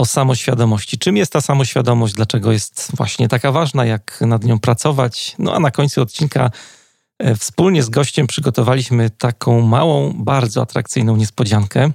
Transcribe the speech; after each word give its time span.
o 0.00 0.04
samoświadomości. 0.04 0.98
Czym 0.98 1.16
jest 1.16 1.32
ta 1.32 1.40
samoświadomość, 1.40 2.14
dlaczego 2.14 2.52
jest 2.52 2.90
właśnie 2.96 3.28
taka 3.28 3.52
ważna, 3.52 3.84
jak 3.84 4.20
nad 4.20 4.44
nią 4.44 4.58
pracować. 4.58 5.34
No 5.38 5.54
a 5.54 5.60
na 5.60 5.70
końcu 5.70 6.02
odcinka 6.02 6.50
e, 7.18 7.36
wspólnie 7.36 7.82
z 7.82 7.88
gościem 7.88 8.26
przygotowaliśmy 8.26 9.10
taką 9.10 9.60
małą, 9.60 10.12
bardzo 10.16 10.62
atrakcyjną 10.62 11.16
niespodziankę. 11.16 11.90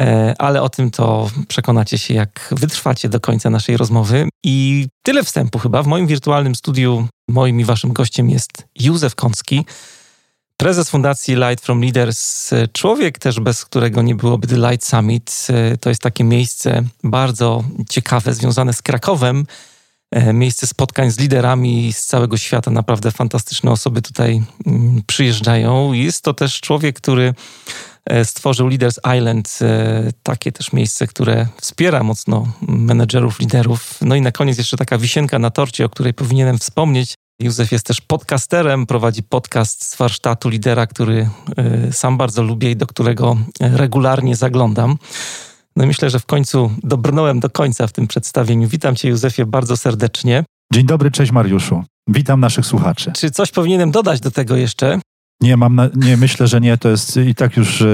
E, 0.00 0.34
ale 0.38 0.62
o 0.62 0.68
tym 0.68 0.90
to 0.90 1.30
przekonacie 1.48 1.98
się, 1.98 2.14
jak 2.14 2.48
wytrwacie 2.50 3.08
do 3.08 3.20
końca 3.20 3.50
naszej 3.50 3.76
rozmowy. 3.76 4.28
I 4.44 4.86
tyle 5.02 5.24
wstępu 5.24 5.58
chyba. 5.58 5.82
W 5.82 5.86
moim 5.86 6.06
wirtualnym 6.06 6.54
studiu 6.54 7.08
moim 7.28 7.60
i 7.60 7.64
waszym 7.64 7.92
gościem 7.92 8.30
jest 8.30 8.64
Józef 8.78 9.14
Kącki, 9.14 9.66
prezes 10.56 10.90
fundacji 10.90 11.34
Light 11.34 11.64
from 11.64 11.80
Leaders. 11.80 12.50
Człowiek 12.72 13.18
też, 13.18 13.40
bez 13.40 13.64
którego 13.64 14.02
nie 14.02 14.14
byłoby 14.14 14.46
The 14.46 14.56
Light 14.56 14.86
Summit. 14.86 15.46
To 15.80 15.88
jest 15.88 16.02
takie 16.02 16.24
miejsce 16.24 16.82
bardzo 17.04 17.64
ciekawe, 17.90 18.34
związane 18.34 18.72
z 18.72 18.82
Krakowem. 18.82 19.46
E, 20.10 20.32
miejsce 20.32 20.66
spotkań 20.66 21.10
z 21.10 21.18
liderami 21.18 21.92
z 21.92 22.06
całego 22.06 22.36
świata. 22.36 22.70
Naprawdę 22.70 23.10
fantastyczne 23.10 23.70
osoby 23.70 24.02
tutaj 24.02 24.42
mm, 24.66 25.02
przyjeżdżają. 25.06 25.92
Jest 25.92 26.22
to 26.22 26.34
też 26.34 26.60
człowiek, 26.60 26.96
który 26.96 27.34
E, 28.10 28.24
stworzył 28.24 28.68
Leaders 28.68 28.98
Island, 29.16 29.58
e, 29.62 30.10
takie 30.22 30.52
też 30.52 30.72
miejsce, 30.72 31.06
które 31.06 31.46
wspiera 31.60 32.02
mocno 32.02 32.52
menedżerów, 32.60 33.40
liderów. 33.40 33.98
No 34.00 34.14
i 34.14 34.20
na 34.20 34.32
koniec 34.32 34.58
jeszcze 34.58 34.76
taka 34.76 34.98
wisienka 34.98 35.38
na 35.38 35.50
torcie, 35.50 35.84
o 35.84 35.88
której 35.88 36.14
powinienem 36.14 36.58
wspomnieć. 36.58 37.14
Józef 37.40 37.72
jest 37.72 37.86
też 37.86 38.00
podcasterem, 38.00 38.86
prowadzi 38.86 39.22
podcast 39.22 39.84
z 39.84 39.96
warsztatu 39.96 40.48
lidera, 40.48 40.86
który 40.86 41.28
e, 41.56 41.92
sam 41.92 42.16
bardzo 42.16 42.42
lubię 42.42 42.70
i 42.70 42.76
do 42.76 42.86
którego 42.86 43.36
regularnie 43.60 44.36
zaglądam. 44.36 44.96
No 45.76 45.84
i 45.84 45.86
myślę, 45.86 46.10
że 46.10 46.20
w 46.20 46.26
końcu 46.26 46.70
dobrnąłem 46.82 47.40
do 47.40 47.50
końca 47.50 47.86
w 47.86 47.92
tym 47.92 48.06
przedstawieniu. 48.06 48.68
Witam 48.68 48.96
Cię, 48.96 49.08
Józefie, 49.08 49.46
bardzo 49.46 49.76
serdecznie. 49.76 50.44
Dzień 50.72 50.86
dobry, 50.86 51.10
cześć 51.10 51.32
Mariuszu. 51.32 51.84
Witam 52.08 52.40
naszych 52.40 52.66
słuchaczy. 52.66 53.12
Czy 53.16 53.30
coś 53.30 53.50
powinienem 53.50 53.90
dodać 53.90 54.20
do 54.20 54.30
tego 54.30 54.56
jeszcze? 54.56 55.00
Nie, 55.40 55.56
mam 55.56 55.74
na, 55.74 55.88
nie, 55.96 56.16
myślę, 56.16 56.46
że 56.46 56.60
nie. 56.60 56.78
To 56.78 56.88
jest 56.88 57.16
i 57.16 57.34
tak 57.34 57.56
już 57.56 57.82
e, 57.82 57.86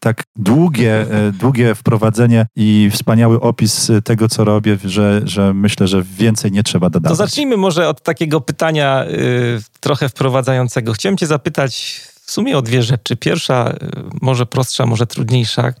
tak 0.00 0.22
długie, 0.36 1.00
e, 1.00 1.32
długie 1.32 1.74
wprowadzenie 1.74 2.46
i 2.56 2.90
wspaniały 2.92 3.40
opis 3.40 3.90
tego, 4.04 4.28
co 4.28 4.44
robię, 4.44 4.78
że, 4.84 5.22
że 5.24 5.54
myślę, 5.54 5.88
że 5.88 6.02
więcej 6.02 6.52
nie 6.52 6.62
trzeba 6.62 6.90
dodać. 6.90 7.10
To 7.10 7.16
zacznijmy 7.16 7.56
może 7.56 7.88
od 7.88 8.02
takiego 8.02 8.40
pytania 8.40 9.04
y, 9.04 9.62
trochę 9.80 10.08
wprowadzającego. 10.08 10.92
Chciałem 10.92 11.16
cię 11.16 11.26
zapytać 11.26 12.00
w 12.24 12.30
sumie 12.32 12.58
o 12.58 12.62
dwie 12.62 12.82
rzeczy. 12.82 13.16
Pierwsza, 13.16 13.70
y, 13.70 13.76
może 14.22 14.46
prostsza, 14.46 14.86
może 14.86 15.06
trudniejsza. 15.06 15.72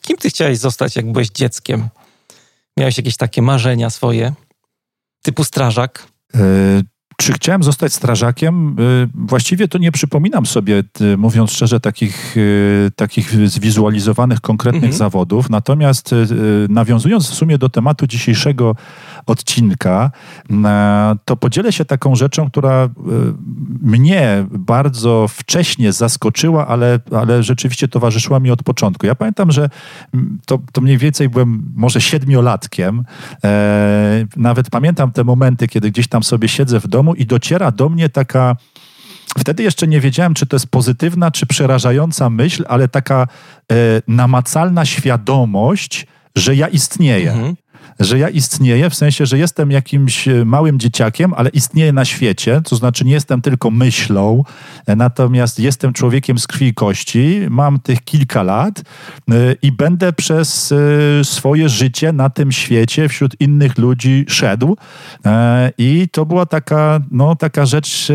Kim 0.00 0.16
ty 0.16 0.30
chciałeś 0.30 0.58
zostać, 0.58 0.96
jak 0.96 1.12
byłeś 1.12 1.28
dzieckiem? 1.28 1.88
Miałeś 2.76 2.96
jakieś 2.96 3.16
takie 3.16 3.42
marzenia 3.42 3.90
swoje? 3.90 4.32
Typu 5.22 5.44
strażak? 5.44 6.06
Czy 7.20 7.32
chciałem 7.32 7.62
zostać 7.62 7.92
strażakiem? 7.92 8.76
Y, 8.80 9.08
właściwie 9.14 9.68
to 9.68 9.78
nie 9.78 9.92
przypominam 9.92 10.46
sobie, 10.46 10.82
y, 11.00 11.16
mówiąc 11.16 11.52
szczerze, 11.52 11.80
takich, 11.80 12.36
y, 12.36 12.90
takich 12.96 13.48
zwizualizowanych 13.48 14.40
konkretnych 14.40 14.84
mhm. 14.84 14.98
zawodów. 14.98 15.50
Natomiast 15.50 16.14
nawiązując 16.68 17.30
w 17.30 17.34
sumie 17.34 17.58
do 17.58 17.68
tematu 17.68 18.06
dzisiejszego 18.06 18.76
odcinka, 19.26 20.10
to 21.24 21.36
podzielę 21.36 21.72
się 21.72 21.84
taką 21.84 22.16
rzeczą, 22.16 22.50
która 22.50 22.88
mnie 23.82 24.46
bardzo 24.50 25.26
wcześnie 25.28 25.92
zaskoczyła, 25.92 26.66
ale, 26.66 27.00
ale 27.16 27.42
rzeczywiście 27.42 27.88
towarzyszyła 27.88 28.40
mi 28.40 28.50
od 28.50 28.62
początku. 28.62 29.06
Ja 29.06 29.14
pamiętam, 29.14 29.52
że 29.52 29.70
to, 30.46 30.58
to 30.72 30.80
mniej 30.80 30.98
więcej 30.98 31.28
byłem 31.28 31.72
może 31.76 32.00
siedmiolatkiem. 32.00 33.04
E, 33.44 34.26
nawet 34.36 34.70
pamiętam 34.70 35.12
te 35.12 35.24
momenty, 35.24 35.68
kiedy 35.68 35.90
gdzieś 35.90 36.08
tam 36.08 36.22
sobie 36.22 36.48
siedzę 36.48 36.80
w 36.80 36.88
domu 36.88 37.09
i 37.14 37.26
dociera 37.26 37.70
do 37.70 37.88
mnie 37.88 38.08
taka. 38.08 38.56
Wtedy 39.38 39.62
jeszcze 39.62 39.86
nie 39.86 40.00
wiedziałem, 40.00 40.34
czy 40.34 40.46
to 40.46 40.56
jest 40.56 40.66
pozytywna, 40.66 41.30
czy 41.30 41.46
przerażająca 41.46 42.30
myśl, 42.30 42.64
ale 42.68 42.88
taka 42.88 43.26
e, 43.72 43.74
namacalna 44.08 44.84
świadomość, 44.84 46.06
że 46.36 46.56
ja 46.56 46.68
istnieję. 46.68 47.32
Mhm 47.32 47.56
że 48.00 48.18
ja 48.18 48.28
istnieję, 48.28 48.90
w 48.90 48.94
sensie, 48.94 49.26
że 49.26 49.38
jestem 49.38 49.70
jakimś 49.70 50.28
e, 50.28 50.44
małym 50.44 50.78
dzieciakiem, 50.78 51.34
ale 51.34 51.50
istnieję 51.50 51.92
na 51.92 52.04
świecie, 52.04 52.60
to 52.64 52.76
znaczy 52.76 53.04
nie 53.04 53.12
jestem 53.12 53.42
tylko 53.42 53.70
myślą, 53.70 54.44
e, 54.86 54.96
natomiast 54.96 55.58
jestem 55.58 55.92
człowiekiem 55.92 56.38
z 56.38 56.46
krwi 56.46 56.66
i 56.66 56.74
kości, 56.74 57.40
mam 57.50 57.80
tych 57.80 58.04
kilka 58.04 58.42
lat 58.42 58.78
e, 58.78 58.82
i 59.62 59.72
będę 59.72 60.12
przez 60.12 60.74
swoje 61.22 61.68
życie 61.68 62.12
na 62.12 62.30
tym 62.30 62.52
świecie 62.52 63.08
wśród 63.08 63.40
innych 63.40 63.78
ludzi 63.78 64.24
szedł. 64.28 64.76
I 65.78 66.08
to 66.12 66.26
była 66.26 66.46
taka, 66.46 67.00
no, 67.10 67.36
taka 67.36 67.66
rzecz 67.66 68.08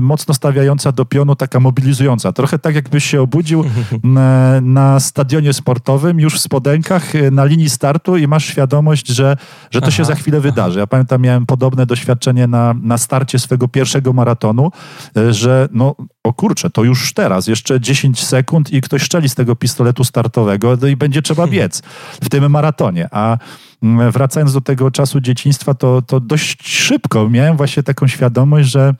mocno 0.00 0.34
stawiająca 0.34 0.92
do 0.92 1.04
pionu, 1.04 1.36
taka 1.36 1.60
mobilizująca. 1.60 2.32
Trochę 2.32 2.58
tak, 2.58 2.74
jakbyś 2.74 3.04
się 3.04 3.22
obudził 3.22 3.64
na, 4.02 4.60
na 4.60 5.00
stadionie 5.00 5.52
sportowym, 5.52 6.20
już 6.20 6.34
w 6.34 6.40
spodenkach, 6.40 7.12
na 7.32 7.44
linii 7.44 7.70
startu 7.70 8.16
i 8.16 8.26
masz 8.26 8.57
świadomość, 8.58 9.08
że, 9.08 9.36
że 9.70 9.80
to 9.80 9.86
aha, 9.86 9.96
się 9.96 10.04
za 10.04 10.14
chwilę 10.14 10.38
aha. 10.38 10.48
wydarzy. 10.48 10.78
Ja 10.78 10.86
pamiętam, 10.86 11.22
miałem 11.22 11.46
podobne 11.46 11.86
doświadczenie 11.86 12.46
na, 12.46 12.74
na 12.82 12.98
starcie 12.98 13.38
swego 13.38 13.68
pierwszego 13.68 14.12
maratonu, 14.12 14.70
e, 15.16 15.32
że 15.32 15.68
no, 15.72 15.94
o 16.24 16.32
kurczę, 16.32 16.70
to 16.70 16.84
już 16.84 17.14
teraz, 17.14 17.46
jeszcze 17.46 17.80
10 17.80 18.24
sekund 18.24 18.72
i 18.72 18.80
ktoś 18.80 19.02
szczeli 19.02 19.28
z 19.28 19.34
tego 19.34 19.56
pistoletu 19.56 20.04
startowego 20.04 20.76
no 20.82 20.88
i 20.88 20.96
będzie 20.96 21.22
trzeba 21.22 21.42
hmm. 21.42 21.54
biec 21.54 21.82
w 22.22 22.28
tym 22.28 22.50
maratonie. 22.50 23.08
A 23.10 23.38
mm, 23.82 24.10
wracając 24.10 24.52
do 24.52 24.60
tego 24.60 24.90
czasu 24.90 25.20
dzieciństwa, 25.20 25.74
to, 25.74 26.02
to 26.02 26.20
dość 26.20 26.68
szybko 26.68 27.30
miałem 27.30 27.56
właśnie 27.56 27.82
taką 27.82 28.06
świadomość, 28.06 28.70
że 28.70 28.94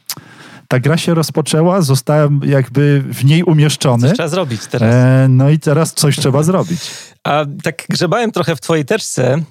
ta 0.68 0.80
gra 0.80 0.96
się 0.96 1.14
rozpoczęła, 1.14 1.82
zostałem 1.82 2.40
jakby 2.44 3.04
w 3.08 3.24
niej 3.24 3.42
umieszczony. 3.42 4.08
Coś 4.08 4.16
trzeba 4.16 4.28
zrobić 4.28 4.66
teraz. 4.66 4.94
E, 4.94 5.26
no 5.28 5.50
i 5.50 5.58
teraz 5.58 5.94
coś 5.94 6.16
trzeba 6.16 6.42
zrobić. 6.42 6.80
A 7.24 7.44
tak 7.62 7.84
grzebałem 7.88 8.32
trochę 8.32 8.56
w 8.56 8.60
twojej 8.60 8.84
teczce 8.84 9.32
e, 9.32 9.42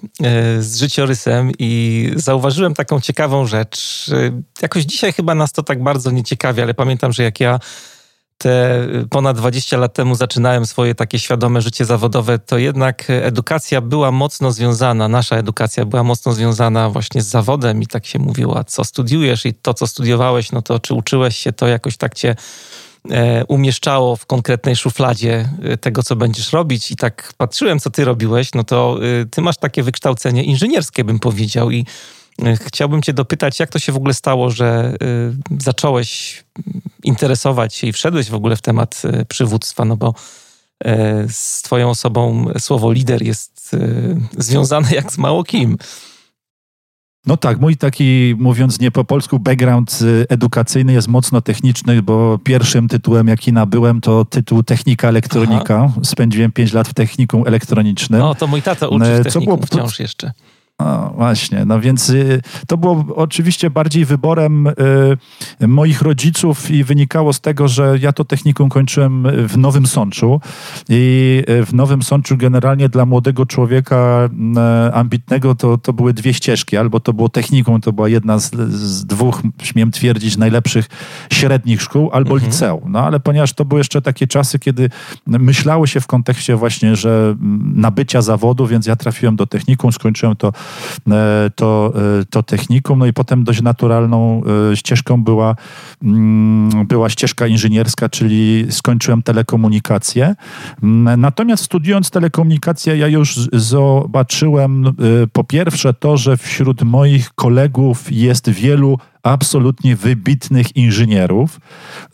z 0.62 0.80
życiorysem 0.80 1.52
i 1.60 2.12
zauważyłem 2.16 2.74
taką 2.74 3.02
ciekawą 3.02 3.46
rzecz. 3.46 4.06
E, 4.14 4.42
jakoś 4.62 4.84
dzisiaj 4.84 5.14
chyba 5.14 5.36
nas 5.36 5.52
to 5.52 5.64
tak 5.64 5.84
bardzo 5.84 6.12
nie 6.12 6.24
ciekawi, 6.24 6.62
ale 6.62 6.74
pamiętam, 6.74 7.14
że 7.14 7.24
jak 7.24 7.40
ja 7.40 7.60
te 8.38 8.88
ponad 9.10 9.38
20 9.38 9.78
lat 9.78 9.94
temu 9.94 10.16
zaczynałem 10.16 10.66
swoje 10.66 10.96
takie 10.96 11.20
świadome 11.20 11.62
życie 11.62 11.86
zawodowe, 11.86 12.40
to 12.40 12.58
jednak 12.58 13.04
edukacja 13.10 13.82
była 13.82 14.12
mocno 14.12 14.52
związana, 14.52 15.08
nasza 15.08 15.36
edukacja 15.36 15.86
była 15.86 16.04
mocno 16.04 16.34
związana 16.34 16.90
właśnie 16.90 17.22
z 17.22 17.28
zawodem 17.28 17.82
i 17.82 17.88
tak 17.88 18.06
się 18.06 18.20
mówiło, 18.20 18.64
co 18.64 18.84
studiujesz 18.84 19.46
i 19.46 19.54
to, 19.54 19.74
co 19.74 19.88
studiowałeś, 19.88 20.52
no 20.52 20.62
to 20.62 20.80
czy 20.80 20.94
uczyłeś 20.94 21.38
się, 21.38 21.54
to 21.54 21.68
jakoś 21.68 21.98
tak 21.98 22.16
cię 22.16 22.36
e, 23.12 23.46
umieszczało 23.46 24.16
w 24.16 24.26
konkretnej 24.26 24.76
szufladzie 24.76 25.50
e, 25.64 25.78
tego, 25.78 26.04
co 26.04 26.16
będziesz 26.16 26.54
robić. 26.54 26.92
I 26.92 26.96
tak 26.96 27.34
patrzyłem, 27.38 27.80
co 27.80 27.90
ty 27.90 28.06
robiłeś, 28.06 28.54
no 28.54 28.64
to 28.64 29.00
e, 29.22 29.26
ty 29.26 29.42
masz 29.42 29.58
takie 29.58 29.84
wykształcenie 29.84 30.44
inżynierskie, 30.44 31.04
bym 31.04 31.20
powiedział 31.20 31.72
i 31.72 31.86
Chciałbym 32.66 33.02
Cię 33.02 33.14
dopytać, 33.14 33.60
jak 33.60 33.70
to 33.70 33.80
się 33.80 33.92
w 33.92 33.96
ogóle 33.96 34.14
stało, 34.14 34.50
że 34.50 34.94
y, 35.04 35.64
zacząłeś 35.64 36.44
interesować 37.04 37.76
się 37.76 37.88
i 37.88 37.94
wszedłeś 37.94 38.30
w 38.30 38.34
ogóle 38.34 38.56
w 38.56 38.62
temat 38.62 39.02
y, 39.06 39.26
przywództwa, 39.26 39.86
no 39.86 39.98
bo 39.98 40.14
y, 40.88 40.90
z 41.30 41.62
Twoją 41.62 41.90
osobą 41.90 42.46
słowo 42.60 42.92
lider 42.92 43.22
jest 43.22 43.76
związane 44.38 44.92
jak 44.92 45.12
z 45.12 45.18
mało 45.18 45.44
kim. 45.44 45.78
No 47.26 47.38
tak, 47.38 47.60
mój 47.60 47.78
taki, 47.78 48.36
mówiąc 48.38 48.80
nie 48.80 48.92
po 48.92 49.04
polsku, 49.04 49.40
background 49.40 50.00
edukacyjny 50.30 50.94
jest 50.94 51.08
mocno 51.08 51.42
techniczny, 51.42 52.02
bo 52.02 52.40
pierwszym 52.44 52.88
tytułem, 52.88 53.28
jaki 53.28 53.54
nabyłem, 53.54 54.02
to 54.02 54.26
tytuł 54.26 54.64
technika 54.64 55.08
elektronika. 55.08 55.84
Aha. 55.90 56.00
Spędziłem 56.04 56.52
5 56.52 56.74
lat 56.74 56.88
w 56.88 56.94
technikum 56.94 57.44
elektronicznym. 57.48 58.20
No, 58.20 58.36
to 58.36 58.48
mój 58.48 58.62
tata 58.62 58.88
uczy 58.88 59.20
w 59.20 59.24
technikum 59.24 59.56
było... 59.56 59.68
wciąż 59.68 60.00
jeszcze. 60.00 60.32
No 60.80 61.14
właśnie, 61.16 61.66
no 61.66 61.80
więc 61.80 62.10
y, 62.10 62.42
to 62.68 62.78
było 62.78 63.06
oczywiście 63.16 63.70
bardziej 63.70 64.06
wyborem 64.06 64.68
y, 64.68 65.68
moich 65.68 66.02
rodziców 66.02 66.72
i 66.72 66.84
wynikało 66.84 67.34
z 67.34 67.42
tego, 67.42 67.68
że 67.68 67.98
ja 68.02 68.12
to 68.12 68.26
technikum 68.26 68.70
kończyłem 68.70 69.28
w 69.48 69.58
Nowym 69.58 69.88
Sączu 69.88 70.42
i 70.90 71.44
y, 71.50 71.66
w 71.66 71.74
Nowym 71.74 72.04
Sączu 72.04 72.38
generalnie 72.38 72.90
dla 72.90 73.06
młodego 73.06 73.46
człowieka 73.46 74.30
ambitnego 74.94 75.56
to, 75.56 75.78
to 75.78 75.94
były 75.94 76.14
dwie 76.14 76.34
ścieżki, 76.34 76.78
albo 76.78 77.00
to 77.00 77.14
było 77.14 77.30
technikum, 77.30 77.82
to 77.82 77.94
była 77.94 78.10
jedna 78.10 78.40
z, 78.40 78.52
z 78.70 79.06
dwóch, 79.06 79.42
śmiem 79.62 79.92
twierdzić, 79.92 80.38
najlepszych 80.38 80.90
średnich 81.34 81.82
szkół, 81.82 82.10
albo 82.14 82.34
mhm. 82.34 82.52
liceum. 82.52 82.92
No 82.92 83.00
ale 83.00 83.20
ponieważ 83.20 83.54
to 83.54 83.66
były 83.66 83.80
jeszcze 83.80 84.02
takie 84.02 84.28
czasy, 84.28 84.60
kiedy 84.60 84.90
myślało 85.28 85.88
się 85.88 86.00
w 86.00 86.08
kontekście 86.08 86.56
właśnie, 86.56 86.96
że 86.96 87.36
nabycia 87.76 88.22
zawodu, 88.22 88.68
więc 88.68 88.88
ja 88.88 88.96
trafiłem 88.96 89.36
do 89.36 89.48
technikum, 89.48 89.92
skończyłem 89.92 90.36
to 90.36 90.54
to, 91.56 91.94
e, 92.22 92.26
to 92.30 92.44
technikum. 92.44 93.00
No 93.00 93.06
i 93.06 93.14
potem 93.14 93.44
dość 93.44 93.62
naturalną 93.62 94.42
e, 94.72 94.76
ścieżką 94.78 95.24
była, 95.24 95.56
mm, 96.04 96.88
była 96.88 97.10
ścieżka 97.10 97.48
inżynierska, 97.48 98.10
czyli 98.10 98.66
skończyłem 98.70 99.24
telekomunikację. 99.24 100.36
Natomiast 101.18 101.64
studiując 101.64 102.10
telekomunikację, 102.10 102.98
ja 102.98 103.08
już 103.08 103.50
zobaczyłem 103.54 104.96
po 105.34 105.44
pierwsze 105.44 105.94
to, 105.94 106.18
że 106.18 106.38
wśród 106.38 106.84
moich 106.84 107.34
kolegów 107.36 108.12
jest 108.12 108.50
wielu 108.50 108.98
absolutnie 109.28 109.96
wybitnych 109.96 110.76
inżynierów, 110.76 111.60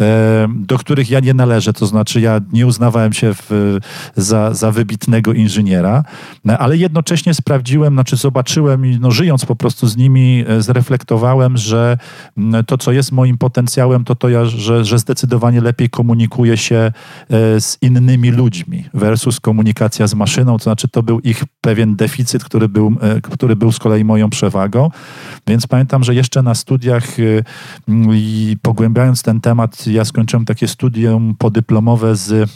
e, 0.02 0.48
do 0.56 0.78
których 0.78 1.10
ja 1.10 1.20
nie 1.20 1.34
należę. 1.34 1.74
To 1.74 1.86
znaczy, 1.86 2.22
ja 2.22 2.42
nie 2.54 2.68
uznawałem 2.68 3.14
się 3.14 3.34
w, 3.34 3.78
za, 4.16 4.54
za 4.54 4.72
wybitnego 4.72 5.34
inżyniera, 5.34 6.04
e, 6.50 6.58
ale 6.58 6.78
jednocześnie 6.78 7.34
sprawdziłem, 7.34 7.94
znaczy 7.94 8.16
zobaczyłem 8.16 8.86
i 8.86 9.00
no, 9.00 9.12
żyjąc 9.12 9.46
po 9.46 9.56
prostu 9.56 9.88
z 9.88 9.98
nimi, 9.98 10.46
e, 10.48 10.62
zreflektowałem, 10.62 11.58
że 11.58 11.98
to, 12.68 12.78
co 12.78 12.92
jest 12.92 13.12
moim 13.12 13.38
potencjałem, 13.38 14.04
to 14.04 14.16
to, 14.16 14.46
że, 14.46 14.86
że 14.86 15.00
zdecydowanie 15.00 15.62
lepiej 15.62 15.90
komunikuję 15.90 16.58
się 16.58 16.92
z 17.60 17.78
innymi 17.82 18.32
ludźmi 18.32 18.86
versus 18.94 19.40
komunikacja 19.40 20.08
z 20.08 20.14
maszyną. 20.14 20.58
To 20.58 20.64
znaczy, 20.64 20.88
to 20.88 21.04
był 21.04 21.20
ich 21.20 21.44
pewien 21.62 21.96
deficyt, 21.96 22.44
który 22.44 22.70
był, 22.70 22.96
który 23.32 23.56
był 23.56 23.72
z 23.72 23.80
kolei 23.80 24.06
moją 24.06 24.30
przewagą. 24.30 24.90
Więc 25.48 25.68
pamiętam, 25.68 26.04
że 26.04 26.16
jeszcze 26.16 26.42
na 26.44 26.56
studiach 26.56 27.03
Y, 27.20 27.44
i 28.14 28.58
pogłębiając 28.62 29.24
ten 29.24 29.42
temat, 29.42 29.88
ja 29.88 30.06
skończyłem 30.06 30.46
takie 30.46 30.68
studium 30.68 31.36
podyplomowe 31.38 32.16
z 32.16 32.50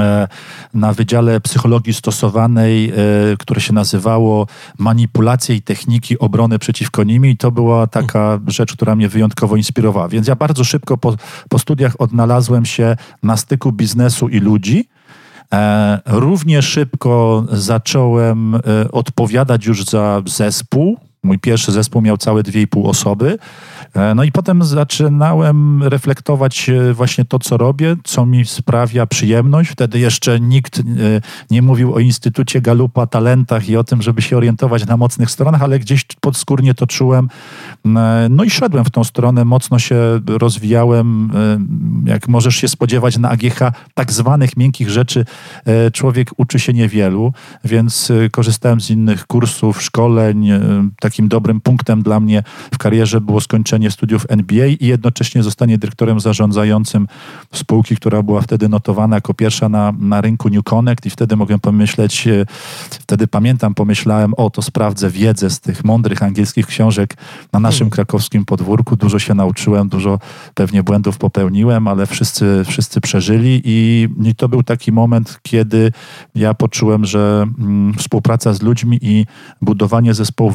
e, 0.00 0.28
na 0.74 0.92
Wydziale 0.92 1.40
Psychologii 1.40 1.94
Stosowanej, 1.94 2.90
e, 2.90 2.94
które 3.38 3.60
się 3.60 3.72
nazywało 3.72 4.46
Manipulacje 4.78 5.56
i 5.56 5.62
Techniki 5.62 6.18
Obrony 6.18 6.58
Przeciwko 6.58 7.04
Nimi. 7.04 7.30
I 7.30 7.36
to 7.36 7.50
była 7.50 7.86
taka 7.86 8.40
rzecz, 8.46 8.72
która 8.72 8.96
mnie 8.96 9.08
wyjątkowo 9.08 9.56
inspirowała. 9.56 10.08
Więc 10.08 10.28
ja 10.28 10.36
bardzo 10.36 10.64
szybko 10.64 10.98
po, 10.98 11.16
po 11.48 11.58
studiach 11.58 12.00
odnalazłem 12.00 12.64
się 12.64 12.96
na 13.22 13.36
styku 13.36 13.72
biznesu 13.72 14.28
i 14.28 14.40
ludzi. 14.40 14.88
E, 15.52 16.00
równie 16.06 16.62
szybko 16.62 17.44
zacząłem 17.52 18.56
odpowiadać 18.92 19.66
już 19.66 19.84
za 19.84 20.22
zespół, 20.26 21.09
Mój 21.22 21.38
pierwszy 21.38 21.72
zespół 21.72 22.02
miał 22.02 22.16
całe 22.16 22.42
dwie 22.42 22.62
i 22.62 22.66
pół 22.66 22.88
osoby. 22.88 23.38
E, 23.94 24.14
no 24.14 24.24
i 24.24 24.32
potem 24.32 24.64
zaczynałem 24.64 25.82
reflektować 25.82 26.70
e, 26.70 26.94
właśnie 26.94 27.24
to, 27.24 27.38
co 27.38 27.56
robię, 27.56 27.96
co 28.04 28.26
mi 28.26 28.44
sprawia 28.44 29.06
przyjemność. 29.06 29.70
Wtedy 29.70 29.98
jeszcze 29.98 30.40
nikt 30.40 30.78
e, 30.78 30.82
nie 31.50 31.62
mówił 31.62 31.94
o 31.94 31.98
Instytucie 31.98 32.60
Galupa, 32.60 33.06
talentach 33.06 33.68
i 33.68 33.76
o 33.76 33.84
tym, 33.84 34.02
żeby 34.02 34.22
się 34.22 34.36
orientować 34.36 34.86
na 34.86 34.96
mocnych 34.96 35.30
stronach, 35.30 35.62
ale 35.62 35.78
gdzieś 35.78 36.04
podskórnie 36.20 36.74
to 36.74 36.86
czułem. 36.86 37.28
No 38.30 38.44
i 38.44 38.50
szedłem 38.50 38.84
w 38.84 38.90
tą 38.90 39.04
stronę, 39.04 39.44
mocno 39.44 39.78
się 39.78 40.20
rozwijałem. 40.26 41.32
Jak 42.04 42.28
możesz 42.28 42.56
się 42.56 42.68
spodziewać 42.68 43.18
na 43.18 43.30
AGH, 43.30 43.58
tak 43.94 44.12
zwanych 44.12 44.56
miękkich 44.56 44.90
rzeczy 44.90 45.24
człowiek 45.92 46.30
uczy 46.36 46.58
się 46.58 46.72
niewielu, 46.72 47.32
więc 47.64 48.12
korzystałem 48.32 48.80
z 48.80 48.90
innych 48.90 49.26
kursów, 49.26 49.82
szkoleń. 49.82 50.48
Takim 51.10 51.28
dobrym 51.28 51.60
punktem 51.60 52.02
dla 52.02 52.20
mnie 52.20 52.42
w 52.74 52.78
karierze 52.78 53.20
było 53.20 53.40
skończenie 53.40 53.90
studiów 53.90 54.26
NBA 54.28 54.66
i 54.66 54.86
jednocześnie 54.86 55.42
zostanie 55.42 55.78
dyrektorem 55.78 56.20
zarządzającym 56.20 57.08
spółki, 57.54 57.96
która 57.96 58.22
była 58.22 58.40
wtedy 58.40 58.68
notowana 58.68 59.16
jako 59.16 59.34
pierwsza 59.34 59.68
na, 59.68 59.92
na 59.98 60.20
rynku 60.20 60.48
New 60.48 60.64
Connect 60.64 61.06
i 61.06 61.10
wtedy 61.10 61.36
mogłem 61.36 61.60
pomyśleć, 61.60 62.26
e, 62.26 62.46
wtedy 62.90 63.26
pamiętam, 63.26 63.74
pomyślałem, 63.74 64.34
o 64.34 64.50
to 64.50 64.62
sprawdzę 64.62 65.10
wiedzę 65.10 65.50
z 65.50 65.60
tych 65.60 65.84
mądrych 65.84 66.22
angielskich 66.22 66.66
książek 66.66 67.16
na 67.52 67.60
naszym 67.60 67.78
hmm. 67.78 67.90
krakowskim 67.90 68.44
podwórku. 68.44 68.96
Dużo 68.96 69.18
się 69.18 69.34
nauczyłem, 69.34 69.88
dużo 69.88 70.18
pewnie 70.54 70.82
błędów 70.82 71.18
popełniłem, 71.18 71.88
ale 71.88 72.06
wszyscy, 72.06 72.62
wszyscy 72.66 73.00
przeżyli 73.00 73.62
i, 73.64 74.08
i 74.22 74.34
to 74.34 74.48
był 74.48 74.62
taki 74.62 74.92
moment, 74.92 75.38
kiedy 75.42 75.92
ja 76.34 76.54
poczułem, 76.54 77.04
że 77.04 77.46
mm, 77.58 77.94
współpraca 77.94 78.52
z 78.54 78.62
ludźmi 78.62 78.98
i 79.02 79.26
budowanie 79.62 80.14
zespołu, 80.14 80.50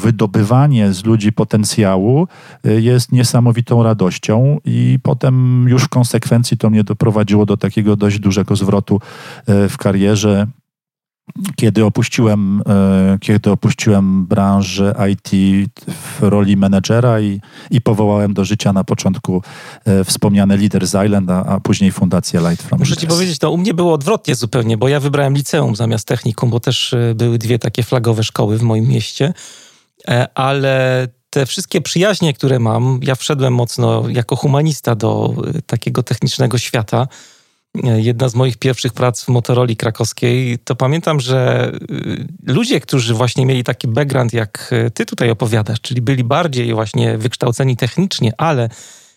wydobywanie 0.46 0.92
z 0.92 1.04
ludzi 1.04 1.32
potencjału 1.32 2.28
e, 2.64 2.80
jest 2.80 3.12
niesamowitą 3.12 3.82
radością 3.82 4.58
i 4.64 4.98
potem 5.02 5.66
już 5.68 5.82
w 5.82 5.88
konsekwencji 5.88 6.56
to 6.56 6.70
mnie 6.70 6.84
doprowadziło 6.84 7.46
do 7.46 7.56
takiego 7.56 7.96
dość 7.96 8.18
dużego 8.18 8.56
zwrotu 8.56 9.00
e, 9.46 9.68
w 9.68 9.76
karierze. 9.76 10.46
Kiedy 11.56 11.84
opuściłem, 11.84 12.62
e, 12.68 13.18
kiedy 13.20 13.50
opuściłem 13.50 14.26
branżę 14.26 14.94
IT 15.12 15.30
w 15.88 16.22
roli 16.22 16.56
menedżera 16.56 17.20
i, 17.20 17.40
i 17.70 17.80
powołałem 17.80 18.34
do 18.34 18.44
życia 18.44 18.72
na 18.72 18.84
początku 18.84 19.42
wspomniane 20.04 20.56
Leaders 20.56 20.94
Island, 21.06 21.30
a, 21.30 21.44
a 21.44 21.60
później 21.60 21.92
Fundację 21.92 22.40
Light 22.40 22.62
From 22.62 22.78
Muszę 22.78 22.96
ci 22.96 23.06
powiedzieć, 23.06 23.38
to 23.38 23.50
u 23.50 23.58
mnie 23.58 23.74
było 23.74 23.92
odwrotnie 23.92 24.34
zupełnie, 24.34 24.76
bo 24.76 24.88
ja 24.88 25.00
wybrałem 25.00 25.34
liceum 25.34 25.76
zamiast 25.76 26.06
technikum, 26.06 26.50
bo 26.50 26.60
też 26.60 26.94
były 27.14 27.38
dwie 27.38 27.58
takie 27.58 27.82
flagowe 27.82 28.24
szkoły 28.24 28.58
w 28.58 28.62
moim 28.62 28.88
mieście, 28.88 29.34
ale 30.34 31.08
te 31.30 31.46
wszystkie 31.46 31.80
przyjaźnie, 31.80 32.34
które 32.34 32.58
mam, 32.58 33.00
ja 33.02 33.14
wszedłem 33.14 33.54
mocno 33.54 34.08
jako 34.08 34.36
humanista 34.36 34.94
do 34.94 35.34
y, 35.56 35.62
takiego 35.62 36.02
technicznego 36.02 36.58
świata. 36.58 37.08
Y, 37.76 38.02
jedna 38.02 38.28
z 38.28 38.34
moich 38.34 38.56
pierwszych 38.56 38.92
prac 38.92 39.24
w 39.24 39.28
Motorola 39.28 39.74
krakowskiej, 39.78 40.58
to 40.58 40.76
pamiętam, 40.76 41.20
że 41.20 41.72
ludzie, 42.46 42.80
którzy 42.80 43.14
właśnie 43.14 43.46
mieli 43.46 43.64
taki 43.64 43.88
background, 43.88 44.32
jak 44.32 44.74
ty 44.94 45.06
tutaj 45.06 45.30
opowiadasz, 45.30 45.80
czyli 45.80 46.02
byli 46.02 46.24
bardziej 46.24 46.74
właśnie 46.74 47.18
wykształceni 47.18 47.76
technicznie, 47.76 48.32
ale 48.38 48.68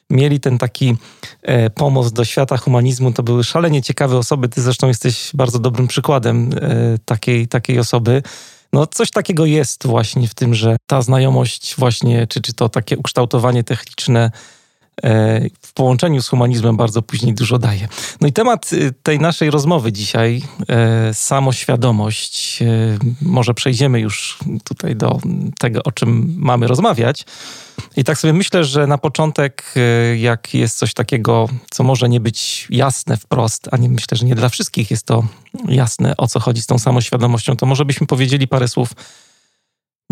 mieli 0.10 0.40
ten 0.40 0.58
taki 0.58 0.96
e, 1.42 1.70
pomoc 1.70 2.12
do 2.12 2.26
świata 2.26 2.58
humanizmu, 2.58 3.14
to 3.14 3.24
były 3.24 3.44
szalenie 3.44 3.82
ciekawe 3.82 4.18
osoby. 4.18 4.50
Ty 4.50 4.62
zresztą 4.62 4.88
jesteś 4.88 5.32
bardzo 5.34 5.60
dobrym 5.60 5.88
przykładem 5.88 6.50
e, 6.62 6.98
takiej, 7.06 7.48
takiej 7.48 7.80
osoby. 7.80 8.24
No 8.74 8.88
coś 8.88 9.12
takiego 9.12 9.46
jest 9.46 9.88
właśnie 9.88 10.28
w 10.28 10.34
tym, 10.34 10.54
że 10.56 10.78
ta 10.88 11.02
znajomość 11.02 11.76
właśnie, 11.78 12.28
czy, 12.28 12.42
czy 12.42 12.54
to 12.54 12.70
takie 12.70 12.98
ukształtowanie 12.98 13.64
techniczne 13.64 14.32
w 15.62 15.74
połączeniu 15.74 16.22
z 16.22 16.28
humanizmem 16.28 16.78
bardzo 16.78 17.02
później 17.02 17.34
dużo 17.34 17.60
daje. 17.60 17.88
No 18.22 18.28
i 18.28 18.34
temat 18.34 18.74
y, 18.74 18.94
tej 19.04 19.20
naszej 19.20 19.52
rozmowy 19.52 19.92
dzisiaj, 19.92 20.42
e, 20.68 21.14
samoświadomość. 21.14 22.62
E, 22.62 22.66
może 23.22 23.54
przejdziemy 23.54 24.00
już 24.00 24.40
tutaj 24.64 24.96
do 24.96 25.20
tego, 25.60 25.84
o 25.84 25.92
czym 25.92 26.36
mamy 26.38 26.68
rozmawiać. 26.68 27.26
I 27.98 28.04
tak 28.04 28.18
sobie 28.18 28.34
myślę, 28.34 28.64
że 28.64 28.88
na 28.88 28.98
początek, 28.98 29.74
jak 30.18 30.54
jest 30.54 30.78
coś 30.78 30.94
takiego, 30.94 31.50
co 31.72 31.84
może 31.84 32.10
nie 32.10 32.20
być 32.20 32.68
jasne 32.70 33.18
wprost, 33.18 33.70
a 33.72 33.78
nie 33.78 33.90
myślę, 33.90 34.18
że 34.18 34.26
nie 34.26 34.36
dla 34.36 34.50
wszystkich 34.50 34.92
jest 34.92 35.06
to 35.06 35.24
jasne, 35.68 36.18
o 36.18 36.28
co 36.28 36.40
chodzi 36.40 36.62
z 36.62 36.66
tą 36.66 36.80
samoświadomością, 36.80 37.56
to 37.56 37.66
może 37.66 37.86
byśmy 37.86 38.08
powiedzieli 38.08 38.48
parę 38.48 38.68
słów, 38.68 38.90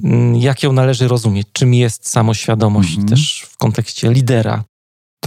mm, 0.03 0.35
jak 0.35 0.63
ją 0.63 0.73
należy 0.73 1.07
rozumieć, 1.07 1.47
czym 1.53 1.73
jest 1.73 2.09
samoświadomość 2.09 2.89
mhm. 2.89 3.07
też 3.07 3.45
w 3.49 3.57
kontekście 3.57 4.11
lidera. 4.11 4.63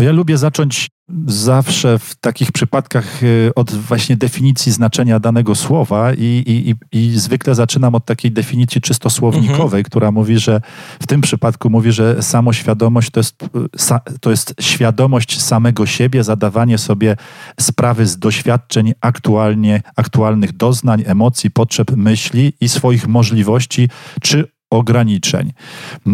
To 0.01 0.05
ja 0.05 0.13
lubię 0.13 0.39
zacząć 0.39 0.91
zawsze 1.27 1.99
w 1.99 2.15
takich 2.15 2.53
przypadkach 2.53 3.23
y, 3.23 3.51
od 3.57 3.75
właśnie 3.75 4.17
definicji 4.17 4.73
znaczenia 4.73 5.21
danego 5.21 5.55
słowa 5.55 6.15
i, 6.15 6.43
i, 6.47 6.75
i 6.99 7.19
zwykle 7.19 7.55
zaczynam 7.55 7.95
od 7.95 8.05
takiej 8.05 8.33
definicji 8.33 8.81
czysto 8.81 9.11
słownikowej, 9.11 9.65
mhm. 9.65 9.85
która 9.85 10.13
mówi, 10.13 10.39
że 10.39 10.61
w 11.03 11.07
tym 11.07 11.21
przypadku 11.21 11.71
mówi, 11.71 11.93
że 11.93 12.23
samoświadomość 12.23 13.11
to 13.11 13.21
jest, 13.21 13.43
y, 13.43 14.19
to 14.21 14.31
jest 14.31 14.55
świadomość 14.61 15.41
samego 15.41 15.87
siebie, 15.87 16.25
zadawanie 16.25 16.79
sobie 16.79 17.17
sprawy 17.61 18.07
z 18.07 18.19
doświadczeń 18.19 18.93
aktualnie, 19.01 19.83
aktualnych 19.97 20.57
doznań, 20.57 21.03
emocji, 21.07 21.51
potrzeb, 21.51 21.91
myśli 21.97 22.53
i 22.61 22.69
swoich 22.69 23.09
możliwości 23.09 23.89
czy 24.23 24.60
ograniczeń. 24.71 25.53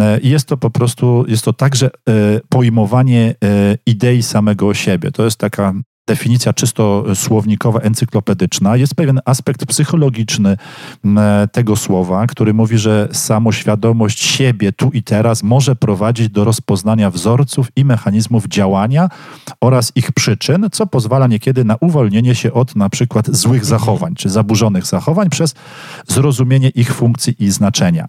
E, 0.00 0.20
jest 0.22 0.48
to 0.48 0.56
po 0.56 0.70
prostu, 0.70 1.24
jest 1.28 1.44
to 1.44 1.52
także 1.52 1.86
e, 1.86 1.90
pojmowanie 2.48 3.34
e, 3.44 3.78
idei 3.86 4.22
samego 4.22 4.74
siebie. 4.74 5.10
To 5.12 5.24
jest 5.24 5.38
taka 5.38 5.74
definicja 6.06 6.52
czysto 6.52 7.04
słownikowa, 7.14 7.80
encyklopedyczna. 7.80 8.76
Jest 8.76 8.94
pewien 8.94 9.20
aspekt 9.24 9.66
psychologiczny 9.66 10.56
tego 11.52 11.76
słowa, 11.76 12.26
który 12.26 12.54
mówi, 12.54 12.78
że 12.78 13.08
samoświadomość 13.12 14.22
siebie 14.24 14.72
tu 14.72 14.90
i 14.90 15.02
teraz 15.02 15.42
może 15.42 15.76
prowadzić 15.76 16.28
do 16.28 16.44
rozpoznania 16.44 17.10
wzorców 17.10 17.68
i 17.76 17.84
mechanizmów 17.84 18.46
działania 18.48 19.08
oraz 19.60 19.92
ich 19.94 20.12
przyczyn, 20.12 20.66
co 20.72 20.86
pozwala 20.86 21.26
niekiedy 21.26 21.64
na 21.64 21.76
uwolnienie 21.80 22.34
się 22.34 22.52
od 22.52 22.76
na 22.76 22.88
przykład 22.88 23.36
złych 23.36 23.64
zachowań 23.64 24.14
czy 24.14 24.28
zaburzonych 24.28 24.86
zachowań 24.86 25.30
przez 25.30 25.54
zrozumienie 26.06 26.68
ich 26.68 26.94
funkcji 26.94 27.34
i 27.38 27.50
znaczenia. 27.50 28.06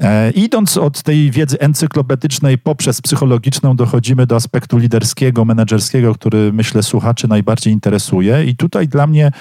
E, 0.00 0.30
idąc 0.30 0.76
od 0.76 1.02
tej 1.02 1.30
wiedzy 1.30 1.60
encyklopedycznej 1.60 2.58
poprzez 2.58 3.02
psychologiczną 3.02 3.76
dochodzimy 3.76 4.26
do 4.26 4.36
aspektu 4.36 4.78
liderskiego, 4.78 5.44
menedżerskiego, 5.44 6.14
który 6.14 6.52
myślę 6.52 6.82
słuchaczy 6.82 7.28
najbardziej 7.28 7.72
interesuje. 7.72 8.44
I 8.44 8.56
tutaj 8.56 8.88
dla 8.88 9.06
mnie 9.06 9.32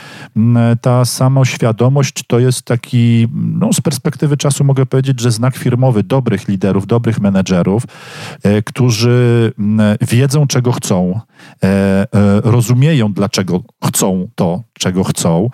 ta 0.82 1.06
samoświadomość 1.06 2.24
to 2.28 2.40
jest 2.40 2.62
taki, 2.62 3.28
no 3.34 3.74
z 3.74 3.82
perspektywy 3.82 4.38
czasu 4.38 4.64
mogę 4.64 4.86
powiedzieć, 4.86 5.20
że 5.20 5.32
znak 5.32 5.56
firmowy 5.56 6.04
dobrych 6.04 6.48
liderów, 6.48 6.88
dobrych 6.88 7.20
menedżerów, 7.20 7.84
e, 8.44 8.62
którzy 8.62 9.52
wiedzą, 10.02 10.48
czego 10.48 10.72
chcą, 10.72 11.20
rozumieją, 12.44 13.14
dlaczego 13.14 13.62
chcą 13.86 14.28
to, 14.36 14.64
czego 14.74 15.04
chcą, 15.04 15.50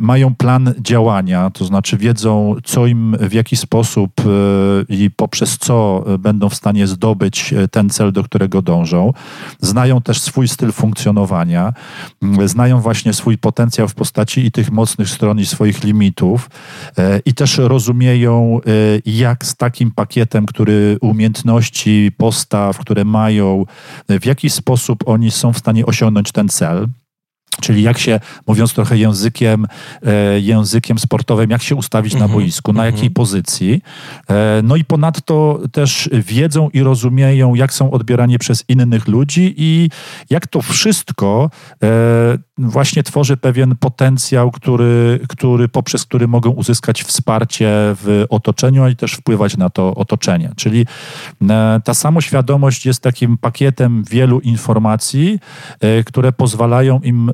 mają 0.00 0.34
plan 0.34 0.74
działania, 0.80 1.50
to 1.50 1.64
znaczy 1.64 1.96
wiedzą, 1.96 2.56
co 2.64 2.86
im, 2.86 3.16
w 3.20 3.32
jaki 3.32 3.56
sposób 3.56 4.10
E, 4.34 4.94
i 4.94 5.10
poprzez 5.10 5.58
co 5.58 6.04
będą 6.18 6.48
w 6.48 6.54
stanie 6.54 6.86
zdobyć 6.86 7.52
e, 7.52 7.68
ten 7.68 7.90
cel, 7.90 8.12
do 8.12 8.24
którego 8.24 8.62
dążą. 8.62 9.12
Znają 9.60 10.00
też 10.00 10.20
swój 10.20 10.48
styl 10.48 10.72
funkcjonowania, 10.72 11.72
znają 12.44 12.80
właśnie 12.80 13.12
swój 13.12 13.38
potencjał 13.38 13.88
w 13.88 13.94
postaci 13.94 14.46
i 14.46 14.50
tych 14.50 14.70
mocnych 14.70 15.08
stron, 15.08 15.40
i 15.40 15.46
swoich 15.46 15.84
limitów, 15.84 16.50
e, 16.98 17.20
i 17.24 17.34
też 17.34 17.58
rozumieją, 17.58 18.60
jak 19.06 19.46
z 19.46 19.56
takim 19.56 19.90
pakietem, 19.90 20.46
który 20.46 20.98
umiejętności, 21.00 22.12
postaw, 22.16 22.78
które 22.78 23.04
mają, 23.04 23.64
w 24.08 24.26
jaki 24.26 24.50
sposób 24.50 25.03
oni 25.04 25.30
są 25.30 25.52
w 25.52 25.58
stanie 25.58 25.86
osiągnąć 25.86 26.32
ten 26.32 26.48
cel. 26.48 26.88
Czyli 27.60 27.82
jak 27.82 27.98
się, 27.98 28.20
mówiąc 28.46 28.74
trochę 28.74 28.98
językiem, 28.98 29.66
e, 30.06 30.40
językiem 30.40 30.98
sportowym, 30.98 31.50
jak 31.50 31.62
się 31.62 31.74
ustawić 31.76 32.12
na 32.12 32.24
mhm. 32.24 32.40
boisku, 32.40 32.72
na 32.72 32.86
jakiej 32.86 33.10
-hmm. 33.10 33.14
pozycji. 33.14 33.82
E, 34.30 34.60
no 34.64 34.76
i 34.76 34.84
ponadto 34.84 35.60
też 35.72 36.10
wiedzą 36.12 36.68
i 36.68 36.80
rozumieją, 36.80 37.54
jak 37.54 37.72
są 37.72 37.90
odbierani 37.90 38.38
przez 38.38 38.64
innych 38.68 39.08
ludzi 39.08 39.54
i 39.56 39.90
jak 40.30 40.46
to 40.46 40.62
wszystko 40.62 41.50
e, 41.82 41.88
właśnie 42.58 43.02
tworzy 43.02 43.36
pewien 43.36 43.76
potencjał, 43.76 44.50
który, 44.50 45.20
który, 45.28 45.68
poprzez 45.68 46.04
który 46.04 46.28
mogą 46.28 46.50
uzyskać 46.50 47.02
wsparcie 47.02 47.68
w 47.70 48.24
otoczeniu 48.30 48.88
i 48.88 48.96
też 48.96 49.12
wpływać 49.12 49.56
na 49.56 49.70
to 49.70 49.94
otoczenie. 49.94 50.52
Czyli 50.56 50.86
ta 51.84 51.94
samoświadomość 51.94 52.86
jest 52.86 53.02
takim 53.02 53.38
pakietem 53.38 54.04
wielu 54.10 54.40
informacji, 54.40 55.38
które 56.06 56.32
pozwalają 56.32 57.00
im 57.00 57.30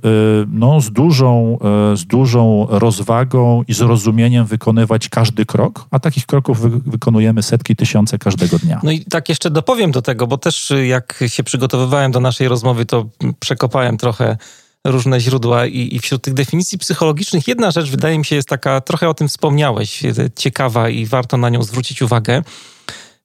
no, 0.48 0.80
z, 0.80 0.90
dużą, 0.90 1.58
y, 1.92 1.96
z 1.96 2.06
dużą 2.06 2.66
rozwagą 2.70 3.64
i 3.68 3.74
zrozumieniem 3.74 4.46
wykonywać 4.46 5.08
każdy 5.08 5.46
krok, 5.46 5.86
a 5.90 5.98
takich 5.98 6.26
kroków 6.26 6.60
wy 6.60 6.70
wykonujemy 6.70 7.42
setki, 7.42 7.76
tysiące 7.76 8.18
każdego 8.18 8.58
dnia. 8.58 8.80
No 8.82 8.90
i 8.90 9.04
tak 9.04 9.28
jeszcze 9.28 9.50
dopowiem 9.50 9.90
do 9.90 10.02
tego, 10.02 10.26
bo 10.26 10.38
też 10.38 10.70
y, 10.70 10.86
jak 10.86 11.24
się 11.26 11.42
przygotowywałem 11.42 12.12
do 12.12 12.20
naszej 12.20 12.48
rozmowy, 12.48 12.86
to 12.86 13.06
przekopałem 13.40 13.96
trochę 13.96 14.36
różne 14.84 15.20
źródła 15.20 15.66
i, 15.66 15.96
i, 15.96 15.98
wśród 15.98 16.22
tych 16.22 16.34
definicji 16.34 16.78
psychologicznych 16.78 17.48
jedna 17.48 17.70
rzecz 17.70 17.90
wydaje 17.90 18.18
mi 18.18 18.24
się 18.24 18.36
jest 18.36 18.48
taka, 18.48 18.80
trochę 18.80 19.08
o 19.08 19.14
tym 19.14 19.28
wspomniałeś, 19.28 20.02
ciekawa 20.36 20.88
i 20.88 21.06
warto 21.06 21.36
na 21.36 21.48
nią 21.48 21.62
zwrócić 21.62 22.02
uwagę. 22.02 22.42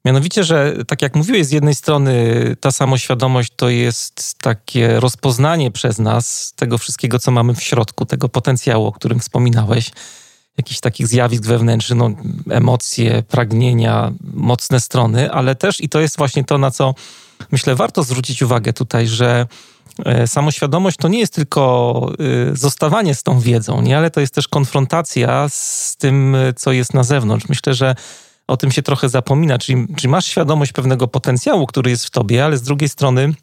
Mianowicie, 0.06 0.44
że 0.44 0.74
tak 0.88 1.02
jak 1.02 1.16
mówiłeś, 1.16 1.46
z 1.46 1.52
jednej 1.52 1.76
strony 1.76 2.36
ta 2.60 2.72
samoświadomość 2.72 3.52
to 3.56 3.70
jest 3.70 4.40
takie 4.42 5.00
rozpoznanie 5.00 5.72
przez 5.72 6.00
nas 6.00 6.54
tego 6.56 6.78
wszystkiego, 6.78 7.20
co 7.20 7.32
mamy 7.32 7.56
w 7.56 7.64
środku, 7.64 8.06
tego 8.06 8.30
potencjału, 8.30 8.86
o 8.86 8.92
którym 8.92 9.20
wspominałeś, 9.20 9.92
jakichś 10.58 10.80
takich 10.80 11.08
zjawisk 11.08 11.44
wewnętrznych, 11.44 12.00
no, 12.00 12.10
emocje, 12.50 13.24
pragnienia, 13.24 14.12
mocne 14.34 14.80
strony, 14.80 15.32
ale 15.32 15.56
też, 15.56 15.82
i 15.82 15.90
to 15.90 16.00
jest 16.00 16.18
właśnie 16.18 16.44
to, 16.44 16.58
na 16.58 16.72
co 16.72 16.96
myślę, 17.52 17.76
warto 17.76 18.04
zwrócić 18.04 18.42
uwagę 18.42 18.74
tutaj, 18.74 19.08
że 19.08 19.48
e, 20.06 20.28
samoświadomość 20.28 20.98
to 20.98 21.08
nie 21.08 21.20
jest 21.20 21.34
tylko 21.34 22.12
e, 22.52 22.56
zostawanie 22.56 23.16
z 23.16 23.24
tą 23.24 23.40
wiedzą, 23.40 23.82
nie? 23.82 23.98
ale 23.98 24.12
to 24.12 24.22
jest 24.22 24.34
też 24.34 24.48
konfrontacja 24.48 25.50
z 25.50 25.96
tym, 25.98 26.38
co 26.56 26.72
jest 26.72 26.94
na 26.94 27.04
zewnątrz. 27.04 27.50
Myślę, 27.50 27.74
że 27.74 27.96
o 28.48 28.58
tym 28.58 28.72
się 28.72 28.82
trochę 28.82 29.10
zapomina, 29.10 29.58
czyli, 29.58 29.88
czyli 29.96 30.10
masz 30.10 30.26
świadomość 30.26 30.72
pewnego 30.72 31.08
potencjału, 31.08 31.68
który 31.68 31.90
jest 31.90 32.06
w 32.06 32.10
tobie, 32.10 32.46
ale 32.46 32.58
z 32.58 32.62
drugiej 32.62 32.90
strony 32.90 33.34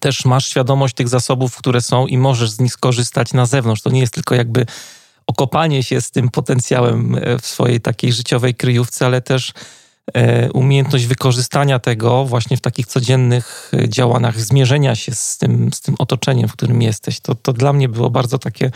też 0.00 0.24
masz 0.24 0.48
świadomość 0.48 0.94
tych 0.94 1.08
zasobów, 1.08 1.56
które 1.56 1.80
są 1.80 2.06
i 2.06 2.18
możesz 2.18 2.50
z 2.50 2.60
nich 2.60 2.72
skorzystać 2.72 3.32
na 3.32 3.46
zewnątrz. 3.46 3.82
To 3.82 3.90
nie 3.90 4.00
jest 4.00 4.14
tylko 4.14 4.34
jakby 4.34 4.66
okopanie 5.26 5.82
się 5.82 6.00
z 6.00 6.10
tym 6.10 6.28
potencjałem 6.28 7.14
e, 7.14 7.38
w 7.38 7.46
swojej 7.46 7.80
takiej 7.80 8.12
życiowej 8.12 8.54
kryjówce, 8.54 9.06
ale 9.06 9.20
też 9.20 9.52
e, 10.14 10.52
umiejętność 10.52 11.06
wykorzystania 11.06 11.78
tego 11.78 12.24
właśnie 12.24 12.56
w 12.56 12.60
takich 12.60 12.86
codziennych 12.86 13.70
e, 13.74 13.88
działaniach, 13.88 14.40
zmierzenia 14.40 14.94
się 14.94 15.14
z 15.14 15.38
tym, 15.38 15.72
z 15.72 15.80
tym 15.80 15.94
otoczeniem, 15.98 16.48
w 16.48 16.52
którym 16.52 16.82
jesteś. 16.82 17.20
To, 17.20 17.34
to 17.34 17.52
dla 17.52 17.72
mnie 17.72 17.88
było 17.88 18.10
bardzo 18.10 18.38
takie 18.38 18.70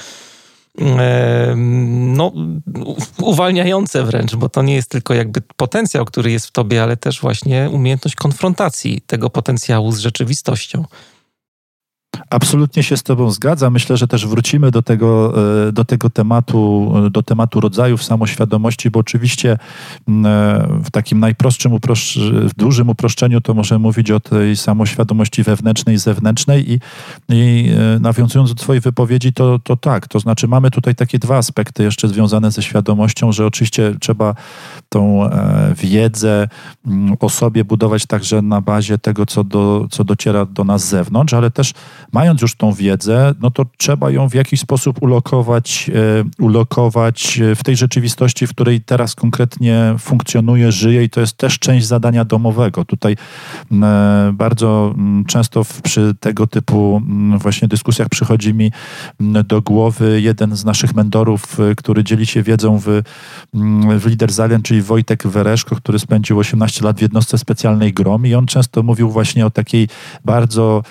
no, 1.56 2.32
uwalniające 3.18 4.04
wręcz, 4.04 4.34
bo 4.36 4.48
to 4.48 4.62
nie 4.62 4.74
jest 4.74 4.90
tylko 4.90 5.14
jakby 5.14 5.40
potencjał, 5.56 6.04
który 6.04 6.30
jest 6.30 6.46
w 6.46 6.50
tobie, 6.50 6.82
ale 6.82 6.96
też 6.96 7.20
właśnie 7.20 7.70
umiejętność 7.72 8.16
konfrontacji 8.16 9.00
tego 9.06 9.30
potencjału 9.30 9.92
z 9.92 9.98
rzeczywistością. 9.98 10.84
Absolutnie 12.32 12.82
się 12.82 12.96
z 12.96 13.02
Tobą 13.02 13.30
zgadzam. 13.30 13.72
Myślę, 13.72 13.96
że 13.96 14.08
też 14.08 14.26
wrócimy 14.26 14.70
do 14.70 14.82
tego, 14.82 15.34
e, 15.68 15.72
do 15.72 15.84
tego 15.84 16.10
tematu, 16.10 16.92
e, 17.06 17.10
do 17.10 17.22
tematu 17.22 17.60
rodzajów 17.60 18.02
samoświadomości, 18.04 18.90
bo 18.90 19.00
oczywiście 19.00 19.52
e, 19.52 19.58
w 20.84 20.90
takim 20.90 21.20
najprostszym, 21.20 21.72
w 22.24 22.54
dużym 22.56 22.88
uproszczeniu 22.88 23.40
to 23.40 23.54
możemy 23.54 23.78
mówić 23.78 24.10
o 24.10 24.20
tej 24.20 24.56
samoświadomości 24.56 25.42
wewnętrznej 25.42 25.94
i 25.94 25.98
zewnętrznej 25.98 26.72
i, 26.72 26.78
i 27.28 27.70
nawiązując 28.00 28.50
do 28.50 28.54
Twojej 28.54 28.80
wypowiedzi, 28.80 29.32
to, 29.32 29.58
to 29.58 29.76
tak, 29.76 30.08
to 30.08 30.20
znaczy 30.20 30.48
mamy 30.48 30.70
tutaj 30.70 30.94
takie 30.94 31.18
dwa 31.18 31.36
aspekty 31.36 31.82
jeszcze 31.82 32.08
związane 32.08 32.50
ze 32.50 32.62
świadomością, 32.62 33.32
że 33.32 33.46
oczywiście 33.46 33.94
trzeba 34.00 34.34
tą 34.88 35.30
wiedzę 35.76 36.48
o 37.20 37.28
sobie 37.28 37.64
budować 37.64 38.06
także 38.06 38.42
na 38.42 38.60
bazie 38.60 38.98
tego, 38.98 39.26
co, 39.26 39.44
do, 39.44 39.86
co 39.90 40.04
dociera 40.04 40.46
do 40.46 40.64
nas 40.64 40.84
z 40.84 40.88
zewnątrz, 40.88 41.34
ale 41.34 41.50
też 41.50 41.72
mając 42.22 42.42
już 42.42 42.54
tą 42.54 42.72
wiedzę, 42.72 43.34
no 43.40 43.50
to 43.50 43.66
trzeba 43.76 44.10
ją 44.10 44.28
w 44.28 44.34
jakiś 44.34 44.60
sposób 44.60 45.02
ulokować, 45.02 45.90
e, 45.94 46.42
ulokować 46.44 47.40
e, 47.40 47.54
w 47.54 47.64
tej 47.64 47.76
rzeczywistości, 47.76 48.46
w 48.46 48.50
której 48.50 48.80
teraz 48.80 49.14
konkretnie 49.14 49.94
funkcjonuje, 49.98 50.72
żyje 50.72 51.04
i 51.04 51.10
to 51.10 51.20
jest 51.20 51.36
też 51.36 51.58
część 51.58 51.86
zadania 51.86 52.24
domowego. 52.24 52.84
Tutaj 52.84 53.16
e, 53.72 54.32
bardzo 54.34 54.94
często 55.26 55.62
przy 55.82 56.14
tego 56.20 56.46
typu 56.46 57.02
właśnie 57.38 57.68
dyskusjach 57.68 58.08
przychodzi 58.08 58.54
mi 58.54 58.72
do 59.44 59.62
głowy 59.62 60.20
jeden 60.20 60.56
z 60.56 60.64
naszych 60.64 60.94
mentorów, 60.94 61.58
który 61.76 62.04
dzieli 62.04 62.26
się 62.26 62.42
wiedzą 62.42 62.78
w, 62.78 63.02
w 63.98 64.06
Liderzalien, 64.06 64.62
czyli 64.62 64.82
Wojtek 64.82 65.26
Wereszko, 65.26 65.76
który 65.76 65.98
spędził 65.98 66.38
18 66.38 66.84
lat 66.84 66.98
w 66.98 67.02
jednostce 67.02 67.38
specjalnej 67.38 67.92
GROM 67.92 68.26
i 68.26 68.34
on 68.34 68.46
często 68.46 68.82
mówił 68.82 69.10
właśnie 69.10 69.46
o 69.46 69.50
takiej 69.50 69.88
bardzo 70.24 70.82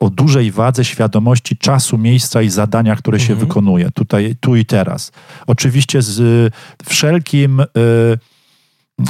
o 0.00 0.10
dużej 0.10 0.50
wadze 0.50 0.84
świadomości 0.84 1.56
czasu, 1.56 1.98
miejsca 1.98 2.42
i 2.42 2.48
zadania, 2.48 2.96
które 2.96 3.20
się 3.20 3.32
mhm. 3.32 3.48
wykonuje 3.48 3.90
tutaj, 3.90 4.36
tu 4.40 4.56
i 4.56 4.64
teraz. 4.64 5.12
Oczywiście 5.46 6.02
z 6.02 6.52
wszelkim. 6.84 7.60
Y, 7.60 7.64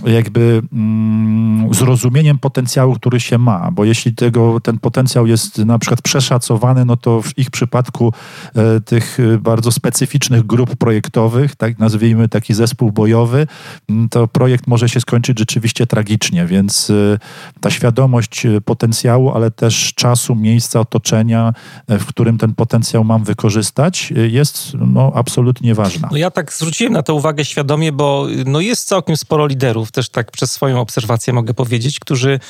jakby 0.07 0.63
mm, 0.73 1.75
zrozumieniem 1.75 2.39
potencjału, 2.39 2.95
który 2.95 3.21
się 3.21 3.39
ma, 3.39 3.71
bo 3.71 3.85
jeśli 3.85 4.15
tego, 4.15 4.61
ten 4.61 4.79
potencjał 4.79 5.27
jest 5.27 5.59
na 5.59 5.79
przykład 5.79 6.03
przeszacowany, 6.03 6.85
no 6.85 6.97
to 6.97 7.23
w 7.23 7.39
ich 7.39 7.51
przypadku 7.51 8.13
e, 8.55 8.81
tych 8.81 9.21
e, 9.21 9.39
bardzo 9.39 9.73
specyficznych 9.73 10.47
grup 10.47 10.77
projektowych, 10.77 11.57
tak 11.57 11.79
nazwijmy 11.79 12.29
taki 12.29 12.55
zespół 12.55 12.93
bojowy, 12.93 13.47
to 14.11 14.29
projekt 14.29 14.67
może 14.67 14.89
się 14.89 15.01
skończyć 15.01 15.39
rzeczywiście 15.39 15.87
tragicznie, 15.87 16.47
więc 16.47 16.91
e, 16.91 17.19
ta 17.61 17.71
świadomość 17.71 18.47
potencjału, 18.65 19.31
ale 19.31 19.51
też 19.51 19.95
czasu, 19.95 20.35
miejsca, 20.35 20.81
otoczenia, 20.81 21.53
w 21.89 22.05
którym 22.05 22.39
ten 22.39 22.55
potencjał 22.55 23.05
mam 23.05 23.25
wykorzystać, 23.25 24.13
jest 24.29 24.73
no, 24.75 25.13
absolutnie 25.15 25.75
ważna. 25.75 26.09
No 26.11 26.17
ja 26.17 26.31
tak 26.31 26.53
zwróciłem 26.53 26.93
na 26.93 27.03
to 27.03 27.15
uwagę 27.15 27.45
świadomie, 27.45 27.93
bo 27.93 28.27
no 28.47 28.61
jest 28.61 28.89
całkiem 28.89 29.17
sporo 29.17 29.47
liderów, 29.47 29.78
liderów, 29.79 29.93
też 29.93 30.09
tak 30.09 30.31
przez 30.31 30.53
swoją 30.53 30.81
obserwację 30.81 31.33
mogę 31.33 31.55
powiedzieć, 31.55 32.01
którzy 32.01 32.41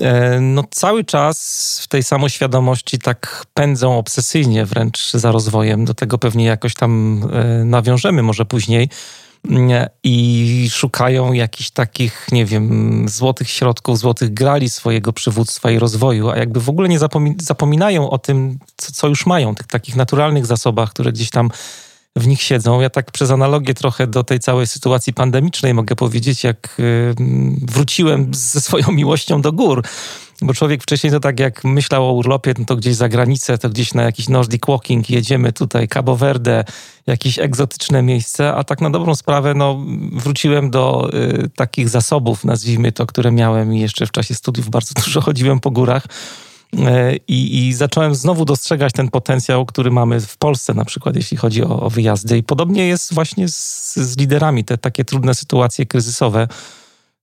e, 0.00 0.40
no 0.40 0.64
cały 0.70 1.04
czas 1.04 1.80
w 1.82 1.88
tej 1.88 2.02
samoświadomości 2.02 2.98
tak 2.98 3.44
pędzą 3.54 3.98
obsesyjnie 3.98 4.66
wręcz 4.66 5.12
za 5.12 5.32
rozwojem. 5.32 5.84
Do 5.84 5.94
tego 5.94 6.18
pewnie 6.18 6.44
jakoś 6.44 6.74
tam 6.74 7.22
e, 7.32 7.64
nawiążemy 7.64 8.22
może 8.22 8.44
później 8.44 8.88
i 10.02 10.68
szukają 10.70 11.32
jakichś 11.32 11.70
takich, 11.70 12.26
nie 12.32 12.46
wiem, 12.46 13.06
złotych 13.08 13.50
środków, 13.50 13.98
złotych 13.98 14.34
grali 14.34 14.70
swojego 14.70 15.12
przywództwa 15.12 15.70
i 15.70 15.78
rozwoju, 15.78 16.30
a 16.30 16.36
jakby 16.36 16.60
w 16.60 16.68
ogóle 16.68 16.88
nie 16.88 16.98
zapominają 17.38 18.10
o 18.10 18.18
tym, 18.18 18.58
co, 18.76 18.92
co 18.92 19.08
już 19.08 19.26
mają, 19.26 19.54
tych 19.54 19.66
takich 19.66 19.96
naturalnych 19.96 20.46
zasobach, 20.46 20.90
które 20.90 21.12
gdzieś 21.12 21.30
tam 21.30 21.50
w 22.16 22.26
nich 22.26 22.42
siedzą. 22.42 22.80
Ja 22.80 22.90
tak 22.90 23.10
przez 23.10 23.30
analogię 23.30 23.74
trochę 23.74 24.06
do 24.06 24.24
tej 24.24 24.40
całej 24.40 24.66
sytuacji 24.66 25.12
pandemicznej 25.12 25.74
mogę 25.74 25.96
powiedzieć, 25.96 26.44
jak 26.44 26.76
y, 26.78 27.14
wróciłem 27.62 28.34
ze 28.34 28.60
swoją 28.60 28.92
miłością 29.00 29.42
do 29.42 29.52
gór. 29.52 29.82
Bo 30.42 30.54
człowiek 30.54 30.82
wcześniej 30.82 31.12
to 31.12 31.20
tak 31.20 31.40
jak 31.40 31.64
myślał 31.64 32.08
o 32.08 32.12
urlopie, 32.12 32.54
no 32.58 32.64
to 32.64 32.76
gdzieś 32.76 32.94
za 32.94 33.08
granicę, 33.08 33.58
to 33.58 33.70
gdzieś 33.70 33.94
na 33.94 34.02
jakiś 34.02 34.28
Nordic 34.28 34.62
Walking 34.68 35.10
jedziemy 35.10 35.52
tutaj, 35.52 35.88
Cabo 35.88 36.16
Verde, 36.16 36.64
jakieś 37.06 37.38
egzotyczne 37.38 38.02
miejsce, 38.02 38.54
a 38.54 38.64
tak 38.64 38.80
na 38.80 38.90
dobrą 38.90 39.14
sprawę 39.14 39.54
no, 39.54 39.84
wróciłem 40.12 40.70
do 40.70 41.10
y, 41.14 41.50
takich 41.56 41.88
zasobów, 41.88 42.44
nazwijmy 42.44 42.92
to, 42.92 43.06
które 43.06 43.32
miałem 43.32 43.74
i 43.74 43.80
jeszcze 43.80 44.06
w 44.06 44.10
czasie 44.10 44.34
studiów 44.34 44.70
bardzo 44.70 44.94
dużo 45.04 45.20
chodziłem 45.20 45.60
po 45.60 45.70
górach. 45.70 46.06
E, 46.78 47.16
I, 47.28 47.68
I, 47.68 47.74
zacząłem 47.74 48.14
znowu 48.14 48.44
dostrzegać 48.44 48.92
ten 48.92 49.08
potencjał, 49.08 49.66
który 49.66 49.90
mamy 49.90 50.20
w 50.20 50.36
Polsce, 50.36 50.74
na 50.74 50.84
przykład, 50.84 51.16
jeśli 51.16 51.36
chodzi 51.36 51.64
o, 51.64 51.80
o 51.80 51.90
wyjazdy. 51.90 52.38
I 52.38 52.42
podobnie 52.42 52.86
jest 52.86 53.14
właśnie 53.14 53.48
z, 53.48 53.96
z 53.96 54.16
liderami, 54.16 54.64
te 54.64 54.78
takie 54.78 55.04
trudne 55.04 55.34
sytuacje 55.34 55.86
kryzysowe, 55.86 56.48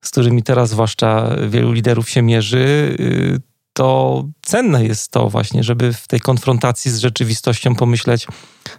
z 0.03 0.09
którymi 0.09 0.43
teraz 0.43 0.69
zwłaszcza 0.69 1.35
wielu 1.49 1.71
liderów 1.71 2.09
się 2.09 2.21
mierzy. 2.21 2.95
Y, 2.99 3.41
to 3.73 4.23
cenne 4.41 4.85
jest 4.85 5.11
to 5.11 5.29
właśnie, 5.29 5.63
żeby 5.63 5.93
w 5.93 6.07
tej 6.07 6.19
konfrontacji 6.19 6.91
z 6.91 6.97
rzeczywistością 6.97 7.75
pomyśleć 7.75 8.27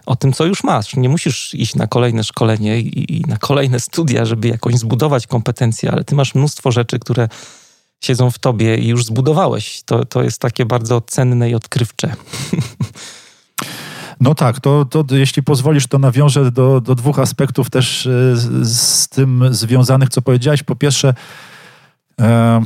o 0.05 0.15
tym, 0.15 0.33
co 0.33 0.45
już 0.45 0.63
masz. 0.63 0.95
Nie 0.95 1.09
musisz 1.09 1.53
iść 1.53 1.75
na 1.75 1.87
kolejne 1.87 2.23
szkolenie 2.23 2.79
i, 2.79 3.17
i 3.17 3.21
na 3.21 3.37
kolejne 3.37 3.79
studia, 3.79 4.25
żeby 4.25 4.47
jakąś 4.47 4.75
zbudować 4.75 5.27
kompetencje, 5.27 5.91
ale 5.91 6.03
ty 6.03 6.15
masz 6.15 6.35
mnóstwo 6.35 6.71
rzeczy, 6.71 6.99
które 6.99 7.27
siedzą 8.01 8.31
w 8.31 8.39
tobie 8.39 8.77
i 8.77 8.87
już 8.87 9.05
zbudowałeś. 9.05 9.81
To, 9.85 10.05
to 10.05 10.23
jest 10.23 10.41
takie 10.41 10.65
bardzo 10.65 11.01
cenne 11.01 11.49
i 11.49 11.55
odkrywcze. 11.55 12.15
No 14.21 14.35
tak, 14.35 14.59
to, 14.59 14.85
to 14.85 15.05
jeśli 15.11 15.43
pozwolisz, 15.43 15.87
to 15.87 15.99
nawiążę 15.99 16.51
do, 16.51 16.81
do 16.81 16.95
dwóch 16.95 17.19
aspektów 17.19 17.69
też 17.69 18.05
e, 18.05 18.35
z, 18.35 18.67
z 18.71 19.07
tym 19.07 19.43
związanych, 19.51 20.09
co 20.09 20.21
powiedziałeś. 20.21 20.63
Po 20.63 20.75
pierwsze, 20.75 21.13
e, 22.21 22.61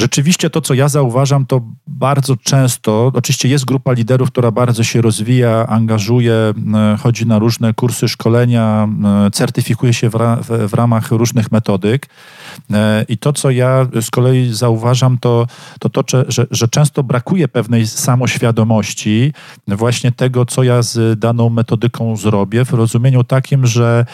Rzeczywiście 0.00 0.50
to, 0.50 0.60
co 0.60 0.74
ja 0.74 0.88
zauważam, 0.88 1.46
to 1.46 1.60
bardzo 1.86 2.36
często, 2.36 3.12
oczywiście 3.14 3.48
jest 3.48 3.64
grupa 3.64 3.92
liderów, 3.92 4.30
która 4.30 4.50
bardzo 4.50 4.84
się 4.84 5.02
rozwija, 5.02 5.66
angażuje, 5.66 6.32
e, 6.32 6.54
chodzi 7.02 7.26
na 7.26 7.38
różne 7.38 7.74
kursy, 7.74 8.08
szkolenia, 8.08 8.88
e, 9.26 9.30
certyfikuje 9.30 9.94
się 9.94 10.10
w, 10.10 10.14
ra, 10.14 10.36
w, 10.36 10.70
w 10.70 10.74
ramach 10.74 11.10
różnych 11.10 11.52
metodyk. 11.52 12.06
E, 12.72 13.04
I 13.08 13.18
to, 13.18 13.32
co 13.32 13.50
ja 13.50 13.86
z 14.00 14.10
kolei 14.10 14.54
zauważam, 14.54 15.18
to 15.18 15.46
to, 15.78 15.88
to 15.88 16.24
że, 16.28 16.46
że 16.50 16.68
często 16.68 17.02
brakuje 17.02 17.48
pewnej 17.48 17.86
samoświadomości 17.86 19.32
właśnie 19.68 20.12
tego, 20.12 20.46
co 20.46 20.62
ja 20.62 20.82
z 20.82 21.18
daną 21.18 21.50
metodyką 21.50 22.16
zrobię, 22.16 22.64
w 22.64 22.72
rozumieniu 22.72 23.24
takim, 23.24 23.66
że 23.66 24.06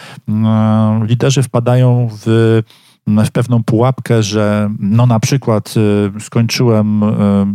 liderzy 1.07 1.43
wpadają 1.43 2.09
w 2.25 2.61
w 3.07 3.31
pewną 3.31 3.63
pułapkę, 3.63 4.23
że 4.23 4.69
no 4.79 5.05
na 5.05 5.19
przykład 5.19 5.73
y, 6.17 6.19
skończyłem 6.19 7.03
y, 7.03 7.07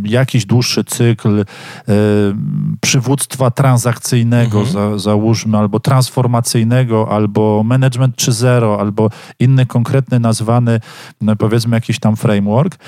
jakiś 0.03 0.45
dłuższy 0.45 0.83
cykl 0.83 1.39
y, 1.39 1.45
przywództwa 2.81 3.51
transakcyjnego, 3.51 4.59
mhm. 4.59 4.73
za, 4.73 4.97
załóżmy, 4.97 5.57
albo 5.57 5.79
transformacyjnego, 5.79 7.11
albo 7.11 7.63
management 7.63 8.15
3.0, 8.15 8.79
albo 8.79 9.09
inny 9.39 9.65
konkretny 9.65 10.19
nazwany, 10.19 10.79
no 11.21 11.35
powiedzmy 11.35 11.77
jakiś 11.77 11.99
tam 11.99 12.15
framework. 12.15 12.79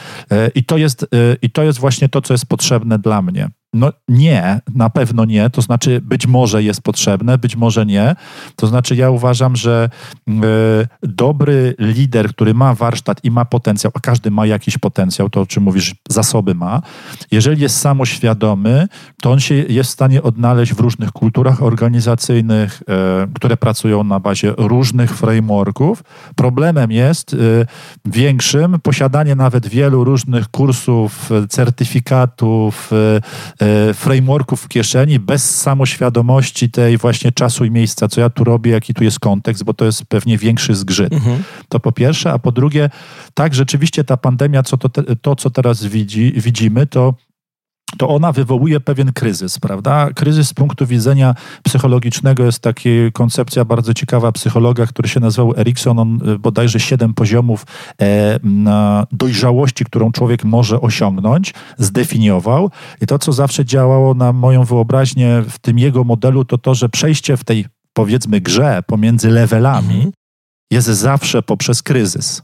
I 0.55 0.63
to 0.63 0.77
jest, 0.77 1.05
i 1.41 1.49
to 1.49 1.63
jest 1.63 1.79
właśnie 1.79 2.09
to, 2.09 2.21
co 2.21 2.33
jest 2.33 2.45
potrzebne 2.45 2.99
dla 2.99 3.21
mnie. 3.21 3.49
No 3.73 3.91
nie, 4.07 4.59
na 4.75 4.89
pewno 4.89 5.25
nie. 5.25 5.49
To 5.49 5.61
znaczy, 5.61 6.01
być 6.01 6.27
może 6.27 6.63
jest 6.63 6.81
potrzebne, 6.81 7.37
być 7.37 7.55
może 7.55 7.85
nie. 7.85 8.15
To 8.55 8.67
znaczy, 8.67 8.95
ja 8.95 9.09
uważam, 9.09 9.55
że 9.55 9.89
y, 10.29 10.31
dobry 11.03 11.75
lider, 11.79 12.29
który 12.29 12.53
ma 12.53 12.75
warsztat 12.75 13.23
i 13.23 13.31
ma 13.31 13.45
potencjał, 13.45 13.91
a 13.95 13.99
każdy 13.99 14.31
ma 14.31 14.45
jakiś 14.45 14.77
potencjał, 14.77 15.29
to 15.29 15.41
o 15.41 15.45
czym 15.45 15.63
mówisz, 15.63 15.95
zasoby 16.09 16.55
ma, 16.55 16.81
jeżeli 17.31 17.61
jest 17.61 17.77
samoświadomy, 17.77 18.87
to 19.21 19.31
on 19.31 19.39
się 19.39 19.55
jest 19.55 19.89
w 19.89 19.93
stanie 19.93 20.23
odnaleźć 20.23 20.73
w 20.73 20.79
różnych 20.79 21.11
kulturach 21.11 21.63
organizacyjnych, 21.63 22.81
y, 22.81 22.85
które 23.33 23.57
pracują 23.57 24.03
na 24.03 24.19
bazie 24.19 24.53
różnych 24.57 25.17
frameworków. 25.17 26.03
Problemem 26.35 26.91
jest 26.91 27.33
y, 27.33 27.65
większym 28.05 28.79
posiadanie 28.79 29.35
nawet 29.35 29.67
wielu 29.67 30.03
różnych 30.03 30.47
kursów, 30.47 31.29
certyfikatów, 31.49 32.91
frameworków 33.93 34.61
w 34.61 34.67
kieszeni, 34.67 35.19
bez 35.19 35.61
samoświadomości 35.61 36.69
tej 36.69 36.97
właśnie 36.97 37.31
czasu 37.31 37.65
i 37.65 37.71
miejsca, 37.71 38.07
co 38.07 38.21
ja 38.21 38.29
tu 38.29 38.43
robię, 38.43 38.71
jaki 38.71 38.93
tu 38.93 39.03
jest 39.03 39.19
kontekst, 39.19 39.63
bo 39.63 39.73
to 39.73 39.85
jest 39.85 40.05
pewnie 40.05 40.37
większy 40.37 40.75
zgrzyt. 40.75 41.13
Mhm. 41.13 41.43
To 41.69 41.79
po 41.79 41.91
pierwsze, 41.91 42.31
a 42.31 42.39
po 42.39 42.51
drugie, 42.51 42.89
tak, 43.33 43.55
rzeczywiście 43.55 44.03
ta 44.03 44.17
pandemia, 44.17 44.63
co 44.63 44.77
to, 44.77 44.89
to 45.21 45.35
co 45.35 45.49
teraz 45.49 45.83
widzi, 45.83 46.33
widzimy, 46.35 46.87
to 46.87 47.13
to 47.97 48.09
ona 48.09 48.31
wywołuje 48.31 48.79
pewien 48.79 49.11
kryzys, 49.13 49.59
prawda? 49.59 50.09
Kryzys 50.15 50.47
z 50.47 50.53
punktu 50.53 50.85
widzenia 50.85 51.35
psychologicznego 51.63 52.45
jest 52.45 52.59
taka 52.59 52.81
koncepcja 53.13 53.65
bardzo 53.65 53.93
ciekawa 53.93 54.31
psychologa, 54.31 54.85
który 54.85 55.09
się 55.09 55.19
nazywał 55.19 55.53
Erikson, 55.57 55.99
on 55.99 56.29
y, 56.29 56.39
bodajże 56.39 56.79
siedem 56.79 57.13
poziomów 57.13 57.65
e, 58.01 58.39
dojrzałości, 59.11 59.85
którą 59.85 60.11
człowiek 60.11 60.43
może 60.43 60.81
osiągnąć, 60.81 61.53
zdefiniował. 61.77 62.71
I 63.01 63.05
to, 63.05 63.19
co 63.19 63.31
zawsze 63.31 63.65
działało 63.65 64.13
na 64.13 64.33
moją 64.33 64.63
wyobraźnię 64.63 65.43
w 65.49 65.59
tym 65.59 65.79
jego 65.79 66.03
modelu, 66.03 66.45
to 66.45 66.57
to, 66.57 66.75
że 66.75 66.89
przejście 66.89 67.37
w 67.37 67.43
tej, 67.43 67.65
powiedzmy, 67.93 68.41
grze 68.41 68.83
pomiędzy 68.87 69.29
levelami 69.29 69.95
mhm. 69.95 70.11
jest 70.71 70.87
zawsze 70.87 71.41
poprzez 71.41 71.83
kryzys. 71.83 72.41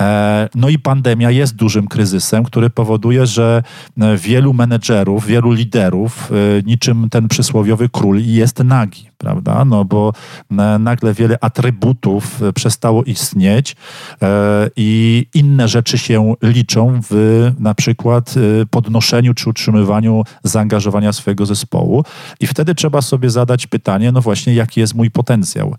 E, 0.00 0.48
no 0.54 0.68
i 0.68 0.78
pandemia 0.78 1.30
jest 1.30 1.56
dużym 1.56 1.88
kryzysem, 1.88 2.44
który 2.44 2.70
powoduje, 2.70 3.26
że 3.26 3.62
e, 4.00 4.16
wielu 4.16 4.52
menedżerów, 4.52 5.26
wielu 5.26 5.52
liderów, 5.52 6.32
e, 6.32 6.62
niczym 6.62 7.10
ten 7.10 7.28
przysłowiowy 7.28 7.88
król, 7.88 8.20
jest 8.22 8.58
nagi 8.58 9.09
prawda? 9.20 9.64
No 9.64 9.84
bo 9.84 10.12
e, 10.50 10.54
nagle 10.78 11.14
wiele 11.14 11.38
atrybutów 11.40 12.42
e, 12.42 12.52
przestało 12.52 13.04
istnieć 13.04 13.76
e, 14.22 14.70
i 14.76 15.26
inne 15.34 15.68
rzeczy 15.68 15.98
się 15.98 16.34
liczą 16.42 17.00
w 17.10 17.50
na 17.58 17.74
przykład 17.74 18.34
podnoszeniu 18.70 19.34
czy 19.34 19.50
utrzymywaniu 19.50 20.22
zaangażowania 20.44 21.12
swojego 21.12 21.46
zespołu. 21.46 22.04
I 22.40 22.46
wtedy 22.46 22.74
trzeba 22.74 23.02
sobie 23.02 23.30
zadać 23.30 23.66
pytanie, 23.66 24.12
no 24.12 24.20
właśnie, 24.20 24.54
jaki 24.54 24.80
jest 24.80 24.94
mój 24.94 25.10
potencjał? 25.10 25.74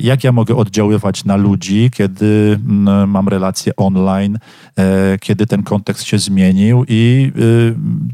Jak 0.00 0.24
ja 0.24 0.32
mogę 0.32 0.56
oddziaływać 0.56 1.24
na 1.24 1.36
ludzi, 1.36 1.90
kiedy 1.94 2.58
mam 3.06 3.28
relacje 3.28 3.76
online, 3.76 4.38
kiedy 5.20 5.46
ten 5.46 5.62
kontekst 5.62 6.04
się 6.04 6.18
zmienił 6.18 6.84
i 6.88 7.32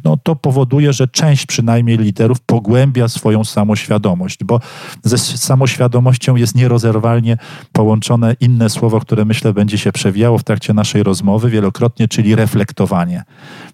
no, 0.05 0.17
to 0.17 0.37
powoduje, 0.37 0.93
że 0.93 1.09
część 1.09 1.47
przynajmniej 1.47 1.99
liderów 1.99 2.41
pogłębia 2.41 3.09
swoją 3.09 3.45
samoświadomość 3.45 4.40
bo 4.45 4.61
ze 5.05 5.19
samoświadomością 5.19 6.37
jest 6.37 6.55
nierozerwalnie 6.55 7.37
połączone 7.73 8.37
inne 8.41 8.71
słowo, 8.71 9.01
które 9.01 9.25
myślę 9.25 9.53
będzie 9.53 9.79
się 9.79 9.93
przewijało 9.93 10.39
w 10.39 10.45
trakcie 10.45 10.75
naszej 10.75 11.03
rozmowy 11.03 11.51
wielokrotnie, 11.51 12.09
czyli 12.09 12.35
reflektowanie. 12.35 13.23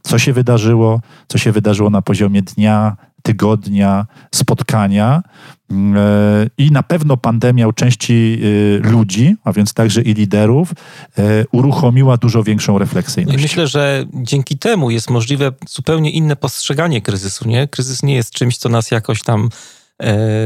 Co 0.02 0.18
się 0.18 0.32
wydarzyło, 0.32 1.00
co 1.28 1.38
się 1.38 1.52
wydarzyło 1.52 1.90
na 1.90 2.02
poziomie 2.02 2.42
dnia, 2.42 2.96
tygodnia, 3.26 4.06
spotkania. 4.34 5.22
E, 5.70 6.46
I 6.58 6.70
na 6.70 6.82
pewno 6.82 7.16
pandemia 7.16 7.68
u 7.68 7.72
części 7.72 8.40
e, 8.84 8.90
ludzi, 8.90 9.36
a 9.44 9.52
więc 9.52 9.74
także 9.74 10.02
i 10.02 10.14
liderów, 10.14 10.72
e, 11.18 11.44
uruchomiła 11.52 12.16
dużo 12.16 12.42
większą 12.42 12.78
refleksyjność. 12.78 13.38
I 13.38 13.42
myślę, 13.42 13.66
że 13.66 14.04
dzięki 14.14 14.58
temu 14.58 14.90
jest 14.90 15.10
możliwe 15.10 15.52
zupełnie 15.68 16.10
inne 16.10 16.36
postrzeganie 16.36 17.02
kryzysu. 17.02 17.48
Nie? 17.48 17.68
Kryzys 17.68 18.02
nie 18.02 18.14
jest 18.14 18.30
czymś, 18.30 18.56
co 18.56 18.68
nas 18.68 18.90
jakoś 18.90 19.22
tam 19.22 19.48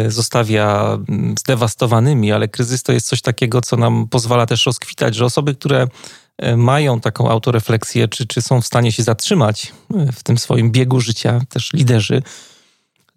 zostawia 0.09 0.99
mm, 1.09 1.35
zdewastowanymi, 1.39 2.33
ale 2.33 2.49
kryzys 2.49 2.83
to 2.83 2.93
jest 2.93 3.07
coś 3.07 3.23
takiego, 3.23 3.61
co 3.61 3.77
nam 3.77 4.09
pozwala 4.09 4.47
też 4.47 4.67
rozkwitać, 4.67 5.15
że 5.15 5.25
osoby, 5.25 5.55
które 5.55 5.89
e, 6.39 6.57
mają 6.57 7.01
taką 7.01 7.31
autorefleksję, 7.31 8.09
czy, 8.09 8.27
czy 8.27 8.43
są 8.43 8.61
w 8.61 8.67
stanie 8.67 8.93
się 8.93 9.03
zatrzymać 9.03 9.73
e, 9.95 10.13
w 10.13 10.23
tym 10.23 10.39
swoim 10.39 10.71
biegu 10.71 11.01
życia, 11.01 11.41
też 11.49 11.73
liderzy, 11.73 12.23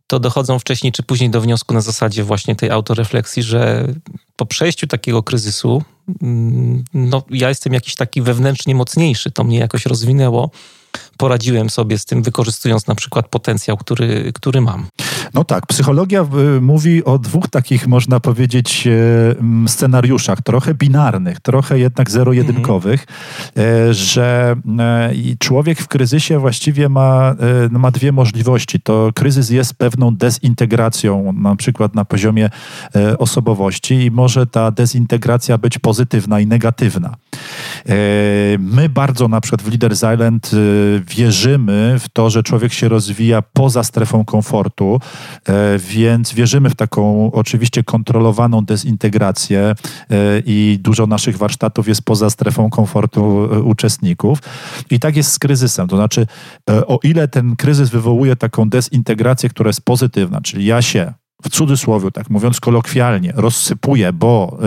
to 0.07 0.19
dochodzą 0.19 0.59
wcześniej 0.59 0.91
czy 0.91 1.03
później 1.03 1.29
do 1.29 1.41
wniosku 1.41 1.73
na 1.73 1.81
zasadzie 1.81 2.23
właśnie 2.23 2.55
tej 2.55 2.69
autorefleksji, 2.69 3.43
że 3.43 3.87
po 4.35 4.45
przejściu 4.45 4.87
takiego 4.87 5.23
kryzysu, 5.23 5.83
mm, 6.21 6.83
no, 6.93 7.23
ja 7.29 7.49
jestem 7.49 7.73
jakiś 7.73 7.95
taki 7.95 8.21
wewnętrznie 8.21 8.75
mocniejszy, 8.75 9.31
to 9.31 9.43
mnie 9.43 9.59
jakoś 9.59 9.85
rozwinęło 9.85 10.51
poradziłem 11.17 11.69
sobie 11.69 11.97
z 11.97 12.05
tym, 12.05 12.23
wykorzystując 12.23 12.87
na 12.87 12.95
przykład 12.95 13.27
potencjał, 13.27 13.77
który, 13.77 14.31
który 14.33 14.61
mam. 14.61 14.87
No 15.33 15.43
tak, 15.43 15.65
psychologia 15.67 16.25
y, 16.57 16.61
mówi 16.61 17.03
o 17.03 17.19
dwóch 17.19 17.47
takich, 17.47 17.87
można 17.87 18.19
powiedzieć, 18.19 18.87
e, 18.87 19.67
scenariuszach, 19.67 20.41
trochę 20.41 20.73
binarnych, 20.73 21.39
trochę 21.39 21.79
jednak 21.79 22.11
zero-jedynkowych, 22.11 23.05
mhm. 23.55 23.93
że 23.93 24.55
e, 24.79 25.11
człowiek 25.39 25.79
w 25.79 25.87
kryzysie 25.87 26.39
właściwie 26.39 26.89
ma, 26.89 27.35
ma 27.69 27.91
dwie 27.91 28.11
możliwości. 28.11 28.79
To 28.79 29.09
kryzys 29.15 29.49
jest 29.49 29.73
pewną 29.73 30.15
dezintegracją, 30.15 31.33
na 31.33 31.55
przykład 31.55 31.95
na 31.95 32.05
poziomie 32.05 32.49
osobowości 33.19 33.95
i 33.95 34.11
może 34.11 34.47
ta 34.47 34.71
dezintegracja 34.71 35.57
być 35.57 35.79
pozytywna 35.79 36.39
i 36.39 36.47
negatywna. 36.47 37.15
My 38.59 38.89
bardzo 38.89 39.27
na 39.27 39.41
przykład 39.41 39.61
w 39.61 39.67
Leaders 39.67 40.03
Island 40.13 40.51
wierzymy 41.07 41.95
w 41.99 42.09
to, 42.09 42.29
że 42.29 42.43
człowiek 42.43 42.73
się 42.73 42.87
rozwija 42.89 43.41
poza 43.41 43.83
strefą 43.83 44.25
komfortu, 44.25 44.99
więc 45.77 46.33
wierzymy 46.33 46.69
w 46.69 46.75
taką 46.75 47.31
oczywiście 47.31 47.83
kontrolowaną 47.83 48.65
dezintegrację 48.65 49.59
e, 49.61 49.75
i 50.45 50.79
dużo 50.81 51.07
naszych 51.07 51.37
warsztatów 51.37 51.87
jest 51.87 52.01
poza 52.01 52.29
strefą 52.29 52.69
komfortu 52.69 53.49
e, 53.53 53.61
uczestników. 53.61 54.39
I 54.89 54.99
tak 54.99 55.15
jest 55.15 55.31
z 55.31 55.39
kryzysem. 55.39 55.87
To 55.87 55.95
znaczy, 55.95 56.27
o 56.67 56.99
ile 57.03 57.27
ten 57.27 57.55
kryzys 57.55 57.89
wywołuje 57.89 58.35
taką 58.35 58.69
dezintegrację, 58.69 59.49
która 59.49 59.69
jest 59.69 59.85
pozytywna, 59.85 60.41
czyli 60.41 60.65
ja 60.65 60.81
się 60.81 61.13
w 61.43 61.49
cudzysłowie, 61.49 62.11
tak 62.11 62.29
mówiąc 62.29 62.59
kolokwialnie, 62.59 63.33
rozsypuje, 63.35 64.13
bo 64.13 64.57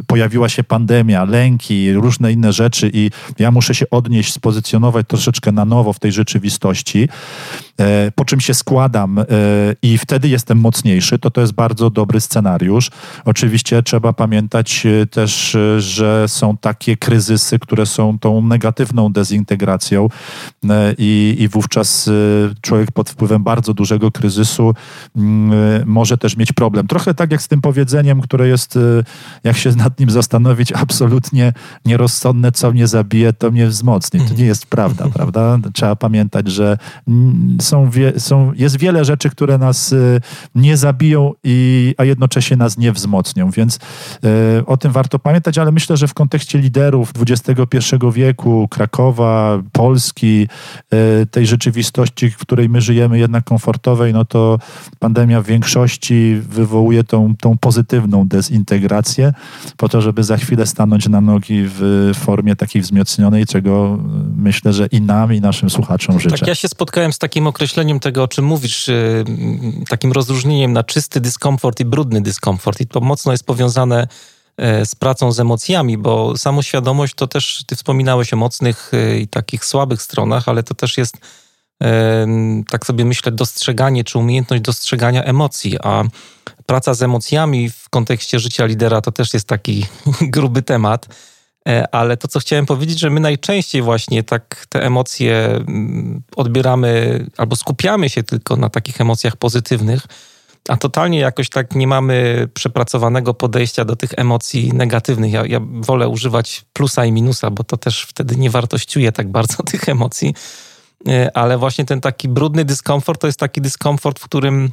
y, 0.00 0.04
pojawiła 0.04 0.48
się 0.48 0.64
pandemia, 0.64 1.24
lęki, 1.24 1.92
różne 1.92 2.32
inne 2.32 2.52
rzeczy 2.52 2.90
i 2.94 3.10
ja 3.38 3.50
muszę 3.50 3.74
się 3.74 3.90
odnieść, 3.90 4.32
spozycjonować 4.32 5.06
troszeczkę 5.08 5.52
na 5.52 5.64
nowo 5.64 5.92
w 5.92 5.98
tej 5.98 6.12
rzeczywistości, 6.12 7.08
E, 7.80 8.12
po 8.14 8.24
czym 8.24 8.40
się 8.40 8.54
składam 8.54 9.18
e, 9.18 9.24
i 9.82 9.98
wtedy 9.98 10.28
jestem 10.28 10.58
mocniejszy, 10.58 11.18
to 11.18 11.30
to 11.30 11.40
jest 11.40 11.52
bardzo 11.52 11.90
dobry 11.90 12.20
scenariusz. 12.20 12.90
Oczywiście 13.24 13.82
trzeba 13.82 14.12
pamiętać 14.12 14.86
e, 14.86 15.06
też, 15.06 15.56
że 15.78 16.24
są 16.28 16.56
takie 16.56 16.96
kryzysy, 16.96 17.58
które 17.58 17.86
są 17.86 18.18
tą 18.18 18.42
negatywną 18.42 19.12
dezintegracją 19.12 20.08
i, 20.98 21.36
i 21.38 21.48
wówczas 21.48 22.10
człowiek 22.60 22.92
pod 22.92 23.10
wpływem 23.10 23.42
bardzo 23.42 23.74
dużego 23.74 24.10
kryzysu 24.10 24.74
może 25.84 26.18
też 26.24 26.36
mieć 26.36 26.52
problem. 26.52 26.86
Trochę 26.86 27.14
tak 27.14 27.32
jak 27.32 27.42
z 27.42 27.48
tym 27.48 27.60
powiedzeniem, 27.60 28.20
które 28.20 28.48
jest, 28.48 28.78
jak 29.44 29.56
się 29.56 29.70
nad 29.70 30.00
nim 30.00 30.10
zastanowić, 30.10 30.72
absolutnie 30.84 31.52
nierozsądne, 31.84 32.52
co 32.52 32.72
mnie 32.72 32.86
zabije, 32.86 33.32
to 33.32 33.50
mnie 33.50 33.66
wzmocni. 33.66 34.20
To 34.20 34.34
nie 34.34 34.44
jest 34.44 34.66
prawda, 34.66 35.08
prawda? 35.14 35.58
Trzeba 35.72 35.96
pamiętać, 35.96 36.48
że 36.48 36.78
są, 37.60 37.90
wie, 37.90 38.20
są, 38.20 38.52
jest 38.52 38.78
wiele 38.78 39.04
rzeczy, 39.04 39.30
które 39.30 39.58
nas 39.58 39.92
y, 39.92 40.20
nie 40.54 40.76
zabiją, 40.76 41.32
i, 41.44 41.94
a 41.98 42.04
jednocześnie 42.04 42.56
nas 42.56 42.78
nie 42.78 42.92
wzmocnią, 42.92 43.50
więc 43.50 43.76
y, 44.56 44.66
o 44.66 44.76
tym 44.76 44.92
warto 44.92 45.18
pamiętać, 45.18 45.58
ale 45.58 45.72
myślę, 45.72 45.96
że 45.96 46.08
w 46.08 46.14
kontekście 46.14 46.58
liderów 46.58 47.12
XXI 47.28 47.96
wieku, 48.12 48.68
Krakowa, 48.68 49.62
Polski, 49.72 50.48
y, 51.22 51.26
tej 51.26 51.46
rzeczywistości, 51.46 52.30
w 52.30 52.36
której 52.36 52.68
my 52.68 52.80
żyjemy, 52.80 53.18
jednak 53.18 53.44
komfortowej, 53.44 54.12
no 54.12 54.24
to 54.24 54.58
pandemia 54.98 55.42
w 55.42 55.46
większości 55.46 56.13
wywołuje 56.48 57.04
tą, 57.04 57.34
tą 57.40 57.58
pozytywną 57.58 58.28
dezintegrację, 58.28 59.32
po 59.76 59.88
to, 59.88 60.00
żeby 60.00 60.24
za 60.24 60.36
chwilę 60.36 60.66
stanąć 60.66 61.08
na 61.08 61.20
nogi 61.20 61.62
w 61.64 62.10
formie 62.14 62.56
takiej 62.56 62.82
wzmocnionej, 62.82 63.46
czego 63.46 63.98
myślę, 64.36 64.72
że 64.72 64.86
i 64.86 65.00
nam, 65.00 65.34
i 65.34 65.40
naszym 65.40 65.70
słuchaczom 65.70 66.20
życzę. 66.20 66.38
Tak, 66.38 66.48
ja 66.48 66.54
się 66.54 66.68
spotkałem 66.68 67.12
z 67.12 67.18
takim 67.18 67.46
określeniem 67.46 68.00
tego, 68.00 68.22
o 68.22 68.28
czym 68.28 68.44
mówisz, 68.44 68.88
y, 68.88 69.24
takim 69.88 70.12
rozróżnieniem 70.12 70.72
na 70.72 70.84
czysty 70.84 71.20
dyskomfort 71.20 71.80
i 71.80 71.84
brudny 71.84 72.20
dyskomfort. 72.20 72.80
I 72.80 72.86
to 72.86 73.00
mocno 73.00 73.32
jest 73.32 73.46
powiązane 73.46 74.08
e, 74.56 74.86
z 74.86 74.94
pracą 74.94 75.32
z 75.32 75.40
emocjami, 75.40 75.98
bo 75.98 76.36
samoświadomość 76.36 77.14
to 77.14 77.26
też, 77.26 77.64
ty 77.66 77.76
wspominałeś 77.76 78.32
o 78.32 78.36
mocnych 78.36 78.92
i 79.20 79.28
takich 79.28 79.64
słabych 79.64 80.02
stronach, 80.02 80.48
ale 80.48 80.62
to 80.62 80.74
też 80.74 80.98
jest, 80.98 81.16
e, 81.16 81.43
tak 82.70 82.86
sobie 82.86 83.04
myślę, 83.04 83.32
dostrzeganie 83.32 84.04
czy 84.04 84.18
umiejętność 84.18 84.62
dostrzegania 84.62 85.24
emocji, 85.24 85.76
a 85.82 86.04
praca 86.66 86.94
z 86.94 87.02
emocjami 87.02 87.70
w 87.70 87.88
kontekście 87.88 88.38
życia 88.38 88.66
lidera 88.66 89.00
to 89.00 89.12
też 89.12 89.34
jest 89.34 89.48
taki 89.48 89.86
gruby 90.34 90.62
temat 90.62 91.08
E, 91.68 91.94
ale 91.94 92.16
to, 92.16 92.28
co 92.28 92.40
chciałem 92.40 92.66
powiedzieć, 92.66 92.98
że 92.98 93.10
my 93.10 93.20
najczęściej 93.20 93.82
właśnie 93.82 94.22
tak 94.22 94.66
te 94.68 94.82
emocje 94.82 95.46
mm, 95.46 96.22
odbieramy 96.36 97.20
albo 97.36 97.56
skupiamy 97.56 98.10
się 98.10 98.22
tylko 98.22 98.56
na 98.56 98.70
takich 98.70 99.00
emocjach 99.00 99.36
pozytywnych, 99.36 100.02
a 100.68 100.76
totalnie 100.76 101.18
jakoś 101.18 101.48
tak 101.48 101.74
nie 101.74 101.86
mamy 101.86 102.48
przepracowanego 102.54 103.34
podejścia 103.34 103.84
do 103.84 103.96
tych 103.96 104.10
emocji 104.16 104.72
negatywnych. 104.74 105.32
Ja, 105.32 105.46
ja 105.46 105.60
wolę 105.62 106.08
używać 106.08 106.64
plusa 106.72 107.04
i 107.04 107.12
minusa, 107.12 107.50
bo 107.50 107.64
to 107.64 107.76
też 107.76 108.02
wtedy 108.02 108.36
nie 108.36 108.50
wartościuje 108.50 109.12
tak 109.12 109.28
bardzo 109.28 109.62
tych 109.72 109.88
emocji. 109.88 110.34
E, 111.08 111.36
ale 111.36 111.58
właśnie 111.58 111.84
ten 111.84 112.00
taki 112.00 112.28
brudny 112.28 112.64
dyskomfort 112.64 113.20
to 113.20 113.26
jest 113.26 113.38
taki 113.38 113.60
dyskomfort, 113.60 114.18
w 114.20 114.24
którym 114.24 114.72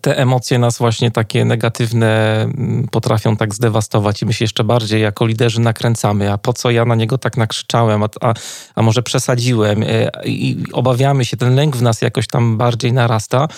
te 0.00 0.18
emocje 0.18 0.58
nas 0.58 0.78
właśnie 0.78 1.10
takie 1.10 1.44
negatywne 1.44 2.42
mm, 2.42 2.88
potrafią 2.90 3.36
tak 3.36 3.54
zdewastować 3.54 4.22
i 4.22 4.26
my 4.26 4.32
się 4.32 4.44
jeszcze 4.44 4.64
bardziej 4.64 5.02
jako 5.02 5.26
liderzy 5.26 5.60
nakręcamy. 5.60 6.32
A 6.32 6.38
po 6.38 6.52
co 6.52 6.70
ja 6.70 6.84
na 6.84 6.94
niego 6.94 7.18
tak 7.18 7.36
nakrzyczałem? 7.36 8.02
A, 8.02 8.08
a, 8.20 8.34
a 8.74 8.82
może 8.82 9.02
przesadziłem? 9.02 9.82
E, 9.82 10.10
I 10.24 10.64
obawiamy 10.72 11.24
się, 11.24 11.36
ten 11.36 11.54
lęk 11.54 11.76
w 11.76 11.82
nas 11.82 12.02
jakoś 12.02 12.26
tam 12.26 12.56
bardziej 12.58 12.92
narasta. 12.92 13.48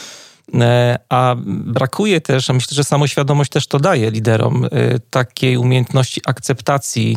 E, 0.55 0.99
a 1.09 1.37
brakuje 1.47 2.21
też, 2.21 2.51
a 2.51 2.53
myślę, 2.53 2.75
że 2.75 2.85
samoświadomość 2.85 3.51
też 3.51 3.67
to 3.67 3.79
daje 3.79 4.11
liderom, 4.11 4.67
takiej 5.11 5.57
umiejętności 5.57 6.21
akceptacji 6.27 7.17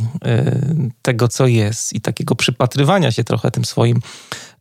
tego, 1.02 1.28
co 1.28 1.48
jest 1.48 1.94
i 1.94 2.02
takiego 2.02 2.36
przypatrywania 2.36 3.12
się 3.12 3.24
trochę 3.24 3.52
tym 3.52 3.66
swoim 3.66 4.02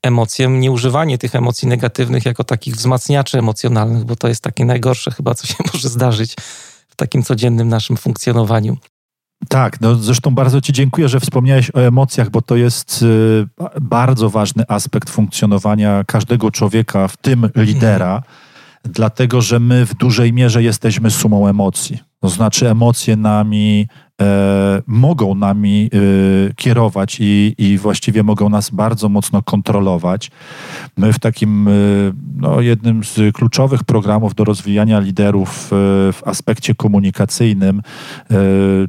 emocjem, 0.03 0.61
nieużywanie 0.61 1.19
tych 1.19 1.35
emocji 1.35 1.69
negatywnych 1.69 2.27
jako 2.27 2.45
takich 2.45 2.75
wzmacniaczy 2.75 3.39
emocjonalnych, 3.39 4.05
bo 4.05 4.17
to 4.17 4.29
jest 4.29 4.43
takie 4.43 4.65
najgorsze 4.65 5.11
chyba, 5.11 5.35
co 5.35 5.47
się 5.47 5.55
może 5.75 5.89
zdarzyć 5.89 6.37
w 6.89 6.97
takim 6.97 7.23
codziennym 7.23 7.69
naszym 7.69 7.97
funkcjonowaniu. 7.97 8.77
Tak, 9.49 9.81
no 9.81 9.95
zresztą 9.95 10.35
bardzo 10.35 10.61
Ci 10.61 10.73
dziękuję, 10.73 11.09
że 11.09 11.21
wspomniałeś 11.21 11.71
o 11.75 11.81
emocjach, 11.81 12.31
bo 12.31 12.43
to 12.43 12.57
jest 12.57 13.03
y, 13.03 13.47
bardzo 13.81 14.31
ważny 14.31 14.65
aspekt 14.69 15.11
funkcjonowania 15.11 16.05
każdego 16.07 16.51
człowieka, 16.51 17.09
w 17.09 17.17
tym 17.17 17.51
lidera, 17.57 18.17
mhm. 18.17 18.33
dlatego 18.85 19.41
że 19.43 19.61
my 19.61 19.87
w 19.87 19.95
dużej 19.95 20.33
mierze 20.33 20.63
jesteśmy 20.63 21.11
sumą 21.11 21.49
emocji. 21.49 21.99
To 22.21 22.29
znaczy 22.29 22.71
emocje 22.71 23.17
nami 23.17 23.89
mogą 24.87 25.35
nami 25.35 25.91
e, 25.93 26.55
kierować 26.55 27.17
i, 27.21 27.55
i 27.59 27.79
właściwie 27.79 28.23
mogą 28.23 28.49
nas 28.49 28.71
bardzo 28.71 29.09
mocno 29.09 29.43
kontrolować. 29.43 30.31
My 30.97 31.13
w 31.13 31.19
takim 31.19 31.69
e, 31.69 31.73
no, 32.37 32.61
jednym 32.61 33.05
z 33.05 33.35
kluczowych 33.35 33.85
programów 33.85 34.35
do 34.35 34.45
rozwijania 34.45 35.01
liderów 35.01 35.49
e, 35.65 35.67
w 36.13 36.21
aspekcie 36.25 36.75
komunikacyjnym, 36.75 37.83
e, 38.31 38.35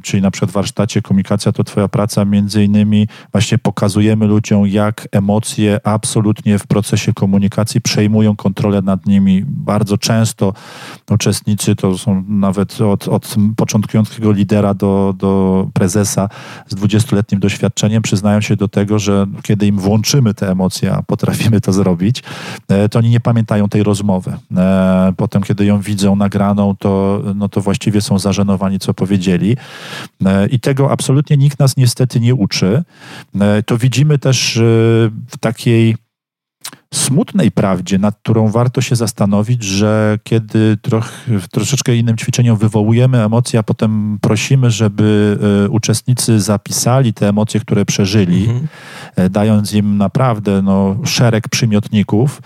czyli 0.02 0.22
na 0.22 0.30
przykład 0.30 0.50
warsztacie 0.50 1.02
Komunikacja 1.02 1.52
to 1.52 1.64
Twoja 1.64 1.88
praca, 1.88 2.24
między 2.24 2.64
innymi 2.64 3.08
właśnie 3.32 3.58
pokazujemy 3.58 4.26
ludziom, 4.26 4.66
jak 4.66 5.08
emocje 5.12 5.80
absolutnie 5.84 6.58
w 6.58 6.66
procesie 6.66 7.12
komunikacji 7.12 7.80
przejmują 7.80 8.36
kontrolę 8.36 8.82
nad 8.82 9.06
nimi. 9.06 9.44
Bardzo 9.46 9.98
często 9.98 10.52
uczestnicy 11.10 11.76
to 11.76 11.98
są 11.98 12.24
nawet 12.28 12.80
od, 12.80 13.08
od 13.08 13.34
początkującego 13.56 14.32
lidera 14.32 14.74
do, 14.74 15.14
do 15.22 15.68
prezesa 15.74 16.28
z 16.68 16.74
20-letnim 16.74 17.38
doświadczeniem 17.38 18.02
przyznają 18.02 18.40
się 18.40 18.56
do 18.56 18.68
tego, 18.68 18.98
że 18.98 19.26
kiedy 19.42 19.66
im 19.66 19.78
włączymy 19.78 20.34
te 20.34 20.50
emocje, 20.50 20.92
a 20.92 21.02
potrafimy 21.02 21.60
to 21.60 21.72
zrobić, 21.72 22.22
e, 22.68 22.88
to 22.88 22.98
oni 22.98 23.10
nie 23.10 23.20
pamiętają 23.20 23.68
tej 23.68 23.82
rozmowy. 23.82 24.32
E, 24.56 25.12
potem, 25.16 25.42
kiedy 25.42 25.64
ją 25.64 25.80
widzą 25.80 26.16
nagraną, 26.16 26.76
to, 26.76 27.22
no 27.34 27.48
to 27.48 27.60
właściwie 27.60 28.00
są 28.00 28.18
zażenowani, 28.18 28.78
co 28.78 28.94
powiedzieli. 28.94 29.56
E, 30.26 30.46
I 30.46 30.60
tego 30.60 30.90
absolutnie 30.90 31.36
nikt 31.36 31.58
nas 31.58 31.76
niestety 31.76 32.20
nie 32.20 32.34
uczy. 32.34 32.84
To 33.66 33.78
widzimy 33.78 34.18
też 34.18 34.58
w 35.28 35.36
takiej 35.40 35.96
smutnej 36.92 37.50
prawdzie, 37.50 37.98
nad 37.98 38.16
którą 38.16 38.48
warto 38.48 38.80
się 38.80 38.96
zastanowić, 38.96 39.62
że 39.62 40.18
kiedy 40.24 40.76
troch, 40.82 41.12
w 41.26 41.48
troszeczkę 41.48 41.96
innym 41.96 42.16
ćwiczeniu 42.16 42.56
wywołujemy 42.56 43.24
emocje, 43.24 43.58
a 43.58 43.62
potem 43.62 44.18
prosimy, 44.20 44.70
żeby 44.70 45.38
e, 45.64 45.68
uczestnicy 45.68 46.40
zapisali 46.40 47.14
te 47.14 47.28
emocje, 47.28 47.60
które 47.60 47.84
przeżyli, 47.84 48.44
mhm. 48.44 48.68
E, 49.16 49.30
dając 49.30 49.72
im 49.72 49.98
naprawdę 49.98 50.62
no, 50.62 50.96
szereg 51.04 51.48
przymiotników, 51.48 52.42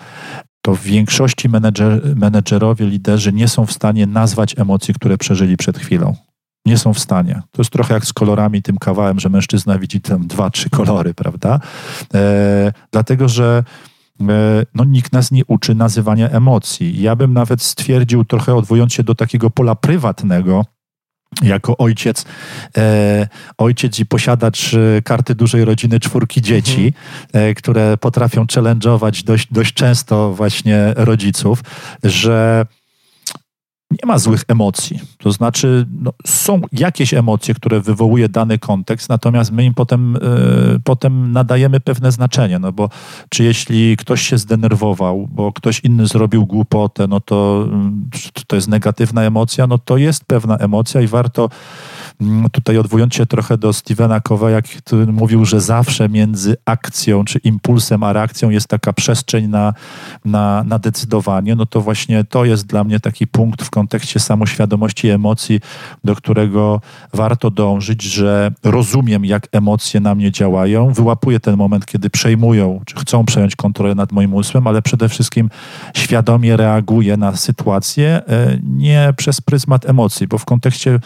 to 0.63 0.75
w 0.75 0.83
większości 0.83 1.49
menedżer, 1.49 2.17
menedżerowie, 2.17 2.87
liderzy 2.87 3.33
nie 3.33 3.49
są 3.49 3.67
w 3.67 3.73
stanie 3.73 4.07
nazwać 4.07 4.59
emocji, 4.59 4.95
które 4.95 5.19
przeżyli 5.19 5.57
przed 5.57 5.79
chwilą. 5.79 6.17
Nie 6.67 6.79
są 6.79 6.95
w 6.95 6.99
stanie. 6.99 7.43
To 7.53 7.63
jest 7.63 7.71
trochę 7.71 7.95
jak 7.95 8.07
z 8.07 8.13
kolorami, 8.13 8.63
tym 8.63 8.79
kawałem, 8.79 9.21
że 9.21 9.29
mężczyzna 9.29 9.79
widzi 9.79 10.01
tam 10.01 10.27
dwa, 10.27 10.51
trzy 10.51 10.71
kolory, 10.71 11.15
prawda? 11.15 11.61
E, 12.15 12.73
dlatego, 12.93 13.29
że 13.29 13.65
no, 14.75 14.85
nikt 14.85 15.13
nas 15.13 15.31
nie 15.31 15.45
uczy 15.45 15.75
nazywania 15.75 16.29
emocji. 16.29 17.03
Ja 17.03 17.17
bym 17.17 17.33
nawet 17.33 17.63
stwierdził, 17.63 18.25
trochę 18.25 18.55
odwołując 18.55 18.93
się 18.93 19.03
do 19.03 19.15
takiego 19.15 19.51
pola 19.51 19.75
prywatnego, 19.75 20.65
jako 21.43 21.77
ojciec, 21.77 22.25
e, 22.77 23.29
ojciec 23.59 23.99
i 23.99 24.07
posiadacz 24.07 24.75
e, 24.75 25.03
karty 25.03 25.35
dużej 25.35 25.65
rodziny 25.65 26.01
czwórki 26.01 26.43
dzieci, 26.43 26.95
mhm. 27.27 27.51
e, 27.51 27.55
które 27.55 27.97
potrafią 27.97 28.45
challenge'ować 28.45 29.25
dość, 29.25 29.53
dość 29.53 29.75
często 29.75 30.33
właśnie 30.35 30.93
rodziców, 30.97 31.61
że 32.03 32.67
nie 34.03 34.07
ma 34.07 34.19
złych 34.19 34.45
emocji. 34.49 35.01
To 35.19 35.33
znaczy, 35.33 35.87
no, 36.01 36.13
są 36.27 36.61
jakieś 36.73 37.15
emocje, 37.15 37.55
które 37.55 37.81
wywołuje 37.81 38.29
dany 38.29 38.59
kontekst, 38.59 39.09
natomiast 39.09 39.53
my 39.53 39.65
im 39.65 39.75
potem, 39.75 40.17
y, 40.17 40.21
potem 40.85 41.33
nadajemy 41.33 41.81
pewne 41.81 42.13
znaczenie. 42.13 42.59
No 42.59 42.73
bo 42.73 42.91
czy 43.29 43.45
jeśli 43.45 43.97
ktoś 43.97 44.23
się 44.23 44.39
zdenerwował, 44.39 45.29
bo 45.33 45.53
ktoś 45.53 45.81
inny 45.81 46.07
zrobił 46.07 46.47
głupotę, 46.47 47.07
no 47.07 47.21
to 47.21 47.69
y, 48.39 48.45
to 48.47 48.57
jest 48.57 48.69
negatywna 48.69 49.23
emocja, 49.23 49.67
no 49.67 49.79
to 49.79 49.97
jest 49.97 50.25
pewna 50.25 50.57
emocja 50.57 51.01
i 51.01 51.07
warto 51.07 51.49
Mm, 51.49 51.96
tutaj 52.53 52.79
odwołując 52.79 53.15
się 53.15 53.27
trochę 53.27 53.59
do 53.59 53.73
Stevena 53.73 54.21
Coveya, 54.21 54.63
który 54.63 55.07
mówił, 55.07 55.45
że 55.45 55.61
zawsze 55.61 56.09
między 56.09 56.57
akcją 56.65 57.25
czy 57.25 57.39
impulsem 57.39 58.03
a 58.03 58.13
reakcją 58.13 58.51
jest 58.51 58.69
taka 58.69 58.93
przestrzeń 58.93 59.49
na, 59.49 59.75
na, 60.25 60.65
na 60.67 60.79
decydowanie, 60.79 61.55
no 61.55 61.67
to 61.67 61.81
właśnie 61.81 62.25
to 62.25 62.45
jest 62.45 62.67
dla 62.67 62.85
mnie 62.85 63.01
taki 63.01 63.27
punkt 63.27 63.63
w 63.63 63.71
kontekście 63.71 64.21
samoświadomości 64.21 65.09
emocji, 65.09 65.61
do 66.05 66.17
którego 66.17 66.81
warto 67.13 67.51
dążyć, 67.51 68.03
że 68.03 68.51
rozumiem, 68.65 69.25
jak 69.25 69.49
emocje 69.53 70.01
na 70.01 70.15
mnie 70.15 70.33
działają, 70.33 70.93
wyłapuję 70.93 71.41
ten 71.41 71.57
moment, 71.57 71.87
kiedy 71.87 72.11
przejmują, 72.11 72.81
czy 72.87 72.97
chcą 72.97 73.25
przejąć 73.25 73.57
kontrolę 73.57 73.95
nad 73.95 74.13
moim 74.13 74.35
umysłem, 74.35 74.67
ale 74.67 74.83
przede 74.83 75.09
wszystkim 75.09 75.51
świadomie 75.97 76.57
reaguję 76.57 77.17
na 77.17 77.37
sytuację, 77.37 78.23
e, 78.29 78.59
nie 78.63 79.15
przez 79.17 79.41
pryzmat 79.41 79.87
emocji, 79.87 80.27
bo 80.29 80.39
w 80.39 80.45
kontekście 80.45 81.01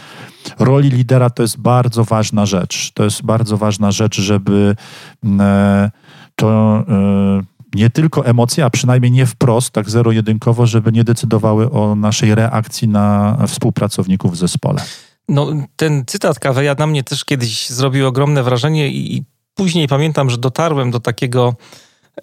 roli 0.59 0.91
lidera 0.91 1.31
to 1.31 1.43
jest 1.43 1.59
bardzo 1.59 2.05
ważna 2.05 2.47
rzecz. 2.47 2.93
To 2.95 3.05
jest 3.05 3.23
bardzo 3.23 3.57
ważna 3.57 3.93
rzecz, 3.93 4.21
żeby 4.21 4.77
mm, 5.25 5.41
e, 5.41 5.91
to 6.37 6.85
e, 6.89 7.43
nie 7.75 7.91
tylko 7.91 8.27
emocje, 8.27 8.65
a 8.65 8.71
przynajmniej 8.71 9.13
nie 9.13 9.27
wprost, 9.27 9.71
tak 9.71 9.91
zero-jedynkowo, 9.91 10.67
żeby 10.67 10.93
nie 10.93 11.05
decydowały 11.05 11.71
o 11.71 11.95
naszej 11.95 12.35
reakcji 12.35 12.89
na 12.89 13.37
współpracowników 13.47 14.33
w 14.33 14.37
zespole. 14.37 14.83
No, 15.29 15.47
ten 15.77 16.05
cytat 16.07 16.39
Kaweja 16.39 16.75
na 16.79 16.87
mnie 16.87 17.03
też 17.03 17.25
kiedyś 17.25 17.71
zrobił 17.71 18.07
ogromne 18.07 18.43
wrażenie 18.43 18.89
i, 18.89 19.25
później 19.55 19.89
pamiętam, 19.89 20.31
że 20.31 20.39
dotarłem 20.39 20.91
do 20.91 21.01
takiego 21.01 21.55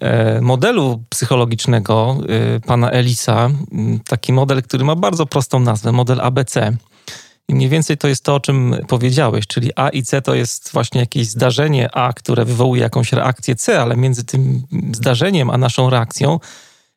e, 0.00 0.40
modelu 0.40 1.02
psychologicznego 1.08 2.16
pana 2.66 2.90
Elisa. 2.90 3.50
Taki 4.08 4.32
model, 4.32 4.62
który 4.62 4.84
ma 4.84 4.96
bardzo 4.96 5.26
prostą 5.26 5.60
nazwę, 5.60 5.92
model 5.92 6.20
ABC. 6.20 6.76
I 7.48 7.54
mniej 7.54 7.68
więcej 7.68 7.96
to 7.96 8.08
jest 8.08 8.24
to, 8.24 8.34
o 8.34 8.40
czym 8.40 8.76
powiedziałeś, 8.88 9.46
czyli 9.46 9.70
A 9.76 9.88
i 9.88 10.02
C 10.02 10.22
to 10.22 10.34
jest 10.34 10.70
właśnie 10.72 11.00
jakieś 11.00 11.26
zdarzenie 11.26 11.88
A, 11.94 12.12
które 12.12 12.44
wywołuje 12.44 12.82
jakąś 12.82 13.12
reakcję 13.12 13.56
C, 13.56 13.80
ale 13.80 13.96
między 13.96 14.24
tym 14.24 14.62
zdarzeniem 14.92 15.50
a 15.50 15.58
naszą 15.58 15.90
reakcją 15.90 16.40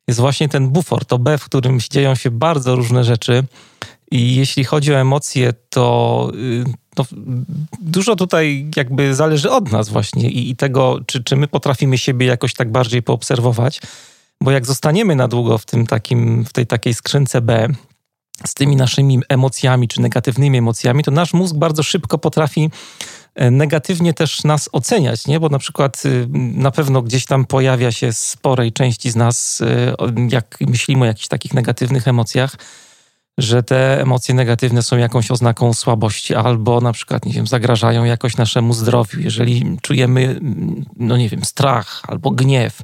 jest 0.08 0.20
właśnie 0.20 0.50
ten 0.50 0.70
bufor, 0.70 1.06
to 1.06 1.20
B, 1.20 1.38
w 1.38 1.46
którym 1.46 1.80
dzieją 1.80 2.16
się 2.16 2.32
bardzo 2.32 2.76
różne 2.76 3.04
rzeczy. 3.04 3.44
I 4.12 4.36
jeśli 4.36 4.64
chodzi 4.64 4.94
o 4.94 5.00
emocje, 5.00 5.54
to, 5.70 6.32
y, 6.36 6.64
dużo 7.82 8.16
tutaj 8.16 8.70
jakby 8.76 9.16
zależy 9.16 9.52
od 9.52 9.72
nas 9.72 9.90
właśnie 9.90 10.30
i, 10.30 10.50
i 10.50 10.56
tego, 10.56 11.00
czy, 11.06 11.24
czy 11.24 11.36
my 11.36 11.48
potrafimy 11.48 11.98
siebie 11.98 12.26
jakoś 12.26 12.54
tak 12.54 12.72
bardziej 12.72 13.04
poobserwować. 13.04 13.82
Bo 14.42 14.52
jak 14.52 14.66
zostaniemy 14.66 15.16
na 15.16 15.28
długo 15.28 15.58
w 15.58 15.66
tym 15.66 15.88
takim, 15.88 16.46
w 16.46 16.54
tej 16.54 16.68
takiej 16.68 16.94
skrzynce 16.94 17.42
B, 17.42 17.68
z 18.46 18.54
tymi 18.54 18.76
naszymi 18.76 19.20
emocjami 19.30 19.88
czy 19.88 20.02
negatywnymi 20.02 20.58
emocjami, 20.58 21.04
to 21.04 21.12
nasz 21.12 21.34
mózg 21.34 21.56
bardzo 21.56 21.84
szybko 21.84 22.18
potrafi 22.18 22.70
e, 23.36 23.52
negatywnie 23.52 24.14
też 24.14 24.44
nas 24.44 24.70
oceniać, 24.72 25.28
nie? 25.28 25.40
bo 25.40 25.50
na 25.50 25.60
przykład 25.60 26.06
y, 26.06 26.28
na 26.34 26.72
pewno 26.72 27.02
gdzieś 27.02 27.26
tam 27.26 27.46
pojawia 27.46 27.92
się 27.92 28.14
sporej 28.14 28.74
części 28.74 29.12
z 29.12 29.16
nas, 29.16 29.62
y, 29.62 29.96
jak 30.30 30.58
myślimy 30.62 31.02
o 31.02 31.06
jakichś 31.06 31.28
takich 31.28 31.54
negatywnych 31.54 32.08
emocjach, 32.08 32.56
że 33.38 33.64
te 33.64 34.02
emocje 34.02 34.36
negatywne 34.36 34.82
są 34.84 34.98
jakąś 34.98 35.32
oznaką 35.32 35.74
słabości 35.74 36.36
albo 36.36 36.82
na 36.82 36.94
przykład, 36.94 37.26
nie 37.26 37.34
wiem, 37.34 37.48
zagrażają 37.48 38.04
jakoś 38.04 38.38
naszemu 38.38 38.74
zdrowiu. 38.74 39.20
Jeżeli 39.20 39.78
czujemy, 39.82 40.40
no 40.98 41.18
nie 41.18 41.30
wiem, 41.30 41.46
strach 41.46 42.02
albo 42.08 42.32
gniew, 42.32 42.82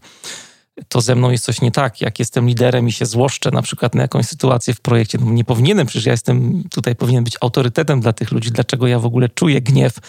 to 0.87 1.01
ze 1.01 1.15
mną 1.15 1.31
jest 1.31 1.45
coś 1.45 1.61
nie 1.61 1.71
tak. 1.71 2.01
Jak 2.01 2.19
jestem 2.19 2.47
liderem 2.47 2.87
i 2.87 2.91
się 2.91 3.05
złoszczę 3.05 3.51
na 3.51 3.61
przykład 3.61 3.95
na 3.95 4.01
jakąś 4.01 4.25
sytuację 4.25 4.73
w 4.73 4.81
projekcie, 4.81 5.17
no 5.21 5.31
nie 5.31 5.43
powinienem, 5.43 5.87
przecież 5.87 6.05
ja 6.05 6.11
jestem 6.11 6.63
tutaj, 6.71 6.95
powinien 6.95 7.23
być 7.23 7.37
autorytetem 7.41 8.01
dla 8.01 8.13
tych 8.13 8.31
ludzi. 8.31 8.51
Dlaczego 8.51 8.87
ja 8.87 8.99
w 8.99 9.05
ogóle 9.05 9.29
czuję 9.29 9.61
gniew 9.61 9.99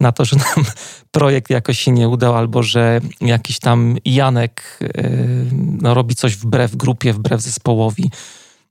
na 0.00 0.12
to, 0.12 0.24
że 0.24 0.36
nam 0.36 0.66
projekt 1.10 1.50
jakoś 1.50 1.78
się 1.78 1.90
nie 1.90 2.08
udał, 2.08 2.36
albo 2.36 2.62
że 2.62 3.00
jakiś 3.20 3.58
tam 3.58 3.96
Janek 4.04 4.78
yy, 4.80 5.46
no, 5.80 5.94
robi 5.94 6.14
coś 6.14 6.36
wbrew 6.36 6.76
grupie, 6.76 7.12
wbrew 7.12 7.40
zespołowi, 7.40 8.10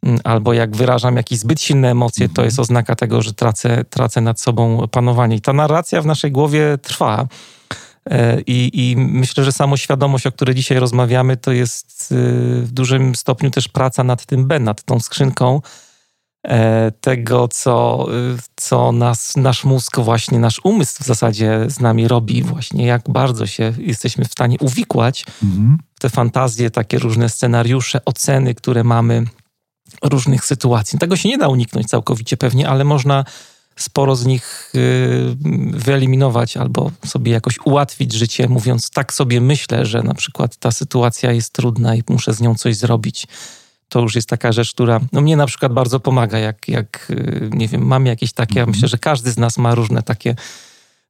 yy, 0.03 0.17
albo 0.23 0.53
jak 0.53 0.75
wyrażam 0.75 1.17
jakieś 1.17 1.39
zbyt 1.39 1.61
silne 1.61 1.91
emocje, 1.91 2.29
to 2.29 2.43
jest 2.43 2.59
oznaka 2.59 2.95
tego, 2.95 3.21
że 3.21 3.33
tracę, 3.33 3.83
tracę 3.89 4.21
nad 4.21 4.41
sobą 4.41 4.87
panowanie. 4.87 5.35
I 5.35 5.41
ta 5.41 5.53
narracja 5.53 6.01
w 6.01 6.05
naszej 6.05 6.31
głowie 6.31 6.77
trwa. 6.81 7.27
E, 8.09 8.41
I, 8.41 8.89
I, 8.91 8.97
myślę, 8.97 9.43
że 9.43 9.51
samoświadomość, 9.51 10.27
o 10.27 10.31
której 10.31 10.55
dzisiaj 10.55 10.79
rozmawiamy, 10.79 11.37
to 11.37 11.51
jest 11.51 12.11
y, 12.11 12.15
w 12.61 12.71
dużym 12.71 13.15
stopniu 13.15 13.51
też 13.51 13.67
praca 13.67 14.03
nad 14.03 14.25
tym 14.25 14.47
B, 14.47 14.59
nad 14.59 14.83
tą 14.83 14.99
skrzynką 14.99 15.61
e, 16.47 16.91
tego, 16.91 17.47
co, 17.47 18.07
co 18.55 18.91
nas, 18.91 19.37
nasz 19.37 19.63
mózg, 19.63 19.99
właśnie 19.99 20.39
nasz 20.39 20.61
umysł 20.63 21.03
w 21.03 21.05
zasadzie 21.05 21.59
z 21.67 21.79
nami 21.79 22.07
robi, 22.07 22.43
właśnie 22.43 22.85
jak 22.85 23.09
bardzo 23.09 23.47
się 23.47 23.73
jesteśmy 23.77 24.25
w 24.25 24.31
stanie 24.31 24.57
uwikłać 24.59 25.25
mhm. 25.43 25.77
w 25.95 25.99
te 25.99 26.09
fantazje, 26.09 26.71
takie 26.71 26.99
różne 26.99 27.29
scenariusze, 27.29 28.05
oceny, 28.05 28.55
które 28.55 28.83
mamy 28.83 29.25
różnych 30.03 30.45
sytuacji. 30.45 30.99
Tego 30.99 31.15
się 31.15 31.29
nie 31.29 31.37
da 31.37 31.47
uniknąć 31.47 31.87
całkowicie 31.87 32.37
pewnie, 32.37 32.69
ale 32.69 32.83
można 32.83 33.25
sporo 33.75 34.15
z 34.15 34.25
nich 34.25 34.71
y, 34.75 35.35
wyeliminować 35.71 36.57
albo 36.57 36.91
sobie 37.05 37.31
jakoś 37.31 37.59
ułatwić 37.65 38.13
życie, 38.13 38.47
mówiąc 38.47 38.89
tak 38.89 39.13
sobie 39.13 39.41
myślę, 39.41 39.85
że 39.85 40.03
na 40.03 40.13
przykład 40.13 40.57
ta 40.57 40.71
sytuacja 40.71 41.31
jest 41.31 41.53
trudna 41.53 41.95
i 41.95 42.03
muszę 42.09 42.33
z 42.33 42.41
nią 42.41 42.55
coś 42.55 42.75
zrobić. 42.75 43.27
To 43.89 43.99
już 43.99 44.15
jest 44.15 44.29
taka 44.29 44.51
rzecz, 44.51 44.73
która 44.73 44.99
no 45.11 45.21
mnie 45.21 45.37
na 45.37 45.45
przykład 45.45 45.73
bardzo 45.73 45.99
pomaga, 45.99 46.39
jak, 46.39 46.67
jak 46.67 47.07
y, 47.09 47.49
nie 47.53 47.67
wiem, 47.67 47.85
mam 47.85 48.05
jakieś 48.05 48.33
takie, 48.33 48.59
ja 48.59 48.65
myślę, 48.65 48.87
że 48.87 48.97
każdy 48.97 49.31
z 49.31 49.37
nas 49.37 49.57
ma 49.57 49.75
różne 49.75 50.03
takie 50.03 50.35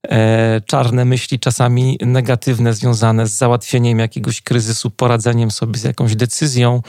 e, 0.07 0.61
czarne 0.65 1.05
myśli, 1.05 1.39
czasami 1.39 1.97
negatywne, 2.01 2.73
związane 2.73 3.27
z 3.27 3.37
załatwieniem 3.37 3.99
jakiegoś 3.99 4.41
kryzysu, 4.41 4.91
poradzeniem 4.91 5.51
sobie 5.51 5.77
z 5.77 5.83
jakąś 5.83 6.15
decyzją, 6.15 6.81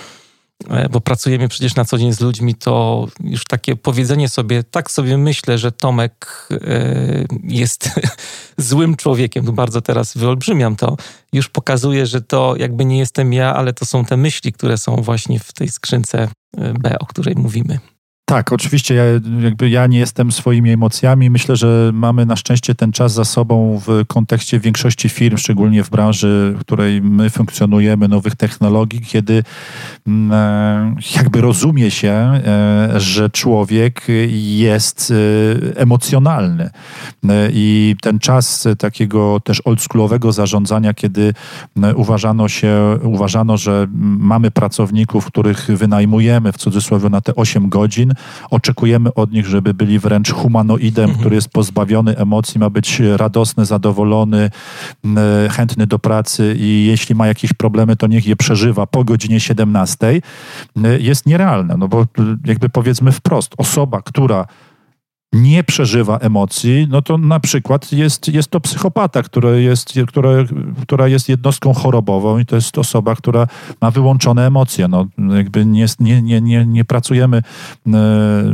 bo 0.90 1.00
pracujemy 1.00 1.48
przecież 1.48 1.74
na 1.74 1.84
co 1.84 1.98
dzień 1.98 2.12
z 2.12 2.20
ludźmi, 2.20 2.54
to 2.54 3.06
już 3.20 3.44
takie 3.44 3.76
powiedzenie 3.76 4.28
sobie, 4.28 4.62
tak 4.62 4.90
sobie 4.90 5.18
myślę, 5.18 5.58
że 5.58 5.72
Tomek 5.72 6.48
e, 6.50 7.24
jest 7.42 7.90
złym 8.56 8.96
człowiekiem, 8.96 9.44
bardzo 9.44 9.80
teraz 9.80 10.16
wyolbrzymiam 10.16 10.76
to, 10.76 10.96
już 11.32 11.48
pokazuje, 11.48 12.06
że 12.06 12.22
to 12.22 12.54
jakby 12.58 12.84
nie 12.84 12.98
jestem 12.98 13.32
ja, 13.32 13.54
ale 13.54 13.72
to 13.72 13.86
są 13.86 14.04
te 14.04 14.16
myśli, 14.16 14.52
które 14.52 14.78
są 14.78 14.96
właśnie 14.96 15.38
w 15.38 15.52
tej 15.52 15.68
skrzynce 15.68 16.28
e, 16.56 16.74
B, 16.74 16.98
o 16.98 17.06
której 17.06 17.34
mówimy. 17.34 17.78
Tak, 18.26 18.52
oczywiście 18.52 18.94
ja, 18.94 19.04
jakby 19.40 19.68
ja 19.68 19.86
nie 19.86 19.98
jestem 19.98 20.32
swoimi 20.32 20.70
emocjami. 20.70 21.30
Myślę, 21.30 21.56
że 21.56 21.90
mamy 21.94 22.26
na 22.26 22.36
szczęście 22.36 22.74
ten 22.74 22.92
czas 22.92 23.12
za 23.12 23.24
sobą 23.24 23.80
w 23.86 24.06
kontekście 24.06 24.60
większości 24.60 25.08
firm, 25.08 25.36
szczególnie 25.36 25.84
w 25.84 25.90
branży, 25.90 26.54
w 26.56 26.60
której 26.60 27.02
my 27.02 27.30
funkcjonujemy, 27.30 28.08
nowych 28.08 28.36
technologii, 28.36 29.00
kiedy 29.00 29.42
mm, 30.06 30.32
e, 30.32 30.94
jakby 31.16 31.40
rozumie 31.40 31.90
się, 31.90 32.10
e, 32.10 33.00
że 33.00 33.30
człowiek 33.30 34.06
jest 34.32 35.12
e, 35.76 35.80
emocjonalny. 35.80 36.70
I 37.50 37.96
ten 38.00 38.18
czas 38.18 38.68
takiego 38.78 39.40
też 39.40 39.62
oldschoolowego 39.64 40.32
zarządzania, 40.32 40.94
kiedy 40.94 41.34
uważano 41.96 42.48
się, 42.48 42.98
uważano, 43.02 43.56
że 43.56 43.86
mamy 44.18 44.50
pracowników, 44.50 45.26
których 45.26 45.66
wynajmujemy 45.66 46.52
w 46.52 46.56
cudzysłowie 46.56 47.08
na 47.08 47.20
te 47.20 47.34
8 47.34 47.68
godzin, 47.68 48.13
oczekujemy 48.50 49.14
od 49.14 49.32
nich, 49.32 49.46
żeby 49.46 49.74
byli 49.74 49.98
wręcz 49.98 50.32
humanoidem, 50.32 51.04
mhm. 51.04 51.20
który 51.20 51.34
jest 51.34 51.48
pozbawiony 51.48 52.16
emocji, 52.16 52.60
ma 52.60 52.70
być 52.70 53.00
radosny, 53.16 53.64
zadowolony, 53.64 54.50
chętny 55.50 55.86
do 55.86 55.98
pracy 55.98 56.56
i 56.58 56.86
jeśli 56.86 57.14
ma 57.14 57.26
jakieś 57.26 57.52
problemy, 57.52 57.96
to 57.96 58.06
niech 58.06 58.26
je 58.26 58.36
przeżywa 58.36 58.86
po 58.86 59.04
godzinie 59.04 59.40
17, 59.40 60.20
jest 60.98 61.26
nierealne, 61.26 61.76
no 61.78 61.88
bo 61.88 62.06
jakby 62.44 62.68
powiedzmy 62.68 63.12
wprost, 63.12 63.54
osoba, 63.56 64.02
która 64.02 64.46
nie 65.34 65.64
przeżywa 65.64 66.18
emocji, 66.18 66.86
no 66.90 67.02
to 67.02 67.18
na 67.18 67.40
przykład 67.40 67.92
jest, 67.92 68.28
jest 68.28 68.48
to 68.48 68.60
psychopata, 68.60 69.22
który 69.22 69.62
jest, 69.62 69.92
która, 70.08 70.30
która 70.82 71.08
jest 71.08 71.28
jednostką 71.28 71.74
chorobową 71.74 72.38
i 72.38 72.46
to 72.46 72.56
jest 72.56 72.78
osoba, 72.78 73.16
która 73.16 73.46
ma 73.80 73.90
wyłączone 73.90 74.46
emocje. 74.46 74.88
No, 74.88 75.06
jakby 75.36 75.66
nie, 75.66 75.86
nie, 76.00 76.22
nie, 76.22 76.40
nie, 76.40 76.66
nie 76.66 76.84
pracujemy 76.84 77.42
e, 77.86 77.92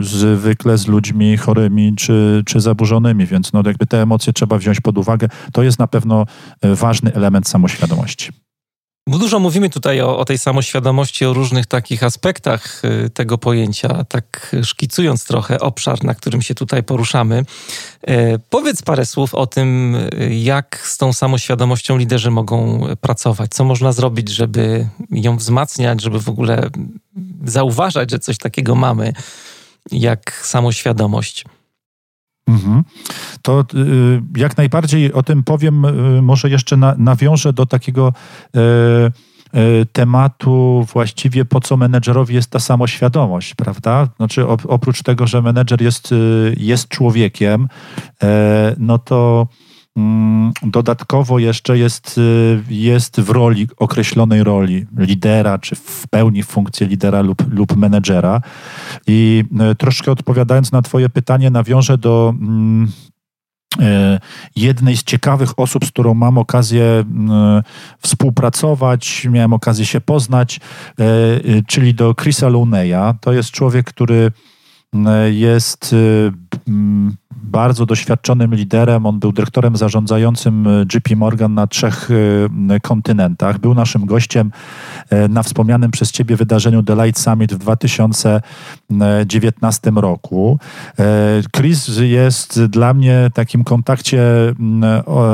zwykle 0.01 0.79
z 0.79 0.87
ludźmi 0.87 1.37
chorymi 1.37 1.95
czy, 1.97 2.43
czy 2.47 2.61
zaburzonymi, 2.61 3.27
więc 3.27 3.53
no, 3.53 3.63
jakby 3.67 3.87
te 3.87 4.03
emocje 4.03 4.33
trzeba 4.33 4.59
wziąć 4.59 4.81
pod 4.81 4.99
uwagę. 4.99 5.29
To 5.53 5.63
jest 5.63 5.79
na 5.79 5.87
pewno 5.87 6.27
e, 6.61 6.75
ważny 6.75 7.15
element 7.15 7.49
samoświadomości. 7.49 8.50
Dużo 9.07 9.39
mówimy 9.39 9.71
tutaj 9.71 10.01
o, 10.01 10.19
o, 10.19 10.25
tej 10.25 10.39
samoświadomości, 10.39 11.25
o 11.27 11.33
różnych 11.33 11.67
takich 11.67 12.03
aspektach 12.03 12.83
y, 12.85 13.11
tego 13.11 13.39
pojęcia, 13.39 14.05
tak 14.05 14.57
szkicując 14.63 15.25
trochę 15.25 15.61
obszar, 15.61 16.05
na 16.05 16.15
którym 16.15 16.43
się 16.43 16.55
tutaj 16.55 16.83
poruszamy. 16.83 17.45
E, 18.03 18.39
powiedz 18.39 18.83
parę 18.83 19.07
słów 19.07 19.35
o 19.35 19.47
tym, 19.47 19.95
y, 19.95 20.35
jak 20.35 20.81
z 20.85 20.99
tą 20.99 21.13
samoświadomością 21.13 21.97
liderzy 21.97 22.31
mogą 22.31 22.87
pracować. 23.01 23.51
Co 23.51 23.65
można 23.65 23.93
zrobić, 23.93 24.29
żeby 24.29 24.89
ją 25.11 25.37
wzmacniać, 25.37 26.03
żeby 26.03 26.21
w 26.21 26.29
ogóle 26.29 26.71
zauważać, 27.45 28.11
że 28.11 28.19
coś 28.19 28.39
takiego 28.39 28.75
mamy, 28.75 29.13
jak 29.93 30.41
samoświadomość. 30.45 31.45
Mhm. 32.51 32.85
To 33.43 33.65
y, 33.75 34.23
jak 34.37 34.57
najbardziej 34.57 35.13
o 35.13 35.23
tym 35.23 35.43
powiem, 35.43 35.85
y, 35.85 36.23
może 36.23 36.51
jeszcze 36.51 36.77
na, 36.77 36.95
nawiążę 36.99 37.53
do 37.53 37.67
takiego 37.67 38.13
y, 38.57 38.61
tematu 39.93 40.87
właściwie 40.93 41.45
po 41.45 41.61
co 41.61 41.77
menedżerowi 41.77 42.35
jest 42.35 42.51
ta 42.51 42.59
samoświadomość, 42.59 43.55
prawda? 43.55 44.09
Znaczy 44.17 44.47
oprócz 44.47 45.03
tego, 45.03 45.27
że 45.27 45.43
menedżer 45.43 45.83
jest, 45.83 46.15
jest 46.57 46.89
człowiekiem, 46.89 47.69
no 48.79 48.99
to 48.99 49.49
dodatkowo 50.63 51.39
jeszcze 51.39 51.79
jest, 51.79 52.19
y, 52.19 52.63
jest 52.71 53.21
w 53.21 53.31
roli, 53.31 53.69
określonej 53.77 54.45
roli 54.45 54.87
lidera, 54.97 55.59
czy 55.59 55.77
w 55.77 56.05
pełni 56.11 56.43
funkcję 56.43 56.87
lidera 56.87 57.21
lub, 57.21 57.55
lub 57.55 57.77
menedżera. 57.77 58.41
I 59.07 59.45
y, 59.73 59.75
troszkę 59.75 60.13
odpowiadając 60.13 60.73
na 60.73 60.83
Twoje 60.83 61.09
pytanie, 61.09 61.51
nawiążę 61.51 61.99
do 61.99 62.35
mm, 62.41 62.89
y, 63.81 64.19
jednej 64.57 64.97
z 64.97 65.03
ciekawych 65.03 65.59
osób, 65.59 65.85
z 65.85 65.91
którą 65.91 66.15
mam 66.15 66.39
okazję 66.39 67.05
współpracować, 67.99 69.27
miałem 69.31 69.53
okazję 69.53 69.87
się 69.87 70.01
poznać, 70.01 70.61
czyli 71.67 71.95
do 71.95 72.15
Chrisa 72.15 72.49
Luneya. 72.49 73.15
To 73.21 73.33
jest 73.33 73.51
człowiek, 73.51 73.87
który 73.87 74.31
jest 75.31 75.95
bardzo 77.51 77.87
doświadczonym 77.87 78.55
liderem. 78.55 79.07
On 79.07 79.19
był 79.19 79.33
dyrektorem 79.33 79.77
zarządzającym 79.77 80.67
e, 80.67 80.85
JP 80.95 81.17
Morgan 81.17 81.55
na 81.55 81.67
trzech 81.67 82.09
e, 82.71 82.81
kontynentach. 82.81 83.59
Był 83.59 83.75
naszym 83.75 84.07
gościem 84.07 84.51
na 85.29 85.43
wspomnianym 85.43 85.91
przez 85.91 86.13
Ciebie 86.13 86.37
wydarzeniu 86.37 86.83
The 86.83 87.05
Light 87.05 87.23
Summit 87.23 87.55
w 87.55 87.59
2019 87.59 89.93
roku. 89.95 90.59
Chris 91.57 91.91
jest 92.01 92.65
dla 92.65 92.95
mnie 92.95 93.31
takim 93.35 93.65
kontakcie 93.65 94.23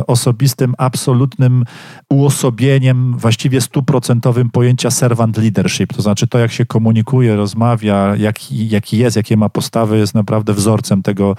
osobistym, 0.07 0.75
absolutnym 0.79 1.65
uosobieniem, 2.11 3.15
właściwie 3.19 3.61
stuprocentowym 3.61 4.51
pojęcia 4.51 4.91
servant 4.91 5.39
leadership. 5.39 5.93
To 5.93 6.03
znaczy 6.03 6.27
to, 6.27 6.39
jak 6.39 6.53
się 6.53 6.67
komunikuje, 6.67 7.37
rozmawia, 7.37 8.17
jaki, 8.17 8.69
jaki 8.69 8.99
jest, 8.99 9.17
jakie 9.17 9.37
ma 9.37 9.46
postawy, 9.49 9.99
jest 9.99 10.15
naprawdę 10.15 10.53
wzorcem 10.53 11.03
tego 11.03 11.37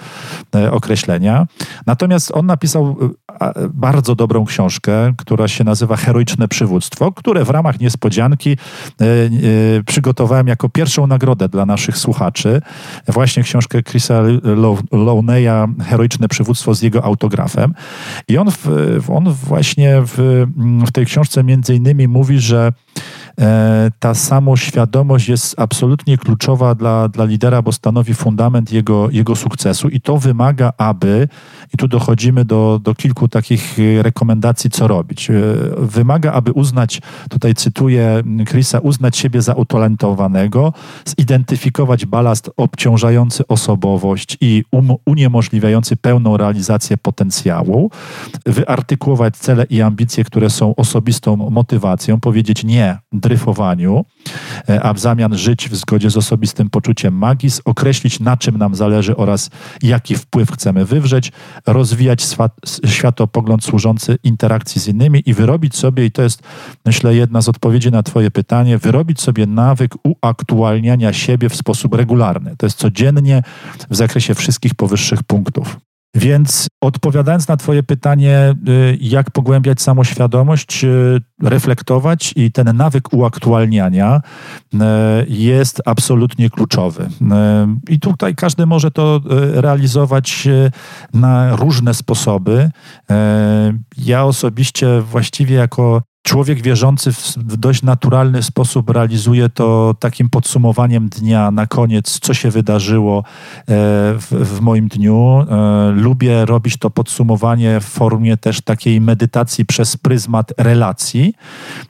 określenia. 0.70 1.46
Natomiast 1.86 2.30
on 2.34 2.46
napisał 2.46 2.96
e, 3.40 3.52
bardzo 3.74 4.14
dobrą 4.14 4.44
książkę, 4.44 5.12
która 5.16 5.48
się 5.48 5.64
nazywa 5.64 5.96
Heroiczne 5.96 6.48
Przywództwo, 6.48 7.12
które 7.12 7.44
w 7.44 7.50
ramach 7.50 7.80
niespodzianki 7.80 8.50
e, 8.50 9.04
e, 9.04 9.28
przygotowałem 9.86 10.46
jako 10.46 10.68
pierwszą 10.68 11.06
nagrodę 11.06 11.48
dla 11.48 11.66
naszych 11.66 11.98
słuchaczy. 11.98 12.62
Właśnie 13.08 13.42
książkę 13.42 13.82
Chrisa 13.82 14.22
Lowney'a 14.92 15.82
Heroiczne 15.82 16.28
Przywództwo 16.28 16.74
z 16.74 16.82
jego 16.82 17.04
autografem. 17.04 17.74
I 18.28 18.38
on, 18.38 18.50
w, 18.50 18.66
on 19.10 19.32
właśnie 19.32 20.02
w, 20.02 20.46
w 20.86 20.92
tej 20.92 21.06
książce 21.06 21.44
między 21.44 21.74
innymi 21.74 22.08
mówi, 22.08 22.40
że 22.40 22.72
E, 23.27 23.27
ta 23.98 24.14
samoświadomość 24.14 25.28
jest 25.28 25.60
absolutnie 25.60 26.18
kluczowa 26.18 26.74
dla, 26.74 27.08
dla 27.08 27.24
lidera, 27.24 27.62
bo 27.62 27.72
stanowi 27.72 28.14
fundament 28.14 28.72
jego, 28.72 29.10
jego 29.10 29.36
sukcesu 29.36 29.88
i 29.88 30.00
to 30.00 30.16
wymaga, 30.16 30.72
aby, 30.78 31.28
i 31.74 31.76
tu 31.76 31.88
dochodzimy 31.88 32.44
do, 32.44 32.80
do 32.82 32.94
kilku 32.94 33.28
takich 33.28 33.76
rekomendacji, 34.02 34.70
co 34.70 34.88
robić. 34.88 35.30
E, 35.30 35.34
wymaga, 35.78 36.32
aby 36.32 36.52
uznać, 36.52 37.00
tutaj 37.30 37.54
cytuję 37.54 38.22
Chrisa, 38.48 38.78
uznać 38.78 39.16
siebie 39.16 39.42
za 39.42 39.54
utalentowanego, 39.54 40.72
zidentyfikować 41.18 42.06
balast 42.06 42.50
obciążający 42.56 43.46
osobowość 43.46 44.36
i 44.40 44.64
um, 44.72 44.88
uniemożliwiający 45.06 45.96
pełną 45.96 46.36
realizację 46.36 46.96
potencjału, 46.96 47.90
wyartykułować 48.46 49.36
cele 49.36 49.64
i 49.70 49.82
ambicje, 49.82 50.24
które 50.24 50.50
są 50.50 50.74
osobistą 50.76 51.36
motywacją, 51.36 52.20
powiedzieć 52.20 52.64
nie 52.64 52.98
dryfowaniu, 53.28 54.04
e, 54.68 54.82
a 54.82 54.92
w 54.92 54.98
zamian 54.98 55.38
żyć 55.38 55.68
w 55.68 55.76
zgodzie 55.76 56.10
z 56.10 56.16
osobistym 56.16 56.70
poczuciem 56.70 57.14
magii, 57.14 57.50
określić 57.64 58.20
na 58.20 58.36
czym 58.36 58.58
nam 58.58 58.74
zależy 58.74 59.16
oraz 59.16 59.50
jaki 59.82 60.14
wpływ 60.14 60.50
chcemy 60.50 60.84
wywrzeć, 60.84 61.32
rozwijać 61.66 62.26
światopogląd 62.86 63.64
służący 63.64 64.16
interakcji 64.24 64.80
z 64.80 64.88
innymi 64.88 65.22
i 65.26 65.34
wyrobić 65.34 65.76
sobie, 65.76 66.04
i 66.04 66.10
to 66.10 66.22
jest 66.22 66.42
myślę 66.86 67.14
jedna 67.14 67.42
z 67.42 67.48
odpowiedzi 67.48 67.90
na 67.90 68.02
Twoje 68.02 68.30
pytanie, 68.30 68.78
wyrobić 68.78 69.20
sobie 69.20 69.46
nawyk 69.46 69.94
uaktualniania 70.04 71.12
siebie 71.12 71.48
w 71.48 71.56
sposób 71.56 71.94
regularny. 71.94 72.56
To 72.56 72.66
jest 72.66 72.78
codziennie 72.78 73.42
w 73.90 73.96
zakresie 73.96 74.34
wszystkich 74.34 74.74
powyższych 74.74 75.22
punktów. 75.22 75.87
Więc 76.14 76.68
odpowiadając 76.80 77.48
na 77.48 77.56
Twoje 77.56 77.82
pytanie, 77.82 78.54
y, 78.68 78.98
jak 79.00 79.30
pogłębiać 79.30 79.82
samoświadomość, 79.82 80.84
y, 80.84 81.20
reflektować 81.42 82.32
i 82.36 82.52
ten 82.52 82.76
nawyk 82.76 83.12
uaktualniania 83.12 84.20
y, 84.74 84.78
jest 85.28 85.82
absolutnie 85.84 86.50
kluczowy. 86.50 87.08
I 87.88 88.00
tutaj 88.00 88.34
każdy 88.34 88.66
może 88.66 88.90
to 88.90 89.20
realizować 89.52 90.48
na 91.14 91.56
różne 91.56 91.94
sposoby. 91.94 92.70
Ja 93.98 94.24
osobiście 94.24 95.00
właściwie 95.00 95.56
jako 95.56 96.02
człowiek 96.28 96.62
wierzący 96.62 97.12
w 97.36 97.56
dość 97.56 97.82
naturalny 97.82 98.42
sposób 98.42 98.90
realizuje 98.90 99.48
to 99.48 99.94
takim 100.00 100.28
podsumowaniem 100.28 101.08
dnia 101.08 101.50
na 101.50 101.66
koniec, 101.66 102.20
co 102.20 102.34
się 102.34 102.50
wydarzyło 102.50 103.18
e, 103.18 103.22
w, 103.66 104.26
w, 104.30 104.60
moim 104.60 104.88
dniu. 104.88 105.46
E, 105.50 105.90
lubię 105.96 106.44
robić 106.44 106.76
to 106.76 106.90
podsumowanie 106.90 107.80
w 107.80 107.84
formie 107.84 108.36
też 108.36 108.60
takiej 108.60 109.00
medytacji 109.00 109.66
przez 109.66 109.96
pryzmat 109.96 110.52
relacji 110.58 111.34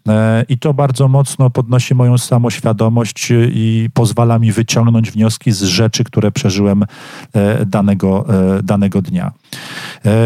e, 0.08 0.44
i 0.48 0.58
to 0.58 0.74
bardzo 0.74 1.08
mocno 1.08 1.50
podnosi 1.50 1.94
moją 1.94 2.18
samoświadomość 2.18 3.28
i 3.32 3.88
pozwala 3.94 4.38
mi 4.38 4.52
wyciągnąć 4.52 5.10
wnioski 5.10 5.52
z 5.52 5.62
rzeczy, 5.62 6.04
które 6.04 6.32
przeżyłem 6.32 6.84
danego, 7.66 8.26
danego 8.62 9.02
dnia. 9.02 9.32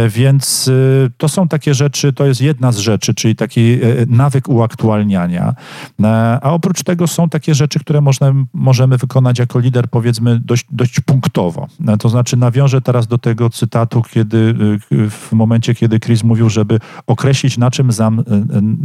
Więc 0.09 0.71
to 1.19 1.29
są 1.29 1.49
takie 1.49 1.75
rzeczy, 1.75 2.13
to 2.13 2.27
jest 2.27 2.41
jedna 2.41 2.73
z 2.73 2.79
rzeczy, 2.79 3.15
czyli 3.15 3.37
taki 3.37 3.79
nawyk 4.09 4.49
uaktualniania. 4.49 5.55
E, 6.03 6.07
a 6.43 6.51
oprócz 6.51 6.83
tego 6.83 7.07
są 7.07 7.29
takie 7.29 7.55
rzeczy, 7.55 7.81
które 7.81 8.01
można, 8.01 8.33
możemy 8.53 8.99
wykonać 8.99 9.39
jako 9.39 9.59
lider, 9.59 9.89
powiedzmy, 9.91 10.41
dość, 10.41 10.67
dość 10.71 11.01
punktowo. 11.01 11.69
E, 11.89 11.97
to 11.97 12.09
znaczy, 12.09 12.37
nawiążę 12.37 12.81
teraz 12.81 13.07
do 13.07 13.19
tego 13.19 13.51
cytatu, 13.51 14.03
kiedy 14.03 14.55
e, 14.93 15.11
w 15.11 15.33
momencie, 15.33 15.75
kiedy 15.75 16.01
Chris 16.01 16.25
mówił, 16.25 16.51
żeby 16.51 16.79
określić, 17.07 17.59
na 17.59 17.71
czym, 17.71 17.93
zam, 17.93 18.25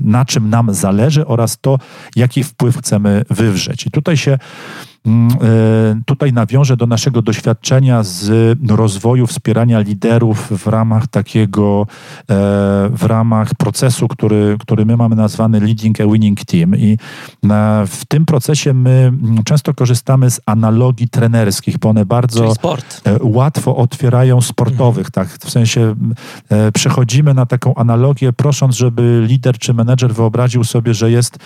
na 0.04 0.26
czym 0.26 0.50
nam 0.50 0.74
zależy 0.74 1.28
oraz 1.28 1.58
to, 1.62 1.80
jaki 2.16 2.44
wpływ 2.44 2.78
chcemy 2.78 3.26
wywrzeć. 3.30 3.86
I 3.86 3.92
tutaj 3.92 4.18
się 4.18 4.38
tutaj 6.06 6.34
nawiążę 6.34 6.78
do 6.78 6.88
naszego 6.88 7.22
doświadczenia 7.22 8.04
z 8.04 8.58
rozwoju 8.70 9.28
wspierania 9.28 9.80
liderów 9.80 10.64
w 10.64 10.68
ramach 10.68 11.08
takiego, 11.08 11.88
e, 12.22 12.26
w 12.90 13.04
ramach 13.04 13.56
procesu, 13.56 14.08
który, 14.08 14.58
który 14.60 14.86
my 14.86 14.98
mamy 14.98 15.16
nazwany 15.16 15.60
Leading 15.60 16.02
a 16.02 16.08
Winning 16.08 16.46
Team. 16.46 16.76
I 16.76 16.98
w 17.88 18.06
tym 18.08 18.26
procesie 18.26 18.74
my 18.74 19.14
często 19.46 19.74
korzystamy 19.74 20.32
z 20.32 20.42
analogii 20.46 21.10
trenerskich, 21.10 21.78
bo 21.78 21.90
one 21.90 22.06
bardzo 22.06 22.46
e, 22.46 22.54
łatwo 23.22 23.76
otwierają 23.76 24.42
sportowych, 24.42 25.12
tak, 25.12 25.28
w 25.28 25.50
sensie 25.50 25.96
przechodzimy 26.74 27.34
na 27.34 27.46
taką 27.46 27.76
analogię, 27.76 28.34
prosząc, 28.34 28.76
żeby 28.76 29.26
lider 29.28 29.58
czy 29.58 29.74
menedżer 29.74 30.14
wyobraził 30.14 30.64
sobie, 30.64 30.94
że 30.94 31.12
jest 31.12 31.38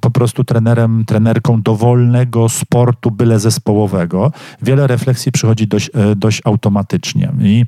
po 0.00 0.10
prostu 0.10 0.44
trenerem, 0.44 1.04
trenerką 1.04 1.62
dowolnego 1.62 2.48
sportu, 2.48 2.71
sportu 2.72 3.10
byle 3.10 3.38
zespołowego, 3.38 4.32
wiele 4.62 4.86
refleksji 4.86 5.32
przychodzi 5.32 5.66
dość, 5.66 5.90
dość 6.16 6.40
automatycznie. 6.44 7.32
I 7.40 7.64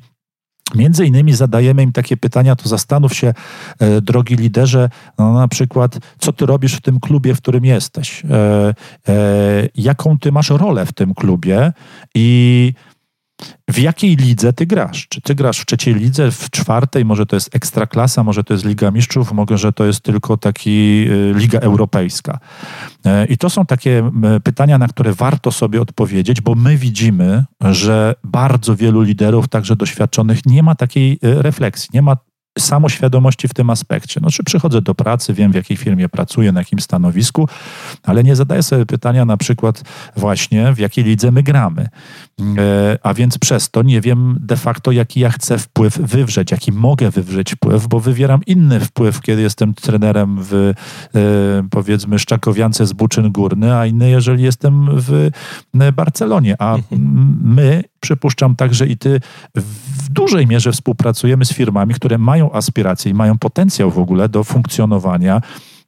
Między 0.75 1.05
innymi 1.05 1.33
zadajemy 1.33 1.83
im 1.83 1.91
takie 1.91 2.17
pytania, 2.17 2.55
to 2.55 2.69
zastanów 2.69 3.13
się, 3.13 3.33
e, 3.79 4.01
drogi 4.01 4.35
liderze, 4.35 4.89
no 5.17 5.33
na 5.33 5.47
przykład, 5.47 5.99
co 6.19 6.33
ty 6.33 6.45
robisz 6.45 6.75
w 6.75 6.81
tym 6.81 6.99
klubie, 6.99 7.35
w 7.35 7.37
którym 7.37 7.65
jesteś? 7.65 8.25
E, 8.25 8.73
e, 9.07 9.13
jaką 9.75 10.19
ty 10.19 10.31
masz 10.31 10.49
rolę 10.49 10.85
w 10.85 10.93
tym 10.93 11.13
klubie? 11.13 11.73
I 12.15 12.73
w 13.69 13.79
jakiej 13.79 14.15
lidze 14.15 14.53
ty 14.53 14.65
grasz? 14.65 15.07
Czy 15.09 15.21
ty 15.21 15.35
grasz 15.35 15.59
w 15.59 15.65
trzeciej 15.65 15.95
lidze, 15.95 16.31
w 16.31 16.49
czwartej, 16.49 17.05
może 17.05 17.25
to 17.25 17.35
jest 17.35 17.55
ekstraklasa, 17.55 18.23
może 18.23 18.43
to 18.43 18.53
jest 18.53 18.65
Liga 18.65 18.91
Mistrzów, 18.91 19.31
może 19.31 19.73
to 19.73 19.85
jest 19.85 20.01
tylko 20.01 20.37
taki 20.37 21.07
y, 21.09 21.33
Liga 21.35 21.59
Europejska. 21.59 22.39
E, 23.05 23.25
I 23.25 23.37
to 23.37 23.49
są 23.49 23.65
takie 23.65 24.11
pytania, 24.43 24.77
na 24.77 24.87
które 24.87 25.13
warto 25.13 25.51
sobie 25.51 25.81
odpowiedzieć, 25.81 26.41
bo 26.41 26.55
my 26.55 26.77
widzimy, 26.77 27.43
że 27.61 28.15
bardzo 28.23 28.75
wielu 28.75 29.01
liderów, 29.01 29.47
także 29.47 29.75
doświadczonych, 29.75 30.45
nie 30.45 30.63
ma 30.63 30.75
takiej 30.75 31.13
y, 31.13 31.41
refleksji, 31.41 31.89
nie 31.93 32.01
ma 32.01 32.17
samoświadomości 32.59 33.47
w 33.47 33.53
tym 33.53 33.69
aspekcie. 33.69 34.19
No, 34.23 34.29
czy 34.29 34.43
przychodzę 34.43 34.81
do 34.81 34.95
pracy, 34.95 35.33
wiem 35.33 35.51
w 35.51 35.55
jakiej 35.55 35.77
firmie 35.77 36.09
pracuję, 36.09 36.51
na 36.51 36.59
jakim 36.59 36.79
stanowisku, 36.79 37.47
ale 38.03 38.23
nie 38.23 38.35
zadaję 38.35 38.63
sobie 38.63 38.85
pytania 38.85 39.25
na 39.25 39.37
przykład 39.37 39.83
właśnie 40.15 40.73
w 40.73 40.79
jakiej 40.79 41.03
lidze 41.03 41.31
my 41.31 41.43
gramy. 41.43 41.87
E, 42.57 42.97
a 43.03 43.13
więc 43.13 43.37
przez 43.37 43.69
to 43.69 43.83
nie 43.83 44.01
wiem 44.01 44.37
de 44.39 44.57
facto, 44.57 44.91
jaki 44.91 45.19
ja 45.19 45.29
chcę 45.29 45.57
wpływ 45.57 45.97
wywrzeć, 45.97 46.51
jaki 46.51 46.71
mogę 46.71 47.11
wywrzeć 47.11 47.51
wpływ, 47.51 47.87
bo 47.87 47.99
wywieram 47.99 48.41
inny 48.47 48.79
wpływ, 48.79 49.21
kiedy 49.21 49.41
jestem 49.41 49.73
trenerem 49.73 50.37
w 50.39 50.53
e, 50.53 50.73
powiedzmy 51.69 52.19
Szczakowiance 52.19 52.85
z 52.85 52.93
Buczyn 52.93 53.31
Górny, 53.31 53.75
a 53.75 53.85
inny, 53.85 54.09
jeżeli 54.09 54.43
jestem 54.43 54.89
w 54.91 55.29
Barcelonie. 55.93 56.55
A 56.59 56.75
mhm. 56.75 57.37
my, 57.43 57.83
przypuszczam 58.05 58.55
także 58.55 58.87
i 58.87 58.97
ty, 58.97 59.21
w 59.55 60.09
dużej 60.09 60.47
mierze 60.47 60.71
współpracujemy 60.71 61.45
z 61.45 61.53
firmami, 61.53 61.93
które 61.93 62.17
mają 62.17 62.51
aspiracje 62.51 63.11
i 63.11 63.13
mają 63.13 63.37
potencjał 63.37 63.91
w 63.91 63.99
ogóle 63.99 64.29
do 64.29 64.43
funkcjonowania 64.43 65.41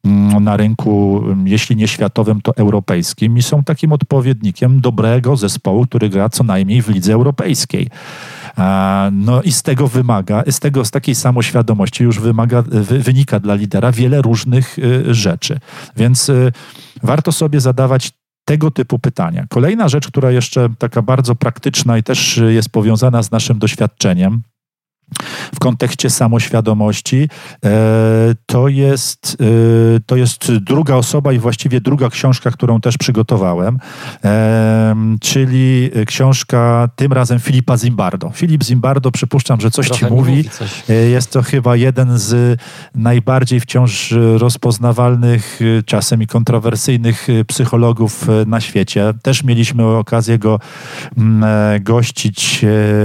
Mm, 0.07 0.43
na 0.43 0.57
rynku, 0.57 1.21
mm, 1.25 1.47
jeśli 1.47 1.75
nie 1.75 1.87
światowym, 1.87 2.41
to 2.41 2.57
europejskim 2.57 3.37
i 3.37 3.43
są 3.43 3.63
takim 3.63 3.93
odpowiednikiem 3.93 4.81
dobrego 4.81 5.37
zespołu, 5.37 5.85
który 5.85 6.09
gra 6.09 6.29
co 6.29 6.43
najmniej 6.43 6.81
w 6.81 6.89
lidze 6.89 7.13
europejskiej. 7.13 7.89
No 9.11 9.41
i 9.41 9.51
z 9.51 9.63
tego 9.63 9.87
wymaga, 9.87 10.43
z 10.51 10.59
tego, 10.59 10.85
z 10.85 10.91
takiej 10.91 11.15
samoświadomości 11.15 12.03
już 12.03 12.19
wymaga, 12.19 12.63
wynika 12.99 13.39
dla 13.39 13.55
lidera 13.55 13.91
wiele 13.91 14.21
różnych 14.21 14.79
y, 14.79 15.13
rzeczy. 15.13 15.59
Więc 15.95 16.29
y, 16.29 16.51
warto 17.03 17.31
sobie 17.31 17.61
zadawać 17.61 18.11
tego 18.47 18.71
typu 18.71 18.99
pytania. 18.99 19.45
Kolejna 19.49 19.89
rzecz, 19.89 20.07
która 20.07 20.31
jeszcze 20.31 20.69
taka 20.79 21.01
bardzo 21.01 21.35
praktyczna 21.35 21.97
i 21.97 22.03
też 22.03 22.41
jest 22.47 22.69
powiązana 22.69 23.23
z 23.23 23.31
naszym 23.31 23.59
doświadczeniem, 23.59 24.41
w 25.55 25.59
kontekście 25.59 26.09
samoświadomości, 26.09 27.29
e, 27.65 27.69
to 28.45 28.67
jest, 28.67 29.37
e, 29.95 29.99
to 30.05 30.15
jest 30.15 30.51
druga 30.51 30.95
osoba 30.95 31.33
i 31.33 31.39
właściwie 31.39 31.81
druga 31.81 32.09
książka, 32.09 32.51
którą 32.51 32.81
też 32.81 32.97
przygotowałem, 32.97 33.79
e, 34.23 34.95
czyli 35.21 35.91
książka 36.05 36.89
tym 36.95 37.13
razem 37.13 37.39
Filipa 37.39 37.77
Zimbardo. 37.77 38.31
Filip 38.33 38.63
Zimbardo, 38.63 39.11
przypuszczam, 39.11 39.61
że 39.61 39.71
coś 39.71 39.85
Trochę 39.87 40.07
ci 40.07 40.13
mówi. 40.13 40.31
mówi 40.31 40.49
coś. 40.49 40.83
Jest 41.11 41.31
to 41.31 41.41
chyba 41.41 41.75
jeden 41.75 42.17
z 42.17 42.59
najbardziej 42.95 43.59
wciąż 43.59 44.13
rozpoznawalnych, 44.37 45.59
czasem 45.85 46.21
i 46.21 46.27
kontrowersyjnych 46.27 47.27
psychologów 47.47 48.27
na 48.45 48.61
świecie. 48.61 49.13
Też 49.21 49.43
mieliśmy 49.43 49.85
okazję 49.85 50.39
go 50.39 50.59
mm, 51.17 51.83
gościć 51.83 52.59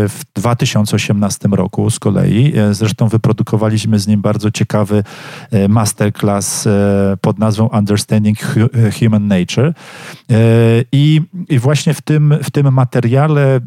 w 0.09 0.21
2018 0.35 1.49
roku 1.49 1.91
z 1.93 1.99
kolei. 1.99 2.53
E, 2.57 2.75
zresztą 2.75 3.09
wyprodukowaliśmy 3.09 3.99
z 3.99 4.07
nim 4.07 4.21
bardzo 4.21 4.51
ciekawy 4.51 5.05
e, 5.51 5.69
masterclass 5.69 6.67
e, 6.67 7.17
pod 7.21 7.39
nazwą 7.39 7.67
Understanding 7.67 8.39
Human 8.99 9.27
Nature. 9.27 9.73
I, 10.93 11.23
i 11.49 11.59
właśnie 11.59 11.95
w 11.95 12.01
tym, 12.01 12.35
w 12.43 12.51
tym 12.51 12.73
materiale 12.73 13.61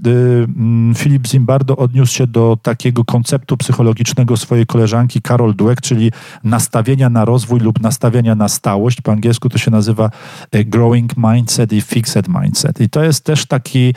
Filip 0.96 1.28
Zimbardo 1.28 1.78
odniósł 1.78 2.14
się 2.14 2.28
do 2.28 2.58
takiego 2.62 3.06
konceptu 3.06 3.58
psychologicznego 3.58 4.38
swojej 4.38 4.66
koleżanki 4.66 5.22
Carol 5.22 5.56
Dweck, 5.56 5.82
czyli 5.82 6.12
nastawienia 6.44 7.10
na 7.10 7.26
rozwój 7.26 7.60
lub 7.60 7.82
nastawienia 7.82 8.36
na 8.36 8.50
stałość. 8.50 9.02
Po 9.02 9.12
angielsku 9.12 9.50
to 9.50 9.58
się 9.58 9.72
nazywa 9.72 10.12
growing 10.52 11.12
mindset 11.18 11.74
i 11.74 11.82
fixed 11.82 12.28
mindset. 12.28 12.82
I 12.82 12.90
to 12.90 13.04
jest 13.04 13.24
też 13.24 13.46
taki, 13.46 13.94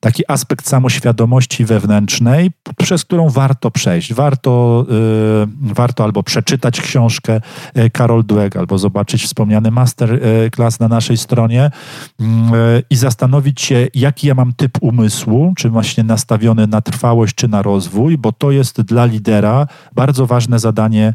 taki 0.00 0.22
aspekt 0.28 0.68
samoświadomości 0.68 1.64
wewnętrznej, 1.64 2.50
przez 2.76 3.04
którą 3.04 3.30
warto 3.30 3.63
warto 3.64 3.70
przejść. 3.70 4.14
Warto, 4.14 4.86
y, 5.70 5.74
warto 5.74 6.04
albo 6.04 6.22
przeczytać 6.22 6.80
książkę 6.80 7.40
y, 7.78 7.90
Karol 7.90 8.24
Dweck, 8.24 8.56
albo 8.56 8.78
zobaczyć 8.78 9.24
wspomniany 9.24 9.70
masterclass 9.70 10.80
na 10.80 10.88
naszej 10.88 11.16
stronie 11.16 11.70
y, 12.20 12.24
i 12.90 12.96
zastanowić 12.96 13.60
się, 13.60 13.88
jaki 13.94 14.26
ja 14.26 14.34
mam 14.34 14.52
typ 14.52 14.78
umysłu, 14.80 15.52
czy 15.56 15.70
właśnie 15.70 16.04
nastawiony 16.04 16.66
na 16.66 16.80
trwałość, 16.80 17.34
czy 17.34 17.48
na 17.48 17.62
rozwój, 17.62 18.18
bo 18.18 18.32
to 18.32 18.50
jest 18.50 18.82
dla 18.82 19.04
lidera 19.04 19.66
bardzo 19.94 20.26
ważne 20.26 20.58
zadanie 20.58 21.14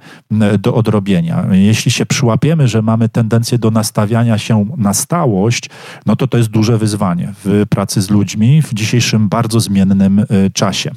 do 0.60 0.76
odrobienia. 0.76 1.46
Jeśli 1.52 1.92
się 1.92 2.06
przyłapiemy, 2.06 2.68
że 2.68 2.82
mamy 2.82 3.10
tendencję 3.10 3.58
do 3.58 3.72
nastawiania 3.72 4.38
się 4.38 4.66
na 4.78 4.94
stałość, 4.94 5.70
no 6.06 6.16
to 6.16 6.28
to 6.28 6.38
jest 6.38 6.50
duże 6.50 6.78
wyzwanie 6.78 7.34
w 7.46 7.66
pracy 7.70 8.02
z 8.02 8.10
ludźmi 8.10 8.62
w 8.62 8.74
dzisiejszym 8.74 9.30
bardzo 9.30 9.60
zmiennym 9.60 10.26
czasie. 10.54 10.92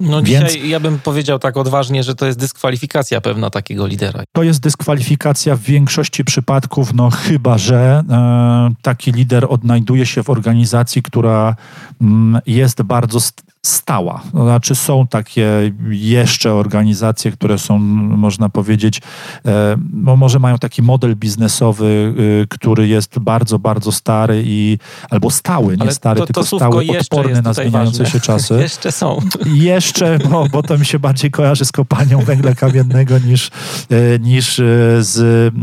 No 0.00 0.22
Więc 0.22 0.52
dzisiaj 0.52 0.68
ja 0.68 0.80
bym 0.80 0.98
powiedział 0.98 1.38
tak 1.38 1.56
odważnie, 1.56 2.02
że 2.02 2.14
to 2.14 2.26
jest 2.26 2.38
dyskwalifikacja 2.38 3.20
pewna 3.20 3.50
takiego 3.50 3.86
lidera. 3.86 4.22
To 4.32 4.42
jest 4.42 4.60
dyskwalifikacja 4.60 5.56
w 5.56 5.60
większości 5.60 6.24
przypadków, 6.24 6.94
no 6.94 7.10
chyba, 7.10 7.58
że 7.58 8.04
e, 8.10 8.74
taki 8.82 9.12
lider 9.12 9.46
odnajduje 9.48 10.06
się 10.06 10.22
w 10.22 10.30
organizacji, 10.30 11.02
która 11.02 11.56
mm, 12.00 12.40
jest 12.46 12.82
bardzo 12.82 13.20
stała. 13.66 14.22
To 14.32 14.44
znaczy 14.44 14.74
są 14.74 15.06
takie 15.06 15.72
jeszcze 15.88 16.54
organizacje, 16.54 17.32
które 17.32 17.58
są, 17.58 17.78
można 17.78 18.48
powiedzieć, 18.48 19.00
e, 19.46 19.76
no 19.92 20.16
może 20.16 20.38
mają 20.38 20.58
taki 20.58 20.82
model 20.82 21.16
biznesowy, 21.16 22.14
y, 22.18 22.46
który 22.50 22.88
jest 22.88 23.18
bardzo, 23.18 23.58
bardzo 23.58 23.92
stary 23.92 24.42
i 24.46 24.78
albo 25.10 25.30
stały, 25.30 25.76
nie 25.76 25.82
Ale 25.82 25.92
stary, 25.92 26.20
to, 26.20 26.26
to 26.26 26.32
tylko 26.32 26.58
stały, 26.58 26.86
odporny 27.00 27.42
na 27.42 27.52
zmieniające 27.52 28.02
ważne. 28.02 28.20
się 28.20 28.20
czasy. 28.20 28.54
jeszcze 28.68 28.92
są. 28.92 29.20
Jeszcze, 29.46 30.18
bo, 30.30 30.48
bo 30.48 30.62
to 30.62 30.78
mi 30.78 30.86
się 30.86 30.98
bardziej 30.98 31.30
kojarzy 31.30 31.64
z 31.64 31.72
kopalnią 31.72 32.20
węgla 32.20 32.54
kamiennego 32.54 33.18
niż, 33.18 33.50
e, 33.90 34.18
niż 34.18 34.58
e, 34.58 34.62
z 34.98 35.54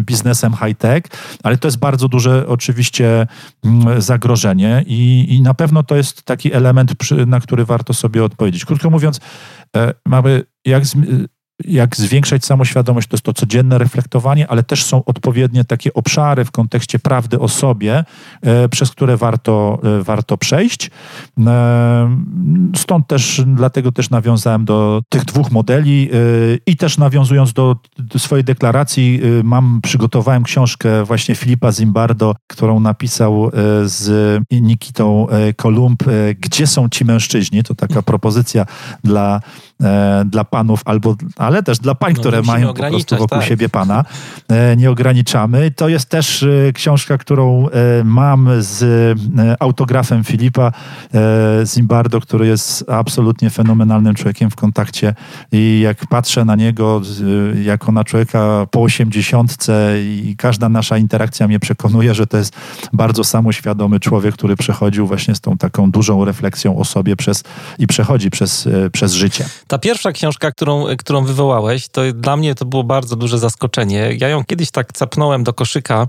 biznesem 0.00 0.52
high-tech, 0.52 1.02
ale 1.42 1.58
to 1.58 1.68
jest 1.68 1.78
bardzo 1.78 2.08
duże 2.08 2.46
oczywiście 2.48 3.26
mm, 3.64 4.02
zagrożenie 4.02 4.84
i, 4.86 5.26
i 5.34 5.42
na 5.42 5.54
pewno 5.54 5.82
to 5.82 5.96
jest 5.96 6.22
taki 6.22 6.52
element 6.52 6.94
na 7.26 7.40
który 7.40 7.64
warto 7.64 7.94
sobie 7.94 8.24
odpowiedzieć. 8.24 8.64
Krótko 8.64 8.90
mówiąc, 8.90 9.20
e, 9.76 9.94
mamy 10.06 10.42
jak 10.64 10.82
jak 11.64 11.96
zwiększać 11.96 12.44
samoświadomość, 12.44 13.08
to 13.08 13.14
jest 13.14 13.24
to 13.24 13.32
codzienne 13.32 13.78
reflektowanie, 13.78 14.48
ale 14.48 14.62
też 14.62 14.84
są 14.84 15.04
odpowiednie 15.04 15.64
takie 15.64 15.94
obszary 15.94 16.44
w 16.44 16.50
kontekście 16.50 16.98
prawdy 16.98 17.38
o 17.38 17.48
sobie, 17.48 18.04
e, 18.42 18.68
przez 18.68 18.90
które 18.90 19.16
warto, 19.16 19.78
e, 19.84 20.02
warto 20.02 20.38
przejść. 20.38 20.90
E, 21.46 22.16
stąd 22.76 23.06
też, 23.06 23.42
dlatego 23.46 23.92
też 23.92 24.10
nawiązałem 24.10 24.64
do 24.64 25.02
tych 25.08 25.24
dwóch 25.24 25.50
modeli 25.50 26.10
i 26.66 26.76
też 26.76 26.98
nawiązując 26.98 27.52
do, 27.52 27.76
do 27.98 28.18
swojej 28.18 28.44
deklaracji, 28.44 29.20
mam, 29.44 29.80
przygotowałem 29.82 30.42
książkę 30.42 31.04
właśnie 31.04 31.34
Filipa 31.34 31.72
Zimbardo, 31.72 32.34
którą 32.46 32.80
napisał 32.80 33.50
z 33.84 34.40
Nikitą 34.50 35.26
Kolumb, 35.56 36.02
Gdzie 36.40 36.66
są 36.66 36.88
ci 36.88 37.04
mężczyźni? 37.04 37.62
To 37.62 37.74
taka 37.74 38.02
propozycja 38.02 38.66
dla, 39.04 39.40
dla 40.24 40.44
panów 40.44 40.80
albo 40.84 41.16
ale 41.36 41.62
też 41.62 41.78
dla 41.78 41.94
pań, 41.94 42.12
no, 42.14 42.20
które 42.20 42.42
mają 42.42 42.68
po 42.68 42.74
prostu 42.74 43.16
wokół 43.16 43.38
tak. 43.38 43.48
siebie 43.48 43.68
pana. 43.68 44.04
E, 44.48 44.76
nie 44.76 44.90
ograniczamy. 44.90 45.70
To 45.70 45.88
jest 45.88 46.08
też 46.08 46.42
e, 46.42 46.72
książka, 46.72 47.18
którą 47.18 47.68
e, 47.68 48.04
mam 48.04 48.48
z 48.58 49.18
autografem 49.60 50.24
Filipa 50.24 50.72
Zimbardo, 51.64 52.20
który 52.20 52.46
jest 52.46 52.84
absolutnie 52.90 53.50
fenomenalnym 53.50 54.14
człowiekiem 54.14 54.50
w 54.50 54.56
kontakcie 54.56 55.14
i 55.52 55.80
jak 55.82 56.06
patrzę 56.06 56.44
na 56.44 56.56
niego 56.56 57.02
jako 57.64 57.92
na 57.92 58.04
człowieka 58.04 58.66
po 58.70 58.82
osiemdziesiątce 58.82 59.94
i 60.02 60.34
każda 60.38 60.68
nasza 60.68 60.98
interakcja 60.98 61.48
mnie 61.48 61.60
przekonuje, 61.60 62.14
że 62.14 62.26
to 62.26 62.36
jest 62.36 62.56
bardzo 62.92 63.24
samoświadomy 63.24 64.00
człowiek, 64.00 64.34
który 64.34 64.56
przechodził 64.56 65.06
właśnie 65.06 65.34
z 65.34 65.40
tą 65.40 65.58
taką 65.58 65.90
dużą 65.90 66.24
refleksją 66.24 66.76
o 66.76 66.84
sobie 66.84 67.16
przez, 67.16 67.44
i 67.78 67.86
przechodzi 67.86 68.30
przez, 68.30 68.68
przez 68.92 69.12
życie. 69.12 69.44
Ta 69.70 69.78
pierwsza 69.78 70.12
książka, 70.12 70.52
którą, 70.52 70.84
którą 70.98 71.24
wywołałeś, 71.24 71.88
to 71.88 72.00
dla 72.14 72.36
mnie 72.36 72.54
to 72.54 72.64
było 72.64 72.84
bardzo 72.84 73.16
duże 73.16 73.38
zaskoczenie. 73.38 74.16
Ja 74.18 74.28
ją 74.28 74.44
kiedyś 74.44 74.70
tak 74.70 74.92
capnąłem 74.92 75.44
do 75.44 75.52
koszyka 75.52 76.06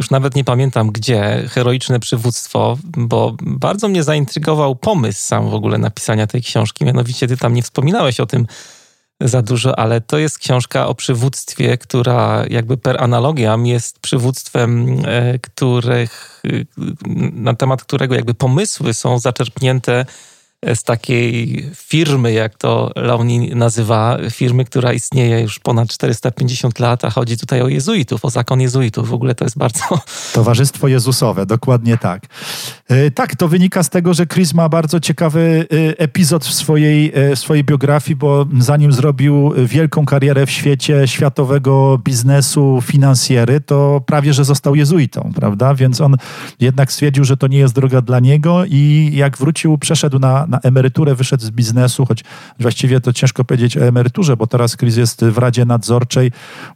już 0.00 0.10
nawet 0.10 0.34
nie 0.34 0.44
pamiętam 0.44 0.90
gdzie, 0.90 1.48
heroiczne 1.48 2.00
przywództwo, 2.00 2.78
bo 2.84 3.36
bardzo 3.40 3.88
mnie 3.88 4.02
zaintrygował 4.02 4.76
pomysł 4.76 5.20
sam 5.20 5.50
w 5.50 5.54
ogóle 5.54 5.78
napisania 5.78 6.26
tej 6.26 6.42
książki. 6.42 6.84
Mianowicie 6.84 7.26
ty 7.26 7.36
tam 7.36 7.54
nie 7.54 7.62
wspominałeś 7.62 8.20
o 8.20 8.26
tym 8.26 8.46
za 9.20 9.42
dużo, 9.42 9.78
ale 9.78 10.00
to 10.00 10.18
jest 10.18 10.38
książka 10.38 10.86
o 10.86 10.94
przywództwie, 10.94 11.78
która 11.78 12.44
jakby 12.50 12.76
per 12.76 13.02
analogiam 13.02 13.66
jest 13.66 13.98
przywództwem, 13.98 15.02
e, 15.04 15.38
których, 15.38 16.42
na 17.32 17.54
temat 17.54 17.84
którego 17.84 18.14
jakby 18.14 18.34
pomysły 18.34 18.94
są 18.94 19.18
zaczerpnięte 19.18 20.06
z 20.74 20.82
takiej 20.82 21.64
firmy, 21.74 22.32
jak 22.32 22.54
to 22.54 22.90
Launi 22.96 23.54
nazywa, 23.54 24.18
firmy, 24.30 24.64
która 24.64 24.92
istnieje 24.92 25.40
już 25.40 25.58
ponad 25.58 25.88
450 25.88 26.78
lat, 26.78 27.04
a 27.04 27.10
chodzi 27.10 27.38
tutaj 27.38 27.62
o 27.62 27.68
jezuitów, 27.68 28.24
o 28.24 28.30
zakon 28.30 28.60
jezuitów. 28.60 29.08
W 29.08 29.14
ogóle 29.14 29.34
to 29.34 29.44
jest 29.44 29.58
bardzo... 29.58 29.80
Towarzystwo 30.32 30.88
Jezusowe, 30.88 31.46
dokładnie 31.46 31.98
tak. 31.98 32.26
E, 32.88 33.10
tak, 33.10 33.36
to 33.36 33.48
wynika 33.48 33.82
z 33.82 33.90
tego, 33.90 34.14
że 34.14 34.26
Chris 34.26 34.54
ma 34.54 34.68
bardzo 34.68 35.00
ciekawy 35.00 35.66
e, 35.72 35.98
epizod 35.98 36.44
w 36.44 36.54
swojej, 36.54 37.12
e, 37.14 37.36
w 37.36 37.38
swojej 37.38 37.64
biografii, 37.64 38.16
bo 38.16 38.46
zanim 38.58 38.92
zrobił 38.92 39.52
wielką 39.56 40.06
karierę 40.06 40.46
w 40.46 40.50
świecie 40.50 41.08
światowego 41.08 41.98
biznesu, 42.04 42.82
finansjery, 42.82 43.60
to 43.60 44.02
prawie, 44.06 44.32
że 44.32 44.44
został 44.44 44.74
jezuitą, 44.74 45.32
prawda? 45.34 45.74
Więc 45.74 46.00
on 46.00 46.16
jednak 46.60 46.92
stwierdził, 46.92 47.24
że 47.24 47.36
to 47.36 47.46
nie 47.46 47.58
jest 47.58 47.74
droga 47.74 48.00
dla 48.00 48.20
niego 48.20 48.64
i 48.64 49.10
jak 49.14 49.38
wrócił, 49.38 49.78
przeszedł 49.78 50.18
na, 50.18 50.46
na 50.50 50.58
emeryturę, 50.58 51.14
wyszedł 51.14 51.42
z 51.42 51.50
biznesu, 51.50 52.06
choć 52.06 52.24
właściwie 52.60 53.00
to 53.00 53.12
ciężko 53.12 53.44
powiedzieć 53.44 53.76
o 53.76 53.80
emeryturze, 53.80 54.36
bo 54.36 54.46
teraz 54.46 54.76
Chris 54.76 54.96
jest 54.96 55.24
w 55.24 55.38
Radzie 55.38 55.64
Nadzorczej 55.64 56.32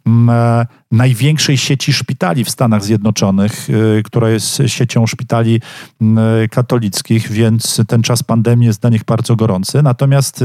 mm, 0.07 0.31
e, 0.31 0.67
największej 0.93 1.57
sieci 1.57 1.93
szpitali 1.93 2.45
w 2.45 2.51
Stanach 2.51 2.85
Zjednoczonych, 2.85 3.69
e, 3.71 4.03
która 4.03 4.31
jest 4.31 4.63
siecią 4.67 5.07
szpitali 5.07 5.61
mm, 6.01 6.43
e, 6.43 6.49
katolickich, 6.49 7.31
więc 7.31 7.81
ten 7.89 8.03
czas 8.03 8.23
pandemii 8.23 8.67
jest 8.67 8.81
dla 8.81 8.91
nich 8.91 9.05
bardzo 9.05 9.37
gorący. 9.37 9.83
Natomiast 9.83 10.45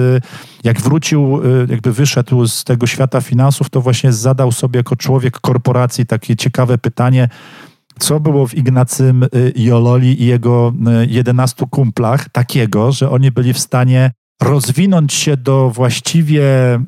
jak 0.63 0.81
wrócił, 0.81 1.41
jakby 1.69 1.93
wyszedł 1.93 2.47
z 2.47 2.63
tego 2.63 2.87
świata 2.87 3.21
finansów, 3.21 3.69
to 3.69 3.81
właśnie 3.81 4.13
zadał 4.13 4.51
sobie 4.51 4.77
jako 4.77 4.95
człowiek 4.95 5.39
korporacji 5.39 6.05
takie 6.05 6.35
ciekawe 6.35 6.77
pytanie, 6.77 7.29
co 7.99 8.19
było 8.19 8.47
w 8.47 8.53
Ignacym 8.53 9.23
y, 9.23 9.53
Jololi 9.55 10.21
i 10.21 10.25
jego 10.25 10.73
11 11.07 11.65
y, 11.65 11.67
kumplach 11.67 12.29
takiego, 12.29 12.91
że 12.91 13.09
oni 13.09 13.31
byli 13.31 13.53
w 13.53 13.59
stanie 13.59 14.11
rozwinąć 14.41 15.13
się 15.13 15.37
do 15.37 15.69
właściwie 15.69 16.43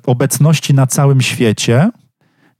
obecności 0.05 0.73
na 0.73 0.87
całym 0.87 1.21
świecie, 1.21 1.89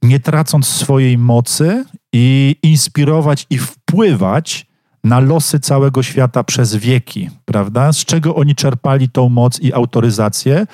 nie 0.02 0.20
tracąc 0.20 0.66
swojej 0.66 1.18
mocy 1.18 1.84
i 2.12 2.56
inspirować 2.62 3.46
i 3.50 3.58
wpływać 3.58 4.71
na 5.04 5.20
losy 5.20 5.60
całego 5.60 6.02
świata 6.02 6.44
przez 6.44 6.76
wieki, 6.76 7.30
prawda? 7.44 7.92
Z 7.92 8.04
czego 8.04 8.34
oni 8.34 8.54
czerpali 8.54 9.08
tą 9.08 9.28
moc 9.28 9.60
i 9.60 9.72
autoryzację. 9.72 10.66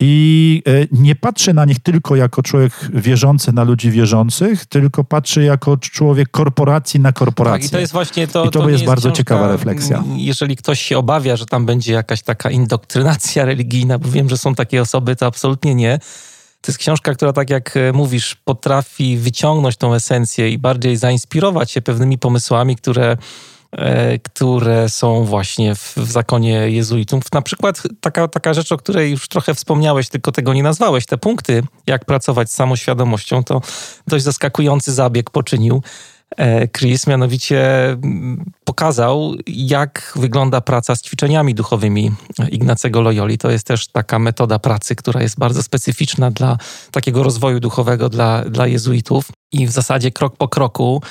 I 0.00 0.62
e, 0.66 0.86
nie 0.92 1.14
patrzy 1.14 1.54
na 1.54 1.64
nich 1.64 1.80
tylko 1.80 2.16
jako 2.16 2.42
człowiek 2.42 2.72
wierzący 2.94 3.52
na 3.52 3.64
ludzi 3.64 3.90
wierzących, 3.90 4.66
tylko 4.66 5.04
patrzy 5.04 5.44
jako 5.44 5.76
człowiek 5.76 6.28
korporacji 6.30 7.00
na 7.00 7.12
korporację. 7.12 7.60
Tak, 7.60 7.68
i 7.68 7.72
to 7.72 7.78
jest 7.78 7.92
właśnie 7.92 8.26
to. 8.26 8.44
I 8.44 8.50
to, 8.50 8.60
to 8.60 8.68
jest, 8.68 8.72
jest 8.72 8.84
bardzo 8.84 9.08
książka, 9.08 9.16
ciekawa 9.16 9.48
refleksja. 9.48 10.04
Jeżeli 10.16 10.56
ktoś 10.56 10.80
się 10.80 10.98
obawia, 10.98 11.36
że 11.36 11.46
tam 11.46 11.66
będzie 11.66 11.92
jakaś 11.92 12.22
taka 12.22 12.50
indoktrynacja 12.50 13.44
religijna, 13.52 13.98
bo 13.98 14.08
wiem, 14.08 14.28
że 14.28 14.38
są 14.38 14.54
takie 14.54 14.82
osoby, 14.82 15.16
to 15.16 15.26
absolutnie 15.26 15.74
nie. 15.74 15.98
To 16.60 16.70
jest 16.70 16.78
książka, 16.78 17.14
która, 17.14 17.32
tak 17.32 17.50
jak 17.50 17.76
e, 17.76 17.92
mówisz, 17.92 18.34
potrafi 18.34 19.16
wyciągnąć 19.16 19.76
tą 19.76 19.94
esencję 19.94 20.50
i 20.50 20.58
bardziej 20.58 20.96
zainspirować 20.96 21.70
się 21.70 21.82
pewnymi 21.82 22.18
pomysłami, 22.18 22.76
które 22.76 23.16
które 24.24 24.88
są 24.88 25.24
właśnie 25.24 25.74
w, 25.74 25.94
w 25.96 26.10
zakonie 26.10 26.70
jezuitów. 26.70 27.22
Na 27.32 27.42
przykład 27.42 27.82
taka, 28.00 28.28
taka 28.28 28.54
rzecz, 28.54 28.72
o 28.72 28.76
której 28.76 29.10
już 29.10 29.28
trochę 29.28 29.54
wspomniałeś, 29.54 30.08
tylko 30.08 30.32
tego 30.32 30.54
nie 30.54 30.62
nazwałeś, 30.62 31.06
te 31.06 31.18
punkty, 31.18 31.62
jak 31.86 32.04
pracować 32.04 32.50
z 32.50 32.54
samoświadomością, 32.54 33.44
to 33.44 33.60
dość 34.06 34.24
zaskakujący 34.24 34.92
zabieg 34.92 35.30
poczynił. 35.30 35.82
E, 36.36 36.68
Chris 36.68 37.06
mianowicie 37.06 37.84
mm, 37.90 38.44
pokazał, 38.64 39.34
jak 39.46 40.12
wygląda 40.16 40.60
praca 40.60 40.96
z 40.96 41.02
ćwiczeniami 41.02 41.54
duchowymi 41.54 42.12
Ignacego 42.50 43.00
Loyoli. 43.00 43.38
To 43.38 43.50
jest 43.50 43.66
też 43.66 43.88
taka 43.88 44.18
metoda 44.18 44.58
pracy, 44.58 44.96
która 44.96 45.22
jest 45.22 45.38
bardzo 45.38 45.62
specyficzna 45.62 46.30
dla 46.30 46.56
takiego 46.90 47.22
rozwoju 47.22 47.60
duchowego 47.60 48.08
dla, 48.08 48.44
dla 48.44 48.66
jezuitów. 48.66 49.24
I 49.52 49.66
w 49.66 49.70
zasadzie 49.70 50.10
krok 50.10 50.36
po 50.36 50.48
kroku 50.48 51.02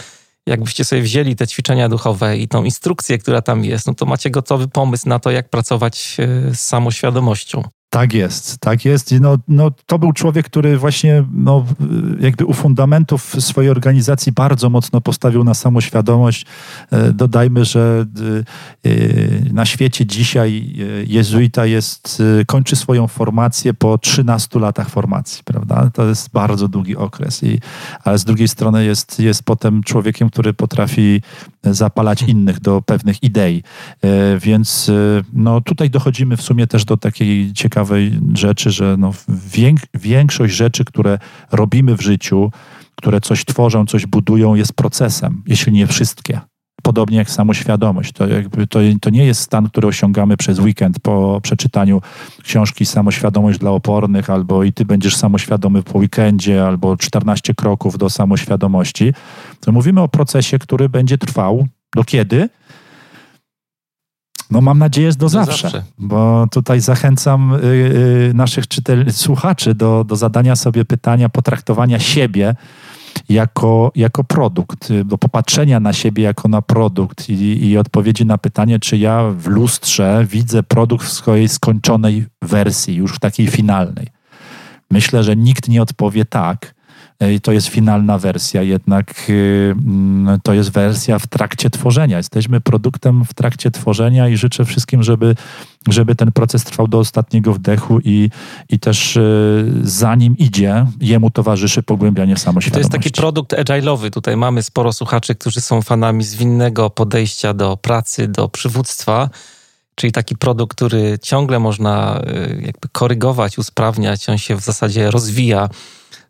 jakbyście 0.47 0.85
sobie 0.85 1.01
wzięli 1.01 1.35
te 1.35 1.47
ćwiczenia 1.47 1.89
duchowe 1.89 2.37
i 2.37 2.47
tą 2.47 2.63
instrukcję, 2.63 3.17
która 3.17 3.41
tam 3.41 3.65
jest, 3.65 3.87
no 3.87 3.93
to 3.93 4.05
macie 4.05 4.29
gotowy 4.29 4.67
pomysł 4.67 5.09
na 5.09 5.19
to, 5.19 5.31
jak 5.31 5.49
pracować 5.49 6.17
e, 6.19 6.55
z 6.55 6.59
samoświadomością. 6.59 7.63
Tak 7.93 8.13
jest, 8.13 8.57
tak 8.57 8.85
jest. 8.85 9.13
No, 9.19 9.37
no, 9.47 9.71
to 9.85 9.99
był 9.99 10.13
człowiek, 10.13 10.45
który 10.45 10.77
właśnie 10.77 11.23
no, 11.33 11.65
jakby 12.19 12.45
u 12.45 12.53
fundamentów 12.53 13.35
swojej 13.39 13.71
organizacji 13.71 14.31
bardzo 14.31 14.69
mocno 14.69 15.01
postawił 15.01 15.43
na 15.43 15.53
samoświadomość. 15.53 16.45
E, 16.91 17.13
dodajmy, 17.13 17.65
że 17.65 18.05
e, 18.85 18.89
na 19.53 19.65
świecie 19.65 20.05
dzisiaj 20.05 20.73
jezuita 21.07 21.65
jest, 21.65 22.23
kończy 22.47 22.75
swoją 22.75 23.07
formację 23.07 23.73
po 23.73 23.97
13 23.97 24.59
latach 24.59 24.89
formacji, 24.89 25.43
prawda? 25.45 25.89
To 25.93 26.05
jest 26.05 26.29
bardzo 26.29 26.67
długi 26.67 26.95
okres. 26.95 27.43
I, 27.43 27.59
ale 28.03 28.17
z 28.17 28.25
drugiej 28.25 28.47
strony 28.47 28.85
jest, 28.85 29.19
jest 29.19 29.43
potem 29.43 29.83
człowiekiem, 29.83 30.29
który 30.29 30.53
potrafi 30.53 31.21
zapalać 31.63 32.21
innych 32.21 32.59
do 32.59 32.81
pewnych 32.81 33.23
idei. 33.23 33.63
E, 34.01 34.39
więc 34.39 34.91
no, 35.33 35.61
tutaj 35.61 35.89
dochodzimy 35.89 36.37
w 36.37 36.41
sumie 36.41 36.67
też 36.67 36.85
do 36.85 36.97
takiej 36.97 37.53
ciekawej 37.53 37.80
ciekawej 37.81 38.19
rzeczy, 38.33 38.71
że 38.71 38.95
no 38.99 39.13
większość 39.93 40.55
rzeczy, 40.55 40.85
które 40.85 41.19
robimy 41.51 41.97
w 41.97 42.01
życiu, 42.01 42.51
które 42.95 43.21
coś 43.21 43.45
tworzą, 43.45 43.85
coś 43.85 44.05
budują, 44.05 44.55
jest 44.55 44.73
procesem, 44.73 45.43
jeśli 45.47 45.71
nie 45.73 45.87
wszystkie. 45.87 46.41
Podobnie 46.83 47.17
jak 47.17 47.29
samoświadomość. 47.29 48.11
To, 48.11 48.27
jakby 48.27 48.67
to, 48.67 48.79
to 49.01 49.09
nie 49.09 49.25
jest 49.25 49.41
stan, 49.41 49.69
który 49.69 49.87
osiągamy 49.87 50.37
przez 50.37 50.59
weekend 50.59 50.99
po 50.99 51.39
przeczytaniu 51.43 52.01
książki 52.43 52.85
Samoświadomość 52.85 53.59
dla 53.59 53.71
opornych, 53.71 54.29
albo 54.29 54.63
i 54.63 54.73
ty 54.73 54.85
będziesz 54.85 55.15
samoświadomy 55.15 55.83
po 55.83 55.99
weekendzie, 55.99 56.67
albo 56.67 56.97
14 56.97 57.53
kroków 57.53 57.97
do 57.97 58.09
samoświadomości. 58.09 59.13
To 59.59 59.71
mówimy 59.71 60.01
o 60.01 60.07
procesie, 60.07 60.59
który 60.59 60.89
będzie 60.89 61.17
trwał 61.17 61.67
do 61.95 62.03
kiedy? 62.03 62.49
No 64.51 64.61
mam 64.61 64.79
nadzieję, 64.79 65.09
do, 65.09 65.17
do 65.17 65.29
zawsze, 65.29 65.69
zawsze, 65.69 65.83
bo 65.97 66.47
tutaj 66.51 66.81
zachęcam 66.81 67.53
y, 67.53 67.57
y, 68.29 68.31
naszych 68.33 68.67
czytel, 68.67 69.13
słuchaczy 69.13 69.75
do, 69.75 70.03
do 70.03 70.15
zadania 70.15 70.55
sobie 70.55 70.85
pytania, 70.85 71.29
potraktowania 71.29 71.99
siebie 71.99 72.55
jako, 73.29 73.91
jako 73.95 74.23
produkt, 74.23 74.89
do 75.05 75.17
popatrzenia 75.17 75.79
na 75.79 75.93
siebie 75.93 76.23
jako 76.23 76.47
na 76.47 76.61
produkt 76.61 77.29
i, 77.29 77.69
i 77.69 77.77
odpowiedzi 77.77 78.25
na 78.25 78.37
pytanie, 78.37 78.79
czy 78.79 78.97
ja 78.97 79.23
w 79.37 79.47
lustrze 79.47 80.25
widzę 80.29 80.63
produkt 80.63 81.05
w 81.05 81.11
swojej 81.11 81.49
skończonej 81.49 82.25
wersji, 82.41 82.95
już 82.95 83.15
w 83.15 83.19
takiej 83.19 83.47
finalnej. 83.47 84.07
Myślę, 84.91 85.23
że 85.23 85.35
nikt 85.35 85.67
nie 85.67 85.81
odpowie 85.81 86.25
tak, 86.25 86.73
to 87.41 87.51
jest 87.51 87.67
finalna 87.67 88.17
wersja, 88.17 88.61
jednak 88.61 89.29
y, 89.29 89.75
mm, 89.85 90.39
to 90.43 90.53
jest 90.53 90.71
wersja 90.71 91.19
w 91.19 91.27
trakcie 91.27 91.69
tworzenia. 91.69 92.17
Jesteśmy 92.17 92.61
produktem 92.61 93.25
w 93.25 93.33
trakcie 93.33 93.71
tworzenia 93.71 94.29
i 94.29 94.37
życzę 94.37 94.65
wszystkim, 94.65 95.03
żeby, 95.03 95.35
żeby 95.89 96.15
ten 96.15 96.31
proces 96.31 96.63
trwał 96.63 96.87
do 96.87 96.99
ostatniego 96.99 97.53
wdechu 97.53 97.99
i, 98.03 98.29
i 98.69 98.79
też 98.79 99.15
y, 99.17 99.71
zanim 99.83 100.37
idzie, 100.37 100.85
jemu 101.01 101.29
towarzyszy 101.29 101.83
pogłębianie 101.83 102.37
samoświadomości. 102.37 102.71
To 102.71 102.79
jest 102.79 102.91
taki 102.91 103.21
produkt 103.21 103.53
agile'owy. 103.53 104.09
Tutaj 104.09 104.37
mamy 104.37 104.63
sporo 104.63 104.93
słuchaczy, 104.93 105.35
którzy 105.35 105.61
są 105.61 105.81
fanami 105.81 106.23
zwinnego 106.23 106.89
podejścia 106.89 107.53
do 107.53 107.77
pracy, 107.77 108.27
do 108.27 108.49
przywództwa 108.49 109.29
czyli 109.95 110.11
taki 110.11 110.35
produkt, 110.35 110.75
który 110.75 111.19
ciągle 111.21 111.59
można 111.59 112.21
y, 112.21 112.61
jakby 112.65 112.89
korygować, 112.91 113.57
usprawniać, 113.57 114.29
on 114.29 114.37
się 114.37 114.55
w 114.55 114.61
zasadzie 114.61 115.11
rozwija 115.11 115.69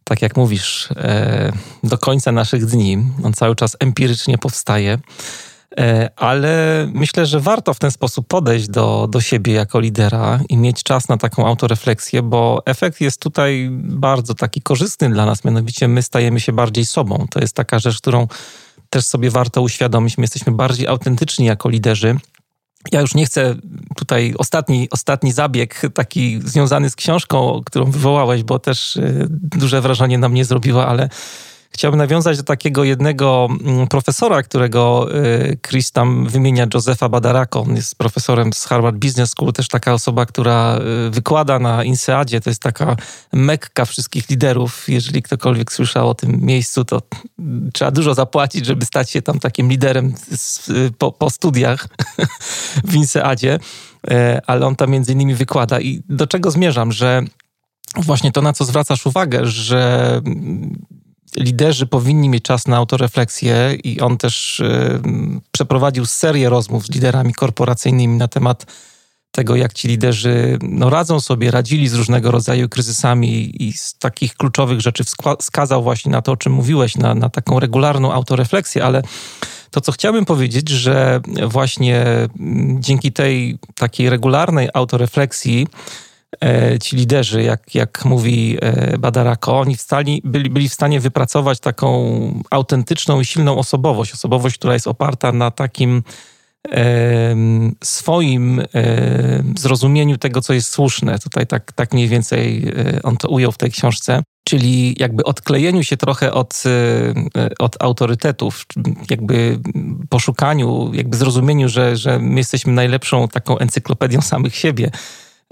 tak 0.04 0.22
jak 0.22 0.38
mówisz, 0.38 0.90
e, 0.96 1.52
do 1.84 1.98
końca 1.98 2.32
naszych 2.32 2.66
dni. 2.66 2.98
On 3.24 3.34
cały 3.34 3.56
czas 3.56 3.78
empirycznie 3.80 4.38
powstaje. 4.38 5.00
E, 5.80 6.10
ale 6.16 6.88
myślę, 6.94 7.26
że 7.26 7.40
warto 7.40 7.74
w 7.74 7.80
ten 7.80 7.92
sposób 7.92 8.28
podejść 8.28 8.68
do, 8.68 9.08
do 9.12 9.22
siebie 9.22 9.54
jako 9.54 9.80
lidera 9.80 10.40
i 10.50 10.58
mieć 10.58 10.84
czas 10.84 11.10
na 11.10 11.18
taką 11.18 11.48
autorefleksję, 11.48 12.22
bo 12.22 12.62
efekt 12.66 13.02
jest 13.02 13.22
tutaj 13.22 13.70
bardzo 13.72 14.34
taki 14.34 14.62
korzystny 14.62 15.10
dla 15.10 15.26
nas, 15.26 15.44
mianowicie 15.44 15.88
my 15.88 16.04
stajemy 16.04 16.40
się 16.40 16.54
bardziej 16.54 16.86
sobą. 16.86 17.26
To 17.32 17.40
jest 17.40 17.56
taka 17.56 17.80
rzecz, 17.80 17.98
którą 17.98 18.28
też 18.90 19.06
sobie 19.06 19.30
warto 19.30 19.62
uświadomić. 19.62 20.18
My 20.18 20.24
jesteśmy 20.24 20.52
bardziej 20.52 20.88
autentyczni 20.88 21.46
jako 21.46 21.70
liderzy 21.70 22.16
ja 22.92 23.02
już 23.02 23.16
nie 23.16 23.26
chcę 23.26 23.56
tutaj 23.96 24.34
ostatni, 24.38 24.88
ostatni 24.92 25.32
zabieg, 25.32 25.82
taki 25.94 26.40
związany 26.46 26.90
z 26.90 26.96
książką, 26.96 27.62
którą 27.66 27.92
wywołałeś, 27.92 28.44
bo 28.44 28.60
też 28.60 28.96
y, 28.96 29.28
duże 29.30 29.82
wrażenie 29.82 30.18
na 30.18 30.30
mnie 30.30 30.46
zrobiła, 30.46 30.88
ale 30.88 31.10
chciałbym 31.72 31.98
nawiązać 31.98 32.38
do 32.38 32.44
takiego 32.44 32.84
jednego 32.84 33.48
mm, 33.66 33.88
profesora, 33.88 34.44
którego 34.44 35.08
y, 35.16 35.58
Chris 35.68 35.92
tam 35.92 36.28
wymienia, 36.28 36.68
Josefa 36.74 37.10
Badarako. 37.10 37.62
On 37.62 37.76
jest 37.76 37.96
profesorem 37.96 38.54
z 38.54 38.66
Harvard 38.66 38.96
Business 38.96 39.30
School, 39.30 39.54
też 39.54 39.68
taka 39.68 39.94
osoba, 39.94 40.26
która 40.26 40.80
y, 41.08 41.10
wykłada 41.10 41.60
na 41.60 41.84
INSEADzie. 41.84 42.42
To 42.42 42.50
jest 42.50 42.62
taka 42.62 42.96
mekka 43.34 43.86
wszystkich 43.86 44.30
liderów. 44.30 44.90
Jeżeli 44.90 45.22
ktokolwiek 45.22 45.72
słyszał 45.72 46.10
o 46.10 46.16
tym 46.16 46.42
miejscu, 46.42 46.86
to 46.86 47.02
trzeba 47.74 47.92
dużo 47.92 48.14
zapłacić, 48.14 48.66
żeby 48.66 48.86
stać 48.86 49.12
się 49.12 49.22
tam 49.22 49.40
takim 49.40 49.70
liderem 49.70 50.14
po, 50.98 51.12
po 51.12 51.30
studiach 51.30 51.88
w 52.90 52.96
INSEADzie. 52.96 53.60
E, 54.08 54.42
ale 54.48 54.68
on 54.68 54.76
tam 54.76 54.90
między 54.90 55.12
innymi 55.12 55.36
wykłada. 55.36 55.80
I 55.80 56.04
do 56.10 56.28
czego 56.28 56.52
zmierzam, 56.52 56.92
że 56.92 57.22
właśnie 57.98 58.32
to, 58.32 58.42
na 58.42 58.54
co 58.54 58.66
zwracasz 58.66 59.06
uwagę, 59.06 59.46
że 59.46 60.22
liderzy 61.38 61.86
powinni 61.86 62.30
mieć 62.30 62.44
czas 62.44 62.68
na 62.68 62.78
autorefleksję 62.78 63.78
i 63.84 64.02
on 64.02 64.18
też 64.18 64.60
e, 64.60 65.00
przeprowadził 65.52 66.06
serię 66.06 66.50
rozmów 66.50 66.86
z 66.86 66.92
liderami 66.92 67.34
korporacyjnymi 67.34 68.18
na 68.18 68.28
temat 68.28 68.66
tego, 69.32 69.56
jak 69.56 69.74
ci 69.74 69.88
liderzy 69.88 70.60
no, 70.62 70.90
radzą 70.90 71.20
sobie, 71.20 71.52
radzili 71.52 71.88
z 71.88 71.94
różnego 71.94 72.32
rodzaju 72.32 72.70
kryzysami 72.70 73.64
i 73.64 73.74
z 73.74 73.94
takich 73.94 74.36
kluczowych 74.36 74.82
rzeczy 74.82 75.04
wskazał 75.40 75.84
właśnie 75.84 76.12
na 76.12 76.22
to, 76.22 76.32
o 76.32 76.38
czym 76.38 76.54
mówiłeś, 76.54 76.98
na, 76.98 77.16
na 77.16 77.30
taką 77.30 77.60
regularną 77.60 78.14
autorefleksję, 78.14 78.86
ale 78.86 79.02
to, 79.72 79.82
co 79.82 79.92
chciałbym 79.92 80.26
powiedzieć, 80.26 80.70
że 80.70 81.22
właśnie 81.48 82.06
dzięki 82.80 83.12
tej 83.12 83.60
takiej 83.76 84.10
regularnej 84.10 84.70
autorefleksji 84.74 85.68
ci 86.82 86.96
liderzy, 86.96 87.44
jak, 87.44 87.76
jak 87.76 88.06
mówi 88.06 88.58
e, 88.62 88.98
Badarako, 88.98 89.60
oni 89.60 89.76
wstali, 89.76 90.22
byli, 90.26 90.50
byli 90.50 90.70
w 90.70 90.74
stanie 90.74 91.00
wypracować 91.00 91.60
taką 91.60 92.44
autentyczną 92.50 93.22
i 93.22 93.26
silną 93.26 93.58
osobowość. 93.58 94.14
Osobowość, 94.14 94.58
która 94.58 94.74
jest 94.74 94.88
oparta 94.88 95.32
na 95.32 95.52
takim 95.52 96.04
swoim 97.84 98.62
zrozumieniu 99.58 100.18
tego, 100.18 100.42
co 100.42 100.54
jest 100.54 100.70
słuszne. 100.70 101.20
Tutaj 101.20 101.48
tak, 101.48 101.72
tak 101.72 101.94
mniej 101.94 102.08
więcej 102.08 102.72
e, 102.78 103.02
on 103.04 103.18
to 103.18 103.30
ujął 103.30 103.52
w 103.52 103.58
tej 103.58 103.72
książce. 103.72 104.24
Czyli 104.44 104.96
jakby 105.00 105.24
odklejeniu 105.24 105.84
się 105.84 105.98
trochę 105.98 106.34
od, 106.34 106.64
e, 107.36 107.50
od 107.60 107.84
autorytetów, 107.84 108.66
jakby 109.10 109.60
poszukaniu, 110.10 110.92
jakby 110.94 111.18
zrozumieniu, 111.18 111.70
że, 111.70 111.98
że 111.98 112.20
my 112.20 112.40
jesteśmy 112.40 112.74
najlepszą 112.74 113.28
taką 113.28 113.58
encyklopedią 113.58 114.22
samych 114.22 114.56
siebie. 114.56 114.92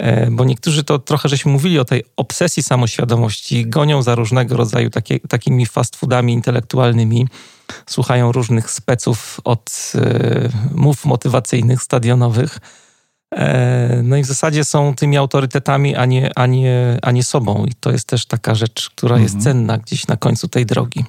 E, 0.00 0.30
bo 0.30 0.44
niektórzy 0.44 0.84
to 0.84 0.98
trochę 0.98 1.28
żeśmy 1.28 1.52
mówili 1.52 1.78
o 1.78 1.84
tej 1.84 2.04
obsesji 2.16 2.62
samoświadomości, 2.62 3.66
gonią 3.66 4.02
za 4.02 4.14
różnego 4.14 4.56
rodzaju 4.56 4.90
takie, 4.90 5.20
takimi 5.20 5.66
fast 5.66 5.96
foodami 5.96 6.32
intelektualnymi 6.32 7.28
słuchają 7.86 8.32
różnych 8.32 8.70
speców 8.70 9.40
od 9.44 9.92
e, 9.94 10.48
mów 10.74 11.04
motywacyjnych, 11.04 11.82
stadionowych. 11.82 12.58
E, 13.34 14.00
no 14.02 14.16
i 14.16 14.22
w 14.22 14.26
zasadzie 14.26 14.64
są 14.64 14.94
tymi 14.94 15.16
autorytetami, 15.16 15.96
a 15.96 16.06
nie, 16.06 16.30
a 16.38 16.46
nie, 16.46 16.98
a 17.02 17.10
nie 17.10 17.22
sobą. 17.22 17.66
I 17.66 17.72
to 17.80 17.92
jest 17.92 18.08
też 18.08 18.26
taka 18.26 18.54
rzecz, 18.54 18.90
która 18.90 19.16
mhm. 19.16 19.22
jest 19.22 19.44
cenna 19.44 19.78
gdzieś 19.78 20.06
na 20.06 20.16
końcu 20.16 20.48
tej 20.48 20.66
drogi. 20.66 21.04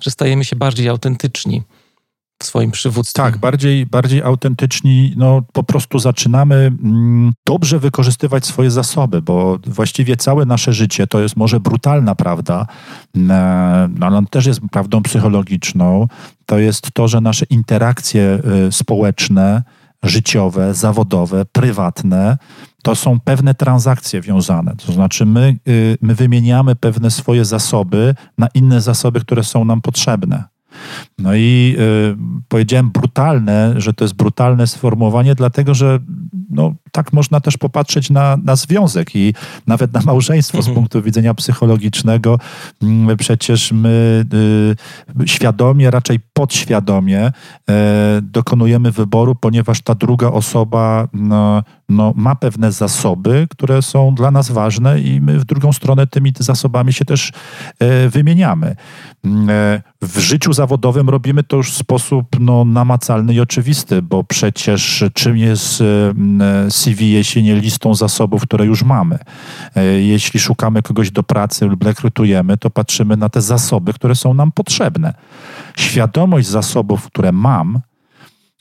Że 0.00 0.10
stajemy 0.10 0.44
się 0.44 0.56
bardziej 0.56 0.88
autentyczni 0.88 1.62
swoim 2.42 2.70
przywództwie. 2.70 3.22
Tak, 3.22 3.38
bardziej, 3.38 3.86
bardziej 3.86 4.22
autentyczni, 4.22 5.14
no 5.16 5.42
po 5.52 5.62
prostu 5.62 5.98
zaczynamy 5.98 6.54
mm, 6.54 7.32
dobrze 7.46 7.78
wykorzystywać 7.78 8.46
swoje 8.46 8.70
zasoby, 8.70 9.22
bo 9.22 9.58
właściwie 9.66 10.16
całe 10.16 10.46
nasze 10.46 10.72
życie 10.72 11.06
to 11.06 11.20
jest 11.20 11.36
może 11.36 11.60
brutalna 11.60 12.14
prawda, 12.14 12.66
e, 13.16 13.88
no, 13.98 14.06
ale 14.06 14.16
on 14.18 14.26
też 14.26 14.46
jest 14.46 14.60
prawdą 14.72 15.02
psychologiczną. 15.02 16.08
To 16.46 16.58
jest 16.58 16.92
to, 16.92 17.08
że 17.08 17.20
nasze 17.20 17.46
interakcje 17.50 18.38
y, 18.68 18.72
społeczne, 18.72 19.62
życiowe, 20.02 20.74
zawodowe, 20.74 21.44
prywatne, 21.44 22.38
to 22.82 22.94
są 22.94 23.20
pewne 23.20 23.54
transakcje 23.54 24.20
wiązane. 24.20 24.76
To 24.86 24.92
znaczy, 24.92 25.26
my, 25.26 25.56
y, 25.68 25.98
my 26.02 26.14
wymieniamy 26.14 26.76
pewne 26.76 27.10
swoje 27.10 27.44
zasoby 27.44 28.14
na 28.38 28.48
inne 28.54 28.80
zasoby, 28.80 29.20
które 29.20 29.44
są 29.44 29.64
nam 29.64 29.80
potrzebne. 29.80 30.44
No 31.18 31.34
i 31.34 31.76
y, 31.78 32.16
powiedziałem 32.48 32.90
brutalne, 32.90 33.74
że 33.76 33.94
to 33.94 34.04
jest 34.04 34.14
brutalne 34.14 34.66
sformułowanie, 34.66 35.34
dlatego 35.34 35.74
że 35.74 35.98
no, 36.50 36.74
tak 36.92 37.12
można 37.12 37.40
też 37.40 37.56
popatrzeć 37.56 38.10
na, 38.10 38.36
na 38.44 38.56
związek 38.56 39.16
i 39.16 39.34
nawet 39.66 39.92
na 39.92 40.00
małżeństwo 40.00 40.58
mhm. 40.58 40.74
z 40.74 40.76
punktu 40.76 41.02
widzenia 41.02 41.34
psychologicznego. 41.34 42.38
Mm, 42.82 43.16
przecież 43.16 43.72
my 43.72 44.24
y, 45.22 45.28
świadomie, 45.28 45.90
raczej 45.90 46.20
podświadomie 46.32 47.26
y, 47.28 47.32
dokonujemy 48.22 48.92
wyboru, 48.92 49.34
ponieważ 49.34 49.80
ta 49.80 49.94
druga 49.94 50.28
osoba 50.28 51.08
no, 51.12 51.62
no, 51.88 52.12
ma 52.16 52.34
pewne 52.34 52.72
zasoby, 52.72 53.46
które 53.50 53.82
są 53.82 54.14
dla 54.14 54.30
nas 54.30 54.50
ważne 54.50 55.00
i 55.00 55.20
my 55.20 55.38
w 55.38 55.44
drugą 55.44 55.72
stronę 55.72 56.06
tymi 56.06 56.32
zasobami 56.38 56.92
się 56.92 57.04
też 57.04 57.32
y, 57.82 58.08
wymieniamy. 58.08 58.76
Mm, 59.24 59.50
e, 59.50 59.82
w 60.02 60.18
życiu 60.18 60.52
zawodowym 60.52 61.08
robimy 61.08 61.42
to 61.42 61.56
już 61.56 61.70
w 61.70 61.76
sposób 61.76 62.26
no, 62.40 62.64
namacalny 62.64 63.34
i 63.34 63.40
oczywisty, 63.40 64.02
bo 64.02 64.24
przecież 64.24 65.04
czym 65.14 65.36
jest 65.36 65.82
CV, 66.78 67.12
jeśli 67.12 67.42
nie 67.42 67.56
listą 67.56 67.94
zasobów, 67.94 68.42
które 68.42 68.66
już 68.66 68.82
mamy. 68.82 69.18
E, 69.74 69.84
jeśli 69.84 70.40
szukamy 70.40 70.82
kogoś 70.82 71.10
do 71.10 71.22
pracy 71.22 71.66
lub 71.66 71.84
rekrutujemy, 71.84 72.56
to 72.56 72.70
patrzymy 72.70 73.16
na 73.16 73.28
te 73.28 73.40
zasoby, 73.40 73.92
które 73.92 74.14
są 74.14 74.34
nam 74.34 74.52
potrzebne. 74.52 75.14
Świadomość 75.76 76.48
zasobów, 76.48 77.06
które 77.06 77.32
mam, 77.32 77.80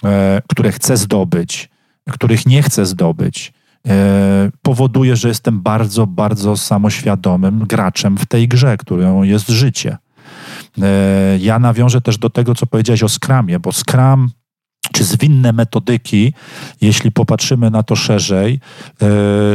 e, 0.03 0.41
które 0.49 0.71
chcę 0.71 0.97
zdobyć, 0.97 1.69
których 2.11 2.45
nie 2.45 2.63
chcę 2.63 2.85
zdobyć, 2.85 3.53
powoduje, 4.61 5.15
że 5.15 5.27
jestem 5.27 5.61
bardzo, 5.61 6.07
bardzo 6.07 6.57
samoświadomym 6.57 7.65
graczem 7.65 8.17
w 8.17 8.25
tej 8.25 8.47
grze, 8.47 8.77
którą 8.77 9.23
jest 9.23 9.47
życie. 9.47 9.97
E, 10.81 11.37
ja 11.39 11.59
nawiążę 11.59 12.01
też 12.01 12.17
do 12.17 12.29
tego, 12.29 12.55
co 12.55 12.65
powiedziałeś 12.67 13.03
o 13.03 13.09
Scrumie, 13.09 13.59
bo 13.59 13.71
Scrum 13.71 14.29
czy 14.97 15.03
zwinne 15.03 15.53
metodyki, 15.53 16.33
jeśli 16.81 17.11
popatrzymy 17.11 17.71
na 17.71 17.83
to 17.83 17.95
szerzej, 17.95 18.59
e, 19.01 19.07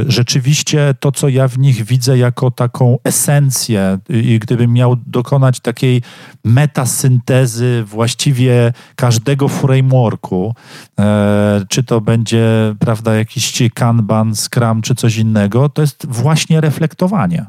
rzeczywiście 0.06 0.94
to, 1.00 1.12
co 1.12 1.28
ja 1.28 1.48
w 1.48 1.58
nich 1.58 1.84
widzę 1.84 2.18
jako 2.18 2.50
taką 2.50 2.98
esencję, 3.04 3.98
i 4.08 4.38
gdybym 4.38 4.72
miał 4.72 4.96
dokonać 5.06 5.60
takiej 5.60 6.02
metasyntezy 6.44 7.84
właściwie 7.86 8.72
każdego 8.96 9.48
frameworku, 9.48 10.54
e, 11.00 11.64
czy 11.68 11.82
to 11.82 12.00
będzie, 12.00 12.46
prawda, 12.78 13.14
jakiś 13.14 13.62
Kanban, 13.74 14.36
Scrum, 14.36 14.82
czy 14.82 14.94
coś 14.94 15.16
innego, 15.16 15.68
to 15.68 15.82
jest 15.82 16.06
właśnie 16.08 16.60
reflektowanie 16.60 17.46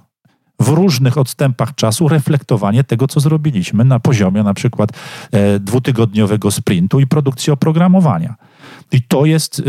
w 0.60 0.68
różnych 0.68 1.18
odstępach 1.18 1.76
czasu 1.76 2.08
reflektowanie 2.08 2.84
tego, 2.84 3.08
co 3.08 3.20
zrobiliśmy 3.20 3.86
na 3.86 4.00
poziomie 4.00 4.44
na 4.44 4.54
przykład 4.54 4.90
e, 5.32 5.60
dwutygodniowego 5.60 6.52
sprintu 6.52 7.00
i 7.00 7.08
produkcji 7.08 7.54
oprogramowania. 7.54 8.36
I 8.92 9.02
to 9.02 9.26
jest 9.26 9.60
e, 9.60 9.64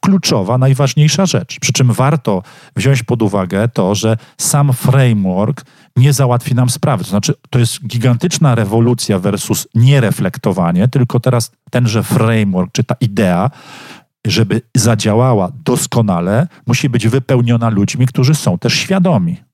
kluczowa, 0.00 0.58
najważniejsza 0.58 1.26
rzecz. 1.26 1.60
Przy 1.60 1.72
czym 1.72 1.92
warto 1.92 2.42
wziąć 2.76 3.02
pod 3.02 3.22
uwagę 3.22 3.68
to, 3.68 3.94
że 3.94 4.16
sam 4.38 4.72
framework 4.72 5.64
nie 5.96 6.12
załatwi 6.12 6.54
nam 6.54 6.70
sprawy. 6.70 7.04
To 7.04 7.10
znaczy, 7.10 7.34
to 7.50 7.58
jest 7.58 7.86
gigantyczna 7.86 8.54
rewolucja 8.54 9.18
versus 9.18 9.68
niereflektowanie, 9.74 10.88
tylko 10.88 11.20
teraz 11.20 11.50
tenże 11.70 12.02
framework, 12.02 12.72
czy 12.72 12.84
ta 12.84 12.94
idea, 13.00 13.50
żeby 14.26 14.62
zadziałała 14.76 15.52
doskonale, 15.64 16.46
musi 16.66 16.88
być 16.88 17.08
wypełniona 17.08 17.68
ludźmi, 17.68 18.06
którzy 18.06 18.34
są 18.34 18.58
też 18.58 18.74
świadomi. 18.74 19.47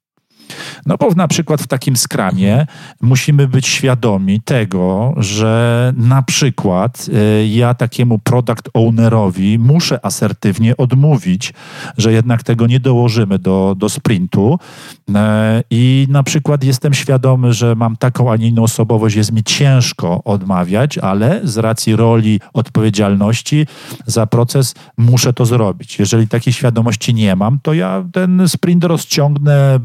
No 0.87 0.97
bo 0.97 1.11
na 1.11 1.29
przykład 1.29 1.63
w 1.63 1.67
takim 1.67 1.97
skramie 1.97 2.67
musimy 3.01 3.49
być 3.49 3.67
świadomi 3.67 4.41
tego, 4.41 5.15
że 5.17 5.93
na 5.97 6.23
przykład 6.23 7.07
e, 7.15 7.47
ja 7.47 7.75
takiemu 7.75 8.19
product 8.19 8.69
ownerowi 8.75 9.59
muszę 9.59 10.07
asertywnie 10.07 10.77
odmówić, 10.77 11.55
że 11.99 12.13
jednak 12.13 12.43
tego 12.43 12.67
nie 12.67 12.81
dołożymy 12.81 13.39
do, 13.39 13.75
do 13.79 13.89
sprintu 13.89 14.59
e, 15.15 15.63
i 15.71 16.07
na 16.11 16.23
przykład 16.23 16.65
jestem 16.65 16.95
świadomy, 16.95 17.53
że 17.53 17.75
mam 17.75 17.97
taką, 17.97 18.33
a 18.33 18.37
nie 18.37 18.49
inną 18.49 18.63
osobowość, 18.63 19.17
jest 19.17 19.33
mi 19.33 19.45
ciężko 19.45 20.25
odmawiać, 20.25 20.99
ale 20.99 21.41
z 21.45 21.59
racji 21.59 21.97
roli 21.97 22.41
odpowiedzialności 22.53 23.67
za 24.07 24.27
proces 24.27 24.75
muszę 24.97 25.33
to 25.33 25.47
zrobić. 25.47 25.99
Jeżeli 25.99 26.29
takiej 26.29 26.53
świadomości 26.53 27.15
nie 27.15 27.37
mam, 27.37 27.59
to 27.63 27.73
ja 27.73 28.05
ten 28.13 28.49
sprint 28.49 28.85
rozciągnę, 28.85 29.79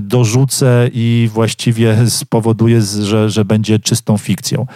dorzucę 0.00 0.88
i 0.92 1.30
właściwie 1.32 1.96
spowoduje, 2.10 2.82
że, 2.82 3.30
że 3.30 3.44
będzie 3.44 3.78
czystą 3.78 4.18
fikcją. 4.18 4.66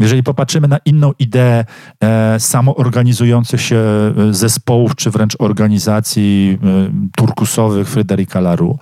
Jeżeli 0.00 0.22
popatrzymy 0.22 0.68
na 0.68 0.78
inną 0.84 1.12
ideę 1.18 1.64
e, 2.00 2.40
samoorganizujących 2.40 3.60
się 3.60 3.76
e, 3.76 4.12
zespołów, 4.34 4.96
czy 4.96 5.10
wręcz 5.10 5.36
organizacji 5.38 6.58
e, 6.62 7.08
turkusowych 7.16 7.88
Fryderyka 7.88 8.40
Laru, 8.40 8.78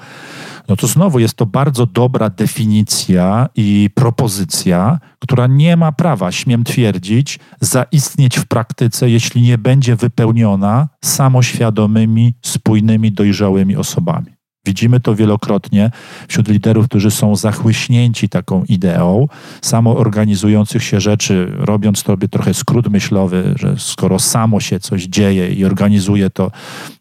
no 0.69 0.77
to 0.77 0.87
znowu 0.87 1.19
jest 1.19 1.35
to 1.35 1.47
bardzo 1.47 1.87
dobra 1.87 2.31
definicja 2.31 3.49
i 3.57 3.91
propozycja, 3.95 4.99
która 5.19 5.47
nie 5.47 5.77
ma 5.77 5.93
prawa, 5.93 6.33
śmiem 6.33 6.65
twierdzić, 6.65 7.39
zaistnieć 7.61 8.39
w 8.39 8.47
praktyce, 8.47 9.11
jeśli 9.11 9.43
nie 9.43 9.59
będzie 9.59 9.97
wypełniona 9.97 10.89
samoświadomymi, 11.05 12.35
spójnymi, 12.43 13.13
dojrzałymi 13.13 13.77
osobami. 13.77 14.40
Widzimy 14.67 15.01
to 15.01 15.15
wielokrotnie 15.15 15.91
wśród 16.29 16.49
liderów, 16.49 16.89
którzy 16.89 17.11
są 17.11 17.37
zachłyśnięci 17.37 18.29
taką 18.29 18.65
ideą, 18.65 19.29
samoorganizujących 19.63 20.85
się 20.85 21.01
rzeczy, 21.01 21.53
robiąc 21.59 21.99
sobie 22.03 22.29
trochę 22.29 22.55
skrót 22.55 22.89
myślowy, 22.89 23.55
że 23.57 23.75
skoro 23.79 24.19
samo 24.19 24.61
się 24.61 24.81
coś 24.81 25.03
dzieje 25.05 25.49
i 25.49 25.65
organizuje 25.65 26.31
to, 26.31 26.51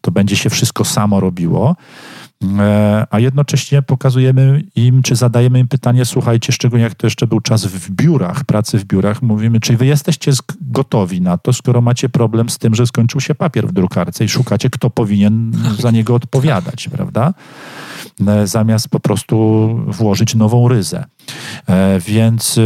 to 0.00 0.10
będzie 0.10 0.36
się 0.36 0.50
wszystko 0.50 0.84
samo 0.84 1.20
robiło. 1.20 1.76
E, 2.44 3.06
a 3.10 3.18
jednocześnie 3.18 3.82
pokazujemy 3.82 4.62
im, 4.76 5.02
czy 5.02 5.16
zadajemy 5.16 5.58
im 5.58 5.68
pytanie, 5.68 6.04
słuchajcie, 6.04 6.52
szczególnie 6.52 6.84
jak 6.84 6.94
to 6.94 7.06
jeszcze 7.06 7.26
był 7.26 7.40
czas 7.40 7.66
w 7.66 7.90
biurach, 7.90 8.44
pracy 8.44 8.78
w 8.78 8.84
biurach, 8.84 9.22
mówimy, 9.22 9.60
czy 9.60 9.76
wy 9.76 9.86
jesteście 9.86 10.32
gotowi 10.60 11.20
na 11.20 11.38
to, 11.38 11.52
skoro 11.52 11.80
macie 11.80 12.08
problem 12.08 12.50
z 12.50 12.58
tym, 12.58 12.74
że 12.74 12.86
skończył 12.86 13.20
się 13.20 13.34
papier 13.34 13.68
w 13.68 13.72
drukarce 13.72 14.24
i 14.24 14.28
szukacie, 14.28 14.70
kto 14.70 14.90
powinien 14.90 15.52
za 15.78 15.90
niego 15.90 16.14
odpowiadać, 16.14 16.88
prawda? 16.88 17.34
E, 18.26 18.46
zamiast 18.46 18.88
po 18.88 19.00
prostu 19.00 19.68
włożyć 19.86 20.34
nową 20.34 20.68
ryzę. 20.68 21.04
E, 21.66 22.00
więc 22.00 22.60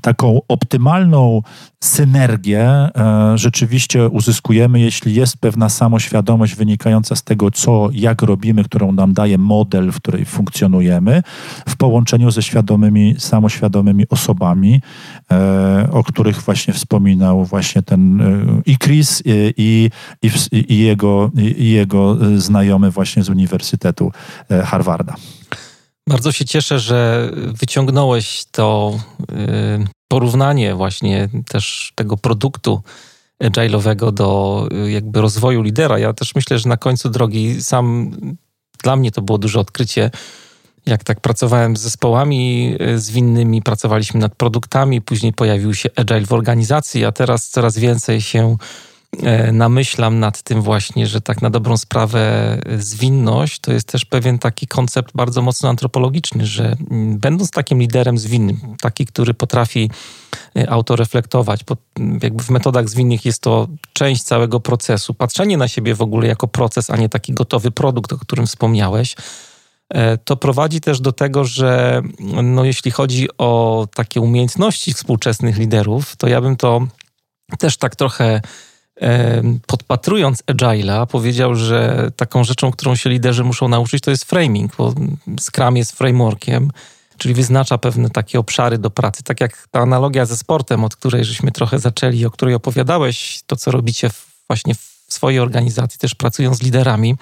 taką 0.00 0.40
optymalną 0.48 1.42
synergię 1.84 2.62
e, 2.62 2.90
rzeczywiście 3.34 4.08
uzyskujemy, 4.08 4.80
jeśli 4.80 5.14
jest 5.14 5.38
pewna 5.38 5.68
samoświadomość 5.68 6.54
wynikająca 6.54 7.16
z 7.16 7.22
tego, 7.22 7.50
co, 7.50 7.88
jak 7.92 8.22
robimy, 8.22 8.64
którą 8.64 8.92
nam 8.92 9.12
daje 9.12 9.38
model, 9.38 9.92
w 9.92 9.96
której 9.96 10.24
funkcjonujemy, 10.24 11.22
w 11.68 11.76
połączeniu 11.76 12.30
ze 12.30 12.42
świadomymi, 12.42 13.14
samoświadomymi 13.18 14.08
osobami, 14.08 14.80
e, 15.30 15.88
o 15.92 16.04
których 16.04 16.42
właśnie 16.42 16.74
wspominał 16.74 17.44
właśnie 17.44 17.82
ten 17.82 18.20
e, 18.20 18.44
i 18.66 18.78
Chris, 18.78 19.22
i, 19.26 19.90
i, 20.22 20.30
i, 20.52 20.78
jego, 20.78 21.30
i 21.58 21.70
jego 21.70 22.16
znajomy 22.36 22.90
właśnie 22.90 23.22
z 23.22 23.28
Uniwersytetu 23.28 24.12
Harvarda. 24.64 25.14
Bardzo 26.08 26.32
się 26.32 26.44
cieszę, 26.44 26.78
że 26.78 27.30
wyciągnąłeś 27.34 28.44
to 28.50 28.98
y, 29.20 29.86
porównanie 30.08 30.74
właśnie 30.74 31.28
też 31.48 31.92
tego 31.94 32.16
produktu 32.16 32.82
agile'owego 33.42 34.12
do 34.12 34.68
y, 34.86 34.90
jakby 34.90 35.20
rozwoju 35.20 35.62
lidera. 35.62 35.98
Ja 35.98 36.12
też 36.12 36.34
myślę, 36.34 36.58
że 36.58 36.68
na 36.68 36.76
końcu 36.76 37.08
drogi 37.08 37.62
sam 37.62 38.16
dla 38.82 38.96
mnie 38.96 39.10
to 39.10 39.22
było 39.22 39.38
duże 39.38 39.60
odkrycie, 39.60 40.10
jak 40.86 41.04
tak 41.04 41.20
pracowałem 41.20 41.76
z 41.76 41.80
zespołami 41.80 42.74
y, 42.80 42.98
zwinnymi, 42.98 43.62
pracowaliśmy 43.62 44.20
nad 44.20 44.34
produktami, 44.34 45.00
później 45.02 45.32
pojawił 45.32 45.74
się 45.74 45.88
agile 45.96 46.26
w 46.26 46.32
organizacji, 46.32 47.04
a 47.04 47.12
teraz 47.12 47.48
coraz 47.48 47.78
więcej 47.78 48.20
się 48.20 48.56
namyślam 49.52 50.18
nad 50.18 50.42
tym 50.42 50.62
właśnie, 50.62 51.06
że 51.06 51.20
tak 51.20 51.42
na 51.42 51.50
dobrą 51.50 51.76
sprawę 51.76 52.20
e, 52.66 52.82
zwinność 52.82 53.60
to 53.60 53.72
jest 53.72 53.88
też 53.88 54.04
pewien 54.04 54.38
taki 54.38 54.66
koncept 54.66 55.10
bardzo 55.14 55.42
mocno 55.42 55.68
antropologiczny, 55.68 56.46
że 56.46 56.76
mm, 56.90 57.18
będąc 57.18 57.50
takim 57.50 57.78
liderem 57.78 58.18
zwinnym, 58.18 58.60
taki, 58.80 59.06
który 59.06 59.34
potrafi 59.34 59.90
e, 60.56 60.70
autoreflektować, 60.70 61.60
jakby 62.22 62.44
w 62.44 62.50
metodach 62.50 62.88
zwinnych 62.88 63.24
jest 63.24 63.42
to 63.42 63.68
część 63.92 64.22
całego 64.22 64.60
procesu, 64.60 65.14
patrzenie 65.14 65.56
na 65.56 65.68
siebie 65.68 65.94
w 65.94 66.02
ogóle 66.02 66.26
jako 66.26 66.48
proces, 66.48 66.90
a 66.90 66.96
nie 66.96 67.08
taki 67.08 67.32
gotowy 67.32 67.70
produkt, 67.70 68.12
o 68.12 68.18
którym 68.18 68.46
wspomniałeś, 68.46 69.16
to 70.24 70.36
prowadzi 70.36 70.80
też 70.80 71.00
do 71.00 71.12
tego, 71.12 71.44
że 71.44 72.02
no, 72.42 72.64
jeśli 72.64 72.90
chodzi 72.90 73.28
o 73.38 73.86
takie 73.94 74.20
umiejętności 74.20 74.94
współczesnych 74.94 75.58
liderów, 75.58 76.16
to 76.16 76.28
ja 76.28 76.40
bym 76.40 76.56
to 76.56 76.86
też 77.58 77.76
tak 77.76 77.96
trochę 77.96 78.40
podpatrując 79.66 80.42
Agile'a, 80.42 81.06
powiedział, 81.06 81.54
że 81.54 82.10
taką 82.16 82.44
rzeczą, 82.44 82.70
którą 82.70 82.96
się 82.96 83.10
liderzy 83.10 83.44
muszą 83.44 83.68
nauczyć, 83.68 84.02
to 84.02 84.10
jest 84.10 84.24
framing, 84.24 84.76
bo 84.76 84.94
Scrum 85.40 85.76
jest 85.76 85.92
frameworkiem, 85.92 86.70
czyli 87.18 87.34
wyznacza 87.34 87.78
pewne 87.78 88.10
takie 88.10 88.38
obszary 88.38 88.78
do 88.78 88.90
pracy. 88.90 89.22
Tak 89.22 89.40
jak 89.40 89.68
ta 89.70 89.80
analogia 89.80 90.26
ze 90.26 90.36
sportem, 90.36 90.84
od 90.84 90.96
której 90.96 91.24
żeśmy 91.24 91.52
trochę 91.52 91.78
zaczęli, 91.78 92.26
o 92.26 92.30
której 92.30 92.54
opowiadałeś, 92.54 93.40
to 93.46 93.56
co 93.56 93.70
robicie 93.70 94.10
właśnie 94.48 94.74
w 94.74 94.96
swojej 95.08 95.40
organizacji, 95.40 95.98
też 95.98 96.14
pracując 96.14 96.58
z 96.58 96.62
liderami. 96.62 97.16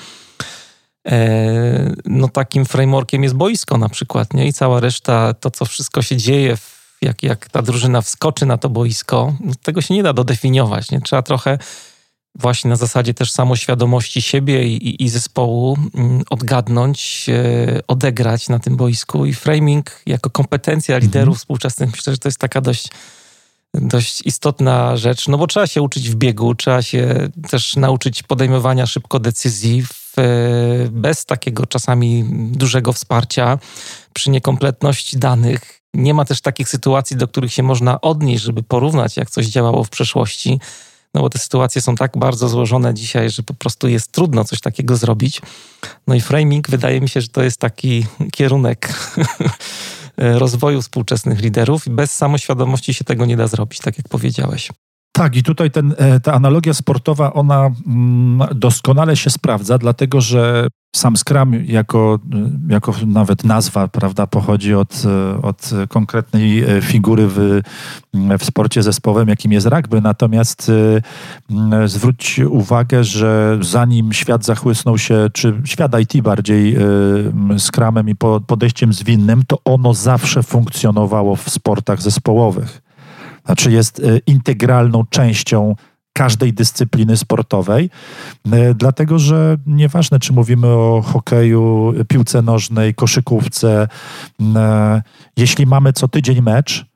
E, 1.07 1.95
no 2.05 2.29
takim 2.29 2.65
frameworkiem 2.65 3.23
jest 3.23 3.35
boisko 3.35 3.79
na 3.79 3.89
przykład, 3.89 4.35
nie? 4.35 4.47
I 4.47 4.53
cała 4.53 4.81
reszta, 4.81 5.35
to 5.35 5.51
co 5.51 5.65
wszystko 5.65 6.03
się 6.03 6.17
dzieje 6.17 6.57
w 6.57 6.84
jak, 7.05 7.23
jak 7.23 7.49
ta 7.49 7.63
drużyna 7.63 8.01
wskoczy 8.01 8.47
na 8.47 8.59
to 8.59 8.69
boisko, 8.69 9.35
tego 9.63 9.81
się 9.83 9.95
nie 9.95 10.03
da 10.03 10.13
dodefiniować. 10.13 10.91
Nie? 10.91 11.01
Trzeba 11.01 11.23
trochę 11.23 11.59
właśnie 12.39 12.71
na 12.71 12.77
zasadzie 12.77 13.15
też 13.15 13.33
samoświadomości 13.33 14.23
siebie 14.23 14.65
i, 14.65 15.05
i, 15.05 15.09
zespołu 15.09 15.79
mm, 15.95 16.23
odgadnąć, 16.31 17.27
e, 17.29 17.81
odegrać 17.87 18.49
na 18.49 18.59
tym 18.59 18.77
boisku. 18.77 19.27
I 19.27 19.35
framing 19.35 20.01
jako 20.07 20.31
kompetencja 20.31 20.99
liderów 20.99 21.29
mhm. 21.29 21.39
współczesnych, 21.39 21.91
myślę, 21.91 22.13
że 22.13 22.19
to 22.19 22.29
jest 22.29 22.39
taka 22.39 22.61
dość, 22.61 22.89
dość 23.75 24.27
istotna 24.27 24.97
rzecz, 24.97 25.29
no 25.29 25.39
bo 25.39 25.47
trzeba 25.47 25.67
się 25.67 25.83
uczyć 25.83 26.11
w 26.11 26.15
biegu, 26.15 26.55
trzeba 26.55 26.83
się 26.83 27.29
też 27.51 27.77
nauczyć 27.77 28.23
podejmowania 28.23 28.87
szybko 28.87 29.19
decyzji 29.19 29.83
w, 29.83 30.15
bez 30.91 31.25
takiego 31.25 31.67
czasami 31.67 32.25
dużego 32.53 32.93
wsparcia, 32.93 33.59
przy 34.13 34.31
niekompletności 34.31 35.19
danych 35.19 35.84
nie 35.95 36.15
ma 36.15 36.25
też 36.25 36.41
takich 36.41 36.69
sytuacji, 36.69 37.17
do 37.17 37.29
których 37.29 37.53
się 37.53 37.63
można 37.63 38.01
odnieść, 38.01 38.45
żeby 38.45 38.63
porównać, 38.63 39.17
jak 39.17 39.31
coś 39.31 39.47
działało 39.47 39.85
w 39.85 39.91
przeszłości. 39.91 40.61
No 41.15 41.21
bo 41.21 41.31
te 41.31 41.39
sytuacje 41.39 41.83
są 41.83 41.95
tak 41.95 42.19
bardzo 42.19 42.49
złożone 42.49 42.95
dzisiaj, 42.95 43.31
że 43.31 43.43
po 43.43 43.55
prostu 43.55 43.89
jest 43.89 44.13
trudno 44.13 44.45
coś 44.45 44.61
takiego 44.61 44.97
zrobić. 44.97 45.43
No 46.07 46.15
i 46.15 46.21
framing 46.21 46.71
wydaje 46.71 47.01
mi 47.01 47.09
się, 47.09 47.21
że 47.21 47.29
to 47.29 47.43
jest 47.43 47.61
taki 47.61 48.07
kierunek 48.33 48.95
rozwoju 50.17 50.83
współczesnych 50.83 51.41
liderów 51.41 51.89
bez 51.89 52.13
samoświadomości 52.13 52.95
się 52.95 53.05
tego 53.05 53.27
nie 53.27 53.37
da 53.37 53.47
zrobić, 53.47 53.79
tak 53.79 53.99
jak 53.99 54.09
powiedziałeś. 54.09 54.71
Tak, 55.17 55.37
i 55.37 55.43
tutaj 55.43 55.71
ten, 55.71 55.95
e, 55.99 56.21
ta 56.21 56.33
analogia 56.33 56.75
sportowa, 56.75 57.33
ona 57.33 57.71
mm, 57.87 58.49
doskonale 58.55 59.17
się 59.17 59.31
sprawdza, 59.31 59.79
dlatego 59.79 60.21
że 60.21 60.69
sam 60.97 61.17
Scrum 61.17 61.55
jako, 61.65 62.19
jako 62.69 62.95
nawet 63.07 63.45
nazwa, 63.45 63.89
prawda, 63.89 64.27
pochodzi 64.27 64.75
od, 64.75 65.03
od 65.43 65.71
konkretnej 65.89 66.59
e, 66.59 66.83
figury 66.83 67.29
w, 67.29 67.61
w 68.39 68.45
sporcie 68.45 68.83
zespołowym, 68.83 69.29
jakim 69.29 69.53
jest 69.53 69.67
rugby. 69.67 70.01
Natomiast 70.01 70.71
e, 71.81 71.89
zwróć 71.89 72.41
uwagę, 72.49 73.05
że 73.05 73.59
zanim 73.61 74.13
świat 74.13 74.45
zachłysnął 74.45 74.99
się, 74.99 75.27
czy 75.33 75.63
świat 75.65 76.01
IT 76.01 76.23
bardziej 76.23 76.77
Scrumem 77.59 78.09
i 78.09 78.15
podejściem 78.47 78.93
zwinnym, 78.93 79.43
to 79.47 79.59
ono 79.65 79.95
zawsze 79.95 80.43
funkcjonowało 80.43 81.37
w 81.37 81.51
sportach 81.51 82.03
zespołowych. 82.03 82.84
Znaczy 83.45 83.73
jest 83.73 84.01
e, 84.01 84.19
integralną 84.27 85.05
częścią 85.11 85.75
każdej 86.13 86.53
dyscypliny 86.53 87.17
sportowej, 87.17 87.91
e, 88.53 88.75
dlatego 88.75 89.19
że 89.19 89.57
nieważne, 89.67 90.19
czy 90.19 90.33
mówimy 90.33 90.67
o 90.67 91.03
hokeju, 91.07 91.95
piłce 92.09 92.43
nożnej, 92.43 92.95
koszykówce, 92.95 93.89
e, 94.57 95.03
jeśli 95.37 95.67
mamy 95.67 95.93
co 95.93 96.09
tydzień 96.09 96.43
mecz, 96.43 96.87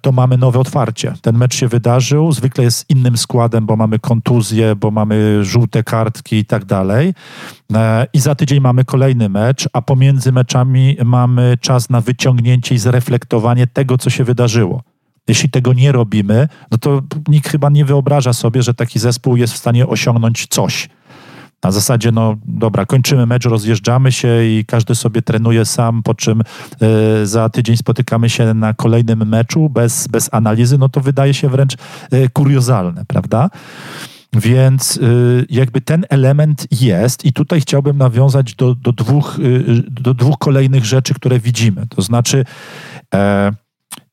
to 0.00 0.12
mamy 0.12 0.38
nowe 0.38 0.58
otwarcie. 0.58 1.14
Ten 1.22 1.38
mecz 1.38 1.54
się 1.54 1.68
wydarzył, 1.68 2.32
zwykle 2.32 2.64
jest 2.64 2.90
innym 2.90 3.16
składem, 3.16 3.66
bo 3.66 3.76
mamy 3.76 3.98
kontuzje, 3.98 4.76
bo 4.76 4.90
mamy 4.90 5.44
żółte 5.44 5.82
kartki 5.82 6.36
i 6.36 6.44
tak 6.44 6.64
dalej. 6.64 7.14
I 8.12 8.20
za 8.20 8.34
tydzień 8.34 8.60
mamy 8.60 8.84
kolejny 8.84 9.28
mecz, 9.28 9.68
a 9.72 9.82
pomiędzy 9.82 10.32
meczami 10.32 10.96
mamy 11.04 11.56
czas 11.60 11.90
na 11.90 12.00
wyciągnięcie 12.00 12.74
i 12.74 12.78
zreflektowanie 12.78 13.66
tego, 13.66 13.98
co 13.98 14.10
się 14.10 14.24
wydarzyło. 14.24 14.82
Jeśli 15.28 15.50
tego 15.50 15.72
nie 15.72 15.92
robimy, 15.92 16.48
no 16.70 16.78
to 16.78 17.02
nikt 17.28 17.48
chyba 17.48 17.70
nie 17.70 17.84
wyobraża 17.84 18.32
sobie, 18.32 18.62
że 18.62 18.74
taki 18.74 18.98
zespół 18.98 19.36
jest 19.36 19.52
w 19.52 19.56
stanie 19.56 19.86
osiągnąć 19.86 20.46
coś. 20.46 20.88
Na 21.64 21.70
zasadzie, 21.70 22.12
no 22.12 22.36
dobra, 22.44 22.86
kończymy 22.86 23.26
mecz, 23.26 23.44
rozjeżdżamy 23.44 24.12
się 24.12 24.44
i 24.44 24.64
każdy 24.66 24.94
sobie 24.94 25.22
trenuje 25.22 25.64
sam, 25.64 26.02
po 26.02 26.14
czym 26.14 26.40
y, 27.22 27.26
za 27.26 27.48
tydzień 27.48 27.76
spotykamy 27.76 28.30
się 28.30 28.54
na 28.54 28.74
kolejnym 28.74 29.28
meczu 29.28 29.68
bez, 29.68 30.08
bez 30.08 30.28
analizy, 30.32 30.78
no 30.78 30.88
to 30.88 31.00
wydaje 31.00 31.34
się 31.34 31.48
wręcz 31.48 31.74
y, 31.74 32.28
kuriozalne, 32.32 33.04
prawda? 33.04 33.50
Więc 34.32 34.96
y, 34.96 35.46
jakby 35.50 35.80
ten 35.80 36.04
element 36.10 36.66
jest 36.80 37.24
i 37.24 37.32
tutaj 37.32 37.60
chciałbym 37.60 37.98
nawiązać 37.98 38.54
do, 38.54 38.74
do, 38.74 38.92
dwóch, 38.92 39.38
do 39.88 40.14
dwóch 40.14 40.38
kolejnych 40.38 40.84
rzeczy, 40.84 41.14
które 41.14 41.38
widzimy. 41.38 41.86
To 41.86 42.02
znaczy, 42.02 42.44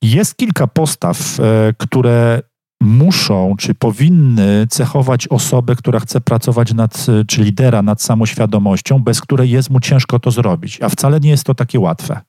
jest 0.02 0.36
kilka 0.36 0.66
postaw, 0.66 1.40
e, 1.40 1.72
które 1.78 2.42
muszą, 2.82 3.54
czy 3.58 3.74
powinny 3.74 4.66
cechować 4.70 5.28
osobę, 5.28 5.76
która 5.76 6.00
chce 6.00 6.20
pracować 6.20 6.74
nad, 6.74 7.06
czy 7.26 7.42
lidera 7.42 7.82
nad 7.82 8.02
samoświadomością, 8.02 8.98
bez 8.98 9.20
której 9.20 9.50
jest 9.50 9.70
mu 9.70 9.80
ciężko 9.80 10.18
to 10.18 10.30
zrobić. 10.30 10.82
A 10.82 10.88
wcale 10.88 11.20
nie 11.20 11.30
jest 11.30 11.44
to 11.44 11.54
takie 11.54 11.80
łatwe. 11.80 12.20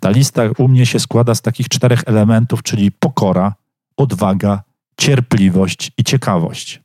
Ta 0.00 0.10
lista 0.10 0.42
u 0.58 0.68
mnie 0.68 0.86
się 0.86 1.00
składa 1.00 1.34
z 1.34 1.42
takich 1.42 1.68
czterech 1.68 2.02
elementów, 2.06 2.62
czyli 2.62 2.90
pokora, 2.90 3.54
odwaga, 3.96 4.62
cierpliwość 4.96 5.92
i 5.98 6.04
ciekawość. 6.04 6.82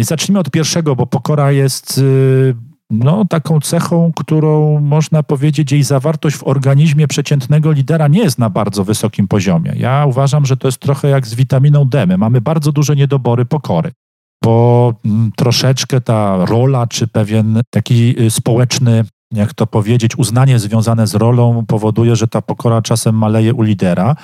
I 0.00 0.04
zacznijmy 0.04 0.38
od 0.38 0.50
pierwszego, 0.50 0.96
bo 0.96 1.06
pokora 1.06 1.52
jest 1.52 1.98
y, 1.98 2.54
no, 2.90 3.24
taką 3.24 3.60
cechą, 3.60 4.12
którą 4.16 4.80
można 4.80 5.22
powiedzieć, 5.22 5.72
jej 5.72 5.82
zawartość 5.82 6.36
w 6.36 6.46
organizmie 6.46 7.08
przeciętnego 7.08 7.72
lidera 7.72 8.08
nie 8.08 8.20
jest 8.20 8.38
na 8.38 8.50
bardzo 8.50 8.84
wysokim 8.84 9.28
poziomie. 9.28 9.72
Ja 9.76 10.06
uważam, 10.06 10.46
że 10.46 10.56
to 10.56 10.68
jest 10.68 10.78
trochę 10.78 11.08
jak 11.08 11.26
z 11.26 11.34
witaminą 11.34 11.84
D. 11.84 12.06
My 12.06 12.18
mamy 12.18 12.40
bardzo 12.40 12.72
duże 12.72 12.96
niedobory 12.96 13.44
pokory 13.44 13.92
bo 14.44 14.94
mm, 15.04 15.30
troszeczkę 15.36 16.00
ta 16.00 16.44
rola, 16.44 16.86
czy 16.86 17.08
pewien 17.08 17.60
taki 17.70 18.22
y, 18.22 18.30
społeczny 18.30 19.04
jak 19.32 19.54
to 19.54 19.66
powiedzieć, 19.66 20.18
uznanie 20.18 20.58
związane 20.58 21.06
z 21.06 21.14
rolą 21.14 21.66
powoduje, 21.66 22.16
że 22.16 22.28
ta 22.28 22.42
pokora 22.42 22.82
czasem 22.82 23.14
maleje 23.14 23.54
u 23.54 23.62
lidera, 23.62 24.16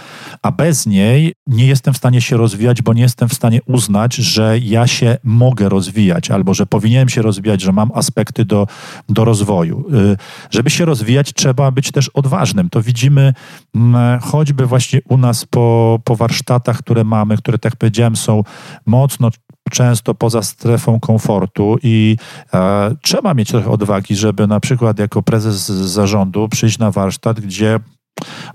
a 0.42 0.52
bez 0.52 0.86
niej 0.86 1.34
nie 1.46 1.66
jestem 1.66 1.94
w 1.94 1.96
stanie 1.96 2.20
się 2.20 2.36
rozwijać, 2.36 2.82
bo 2.82 2.92
nie 2.92 3.02
jestem 3.02 3.28
w 3.28 3.34
stanie 3.34 3.60
uznać, 3.66 4.14
że 4.14 4.58
ja 4.58 4.86
się 4.86 5.16
mogę 5.24 5.68
rozwijać, 5.68 6.30
albo 6.30 6.54
że 6.54 6.66
powinienem 6.66 7.08
się 7.08 7.22
rozwijać, 7.22 7.60
że 7.60 7.72
mam 7.72 7.90
aspekty 7.94 8.44
do, 8.44 8.66
do 9.08 9.24
rozwoju. 9.24 9.84
Y, 9.94 10.16
żeby 10.50 10.70
się 10.70 10.84
rozwijać, 10.84 11.32
trzeba 11.32 11.70
być 11.70 11.90
też 11.92 12.08
odważnym. 12.08 12.70
To 12.70 12.82
widzimy 12.82 13.34
mm, 13.74 14.20
choćby 14.20 14.66
właśnie 14.66 15.00
u 15.08 15.16
nas 15.16 15.44
po, 15.44 15.98
po 16.04 16.16
warsztatach, 16.16 16.78
które 16.78 17.04
mamy, 17.04 17.36
które, 17.36 17.58
tak 17.58 17.76
powiedziałem, 17.76 18.16
są 18.16 18.42
mocno 18.86 19.30
często 19.70 20.14
poza 20.14 20.42
strefą 20.42 21.00
komfortu 21.00 21.76
i 21.82 22.16
e, 22.54 22.94
trzeba 23.02 23.34
mieć 23.34 23.48
trochę 23.48 23.70
odwagi, 23.70 24.16
żeby 24.16 24.46
na 24.46 24.60
przykład 24.60 24.95
jako 24.98 25.22
prezes 25.22 25.66
zarządu 25.66 26.48
przyjść 26.48 26.78
na 26.78 26.90
warsztat, 26.90 27.40
gdzie 27.40 27.80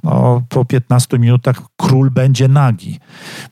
no, 0.03 0.43
po 0.49 0.65
15 0.65 1.19
minutach 1.19 1.61
król 1.77 2.11
będzie 2.11 2.47
nagi. 2.47 2.99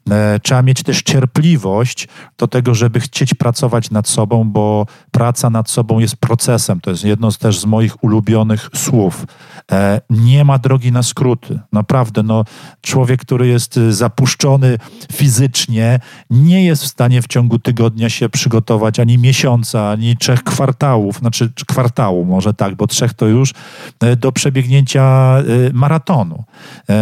E, 0.09 0.39
trzeba 0.39 0.61
mieć 0.61 0.83
też 0.83 1.01
cierpliwość 1.01 2.07
do 2.37 2.47
tego, 2.47 2.75
żeby 2.75 2.99
chcieć 2.99 3.33
pracować 3.33 3.91
nad 3.91 4.07
sobą, 4.07 4.43
bo 4.43 4.85
praca 5.11 5.49
nad 5.49 5.69
sobą 5.69 5.99
jest 5.99 6.17
procesem. 6.17 6.81
To 6.81 6.91
jest 6.91 7.03
jedno 7.03 7.31
z 7.31 7.37
też 7.37 7.59
z 7.59 7.65
moich 7.65 8.03
ulubionych 8.03 8.69
słów. 8.75 9.25
E, 9.71 10.01
nie 10.09 10.45
ma 10.45 10.57
drogi 10.57 10.91
na 10.91 11.03
skróty. 11.03 11.59
Naprawdę, 11.73 12.23
no, 12.23 12.45
człowiek, 12.81 13.21
który 13.21 13.47
jest 13.47 13.79
zapuszczony 13.89 14.77
fizycznie, 15.13 15.99
nie 16.29 16.65
jest 16.65 16.83
w 16.83 16.87
stanie 16.87 17.21
w 17.21 17.27
ciągu 17.27 17.59
tygodnia 17.59 18.09
się 18.09 18.29
przygotować 18.29 18.99
ani 18.99 19.17
miesiąca, 19.17 19.89
ani 19.89 20.17
trzech 20.17 20.43
kwartałów, 20.43 21.17
znaczy 21.17 21.51
kwartału 21.67 22.25
może 22.25 22.53
tak, 22.53 22.75
bo 22.75 22.87
trzech 22.87 23.13
to 23.13 23.25
już, 23.25 23.53
e, 23.99 24.15
do 24.15 24.31
przebiegnięcia 24.31 25.35
maratonu. 25.73 25.98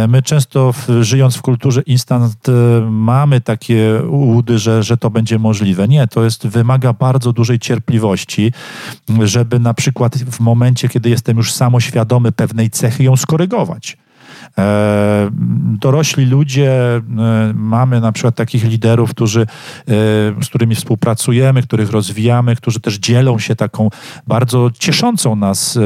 My 0.08 0.22
często 0.22 0.74
żyjąc 1.00 1.36
w 1.36 1.42
kulturze 1.42 1.82
instant 1.82 2.48
e, 2.48 2.52
mamy 2.90 3.40
takie 3.40 4.02
łudy, 4.08 4.58
że, 4.58 4.82
że 4.82 4.96
to 4.96 5.10
będzie 5.10 5.38
możliwe. 5.38 5.88
Nie, 5.88 6.06
to 6.08 6.24
jest, 6.24 6.46
wymaga 6.46 6.92
bardzo 6.92 7.32
dużej 7.32 7.58
cierpliwości, 7.58 8.52
żeby 9.22 9.58
na 9.58 9.74
przykład 9.74 10.16
w 10.16 10.40
momencie, 10.40 10.88
kiedy 10.88 11.10
jestem 11.10 11.36
już 11.36 11.52
samoświadomy 11.52 12.32
pewnej 12.32 12.70
cechy, 12.70 13.04
ją 13.04 13.16
skorygować. 13.16 13.96
E, 14.58 15.30
dorośli 15.80 16.26
ludzie, 16.26 16.96
e, 16.96 17.02
mamy 17.54 18.00
na 18.00 18.12
przykład 18.12 18.34
takich 18.34 18.64
liderów, 18.64 19.10
którzy, 19.10 19.40
e, 19.40 19.46
z 20.42 20.48
którymi 20.48 20.74
współpracujemy, 20.74 21.62
których 21.62 21.90
rozwijamy, 21.90 22.56
którzy 22.56 22.80
też 22.80 22.98
dzielą 22.98 23.38
się 23.38 23.56
taką 23.56 23.90
bardzo 24.26 24.70
cieszącą 24.78 25.36
nas 25.36 25.78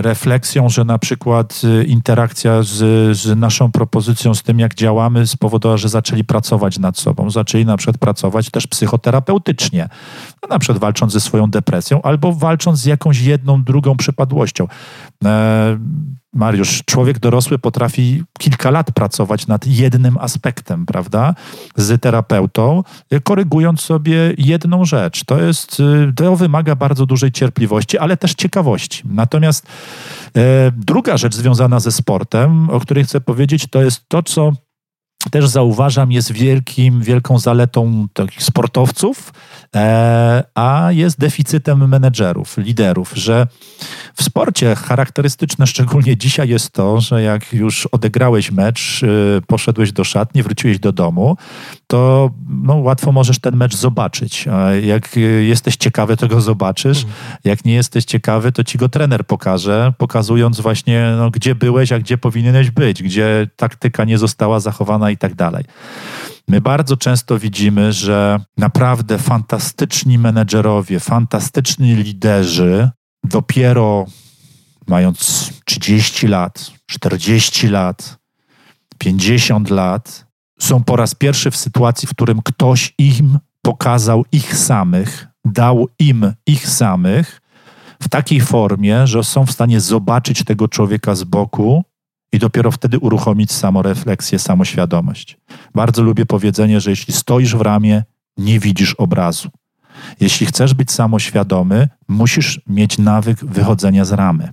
refleksją, 0.00 0.68
że 0.68 0.84
na 0.84 0.98
przykład 0.98 1.62
interakcja 1.86 2.62
z, 2.62 2.76
z 3.18 3.38
naszą 3.38 3.72
propozycją, 3.72 4.34
z 4.34 4.42
tym 4.42 4.58
jak 4.58 4.74
działamy, 4.74 5.26
spowodowała, 5.26 5.76
że 5.76 5.88
zaczęli 5.88 6.24
pracować 6.24 6.78
nad 6.78 6.98
sobą, 6.98 7.30
zaczęli 7.30 7.64
na 7.64 7.76
przykład 7.76 7.98
pracować 7.98 8.50
też 8.50 8.66
psychoterapeutycznie, 8.66 9.88
no, 10.42 10.48
na 10.48 10.58
przykład 10.58 10.78
walcząc 10.78 11.12
ze 11.12 11.20
swoją 11.20 11.50
depresją 11.50 12.02
albo 12.02 12.32
walcząc 12.32 12.78
z 12.78 12.84
jakąś 12.84 13.20
jedną, 13.20 13.62
drugą 13.64 13.96
przypadłością. 13.96 14.66
Mariusz, 16.32 16.82
człowiek 16.84 17.18
dorosły 17.18 17.58
potrafi 17.58 18.22
kilka 18.38 18.70
lat 18.70 18.92
pracować 18.92 19.46
nad 19.46 19.66
jednym 19.66 20.18
aspektem, 20.18 20.86
prawda? 20.86 21.34
Z 21.76 22.02
terapeutą, 22.02 22.82
korygując 23.24 23.80
sobie 23.80 24.34
jedną 24.38 24.84
rzecz. 24.84 25.24
To 25.24 25.40
jest, 25.42 25.80
y, 25.80 26.12
to 26.16 26.36
wymaga 26.36 26.74
bardzo 26.74 27.06
dużej 27.06 27.32
cierpliwości, 27.32 27.98
ale 27.98 28.16
też 28.16 28.34
ciekawości. 28.34 29.02
Natomiast 29.04 29.66
e, 30.36 30.72
druga 30.76 31.16
rzecz 31.16 31.34
związana 31.34 31.80
ze 31.80 31.92
sportem, 31.92 32.70
o 32.70 32.80
której 32.80 33.04
chcę 33.04 33.20
powiedzieć, 33.20 33.66
to 33.70 33.82
jest 33.82 34.08
to, 34.08 34.22
co 34.22 34.52
też 35.30 35.48
zauważam, 35.48 36.12
jest 36.12 36.32
wielkim, 36.32 37.00
wielką 37.00 37.38
zaletą 37.38 38.06
takich 38.12 38.42
sportowców, 38.42 39.32
e, 39.76 40.44
a 40.54 40.88
jest 40.92 41.18
deficytem 41.18 41.88
menedżerów, 41.88 42.58
liderów, 42.58 43.12
że 43.14 43.46
w 44.14 44.22
sporcie 44.22 44.74
charakterystyczne 44.74 45.66
szczególnie 45.66 46.16
dzisiaj 46.16 46.48
jest 46.48 46.72
to, 46.72 47.00
że 47.00 47.22
jak 47.22 47.52
już 47.52 47.86
odegrałeś 47.86 48.50
mecz, 48.50 49.02
y, 49.02 49.42
poszedłeś 49.46 49.92
do 49.92 50.04
szatni, 50.04 50.42
wróciłeś 50.42 50.78
do 50.78 50.92
domu, 50.92 51.36
to 51.86 52.30
no, 52.48 52.74
łatwo 52.76 53.12
możesz 53.12 53.38
ten 53.38 53.56
mecz 53.56 53.76
zobaczyć. 53.76 54.48
A 54.48 54.72
jak 54.72 55.16
y, 55.16 55.20
jesteś 55.44 55.76
ciekawy, 55.76 56.16
to 56.16 56.28
go 56.28 56.40
zobaczysz. 56.40 57.04
Mhm. 57.04 57.36
Jak 57.44 57.64
nie 57.64 57.74
jesteś 57.74 58.04
ciekawy, 58.04 58.52
to 58.52 58.64
ci 58.64 58.78
go 58.78 58.88
trener 58.88 59.26
pokaże, 59.26 59.92
pokazując 59.98 60.60
właśnie, 60.60 61.14
no, 61.16 61.30
gdzie 61.30 61.54
byłeś, 61.54 61.92
a 61.92 61.98
gdzie 61.98 62.18
powinieneś 62.18 62.70
być, 62.70 63.02
gdzie 63.02 63.48
taktyka 63.56 64.04
nie 64.04 64.18
została 64.18 64.60
zachowana 64.60 65.09
i 65.10 65.16
tak 65.16 65.34
dalej. 65.34 65.64
My 66.48 66.60
bardzo 66.60 66.96
często 66.96 67.38
widzimy, 67.38 67.92
że 67.92 68.40
naprawdę 68.56 69.18
fantastyczni 69.18 70.18
menedżerowie, 70.18 71.00
fantastyczni 71.00 71.94
liderzy 71.94 72.90
dopiero 73.24 74.06
mając 74.86 75.50
30 75.64 76.26
lat, 76.26 76.70
40 76.86 77.68
lat, 77.68 78.18
50 78.98 79.70
lat, 79.70 80.26
są 80.60 80.84
po 80.84 80.96
raz 80.96 81.14
pierwszy 81.14 81.50
w 81.50 81.56
sytuacji, 81.56 82.08
w 82.08 82.10
którym 82.10 82.42
ktoś 82.42 82.94
im 82.98 83.38
pokazał 83.62 84.24
ich 84.32 84.56
samych, 84.56 85.26
dał 85.44 85.88
im 85.98 86.32
ich 86.46 86.68
samych 86.68 87.40
w 88.02 88.08
takiej 88.08 88.40
formie, 88.40 89.06
że 89.06 89.24
są 89.24 89.46
w 89.46 89.52
stanie 89.52 89.80
zobaczyć 89.80 90.44
tego 90.44 90.68
człowieka 90.68 91.14
z 91.14 91.24
boku 91.24 91.84
i 92.32 92.38
dopiero 92.38 92.70
wtedy 92.70 92.98
uruchomić 92.98 93.52
samorefleksję, 93.52 94.38
samoświadomość. 94.38 95.38
Bardzo 95.74 96.02
lubię 96.02 96.26
powiedzenie, 96.26 96.80
że 96.80 96.90
jeśli 96.90 97.14
stoisz 97.14 97.56
w 97.56 97.60
ramię, 97.60 98.04
nie 98.36 98.60
widzisz 98.60 98.94
obrazu. 98.94 99.48
Jeśli 100.20 100.46
chcesz 100.46 100.74
być 100.74 100.90
samoświadomy, 100.90 101.88
musisz 102.08 102.60
mieć 102.66 102.98
nawyk 102.98 103.44
wychodzenia 103.44 104.04
z 104.04 104.12
ramy. 104.12 104.52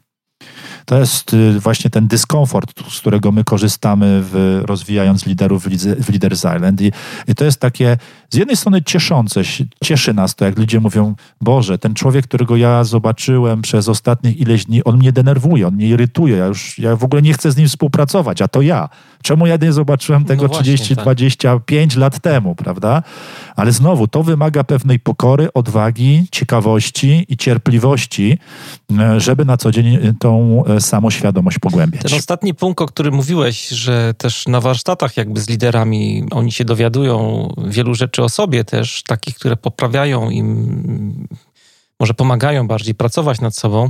To 0.87 0.99
jest 0.99 1.33
y, 1.33 1.59
właśnie 1.59 1.89
ten 1.89 2.07
dyskomfort, 2.07 2.89
z 2.89 2.99
którego 2.99 3.31
my 3.31 3.43
korzystamy, 3.43 4.21
w, 4.23 4.61
rozwijając 4.65 5.25
liderów 5.25 5.63
w 5.99 6.09
Leaders 6.09 6.39
Island. 6.39 6.81
I, 6.81 6.91
I, 7.27 7.35
to 7.35 7.45
jest 7.45 7.59
takie 7.59 7.97
z 8.29 8.35
jednej 8.35 8.57
strony 8.57 8.81
cieszące, 8.81 9.41
cieszy 9.83 10.13
nas 10.13 10.35
to, 10.35 10.45
jak 10.45 10.57
ludzie 10.57 10.79
mówią, 10.79 11.15
Boże, 11.41 11.77
ten 11.77 11.93
człowiek, 11.93 12.27
którego 12.27 12.55
ja 12.55 12.83
zobaczyłem 12.83 13.61
przez 13.61 13.89
ostatnich 13.89 14.39
ileś 14.39 14.65
dni, 14.65 14.83
on 14.83 14.97
mnie 14.97 15.11
denerwuje, 15.11 15.67
on 15.67 15.75
mnie 15.75 15.87
irytuje, 15.87 16.37
ja 16.37 16.45
już 16.45 16.79
ja 16.79 16.95
w 16.95 17.03
ogóle 17.03 17.21
nie 17.21 17.33
chcę 17.33 17.51
z 17.51 17.57
nim 17.57 17.67
współpracować, 17.67 18.41
a 18.41 18.47
to 18.47 18.61
ja. 18.61 18.89
Czemu 19.21 19.47
ja 19.47 19.57
nie 19.61 19.73
zobaczyłem 19.73 20.25
tego 20.25 20.41
no 20.41 20.47
właśnie, 20.47 20.63
30, 20.63 20.95
tak. 20.95 21.03
25 21.03 21.95
lat 21.95 22.19
temu, 22.19 22.55
prawda? 22.55 23.03
Ale 23.55 23.71
znowu, 23.71 24.07
to 24.07 24.23
wymaga 24.23 24.63
pewnej 24.63 24.99
pokory, 24.99 25.53
odwagi, 25.53 26.27
ciekawości 26.31 27.25
i 27.29 27.37
cierpliwości, 27.37 28.37
e, 28.99 29.19
żeby 29.19 29.45
na 29.45 29.57
co 29.57 29.71
dzień 29.71 30.13
tą 30.19 30.63
e, 30.65 30.76
samoświadomość 30.81 31.59
pogłębiać. 31.59 32.03
Ten 32.03 32.13
ostatni 32.13 32.53
punkt, 32.53 32.81
o 32.81 32.85
którym 32.85 33.13
mówiłeś, 33.13 33.67
że 33.67 34.13
też 34.13 34.47
na 34.47 34.61
warsztatach 34.61 35.17
jakby 35.17 35.41
z 35.41 35.49
liderami 35.49 36.23
oni 36.31 36.51
się 36.51 36.65
dowiadują 36.65 37.47
wielu 37.67 37.95
rzeczy 37.95 38.23
o 38.23 38.29
sobie 38.29 38.63
też, 38.63 39.03
takich, 39.03 39.35
które 39.35 39.55
poprawiają 39.55 40.29
im 40.29 41.27
może 41.99 42.13
pomagają 42.13 42.67
bardziej 42.67 42.95
pracować 42.95 43.41
nad 43.41 43.55
sobą, 43.55 43.89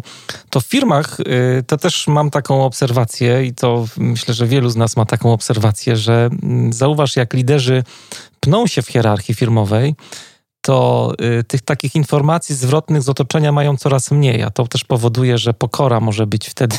to 0.50 0.62
w 0.62 0.66
firmach 0.66 1.20
y, 1.20 1.64
to 1.68 1.78
też 1.78 2.08
mam 2.08 2.30
taką 2.30 2.66
obserwację 2.66 3.46
i 3.46 3.54
to 3.54 3.86
myślę, 3.98 4.34
że 4.34 4.48
wielu 4.48 4.70
z 4.70 4.76
nas 4.76 4.98
ma 4.98 5.06
taką 5.06 5.34
obserwację, 5.34 5.98
że 5.98 6.30
mm, 6.44 6.74
zauważ, 6.74 7.16
jak 7.16 7.34
liderzy 7.34 7.84
pną 8.40 8.68
się 8.68 8.82
w 8.82 8.88
hierarchii 8.88 9.36
firmowej, 9.36 9.96
to 10.68 11.14
y, 11.40 11.44
tych 11.44 11.62
takich 11.62 11.96
informacji 11.96 12.56
zwrotnych 12.56 13.02
z 13.02 13.10
otoczenia 13.10 13.52
mają 13.52 13.78
coraz 13.78 14.12
mniej, 14.12 14.44
a 14.44 14.50
to 14.50 14.68
też 14.68 14.84
powoduje, 14.84 15.38
że 15.38 15.54
pokora 15.54 16.00
może 16.00 16.28
być 16.28 16.50
wtedy 16.50 16.76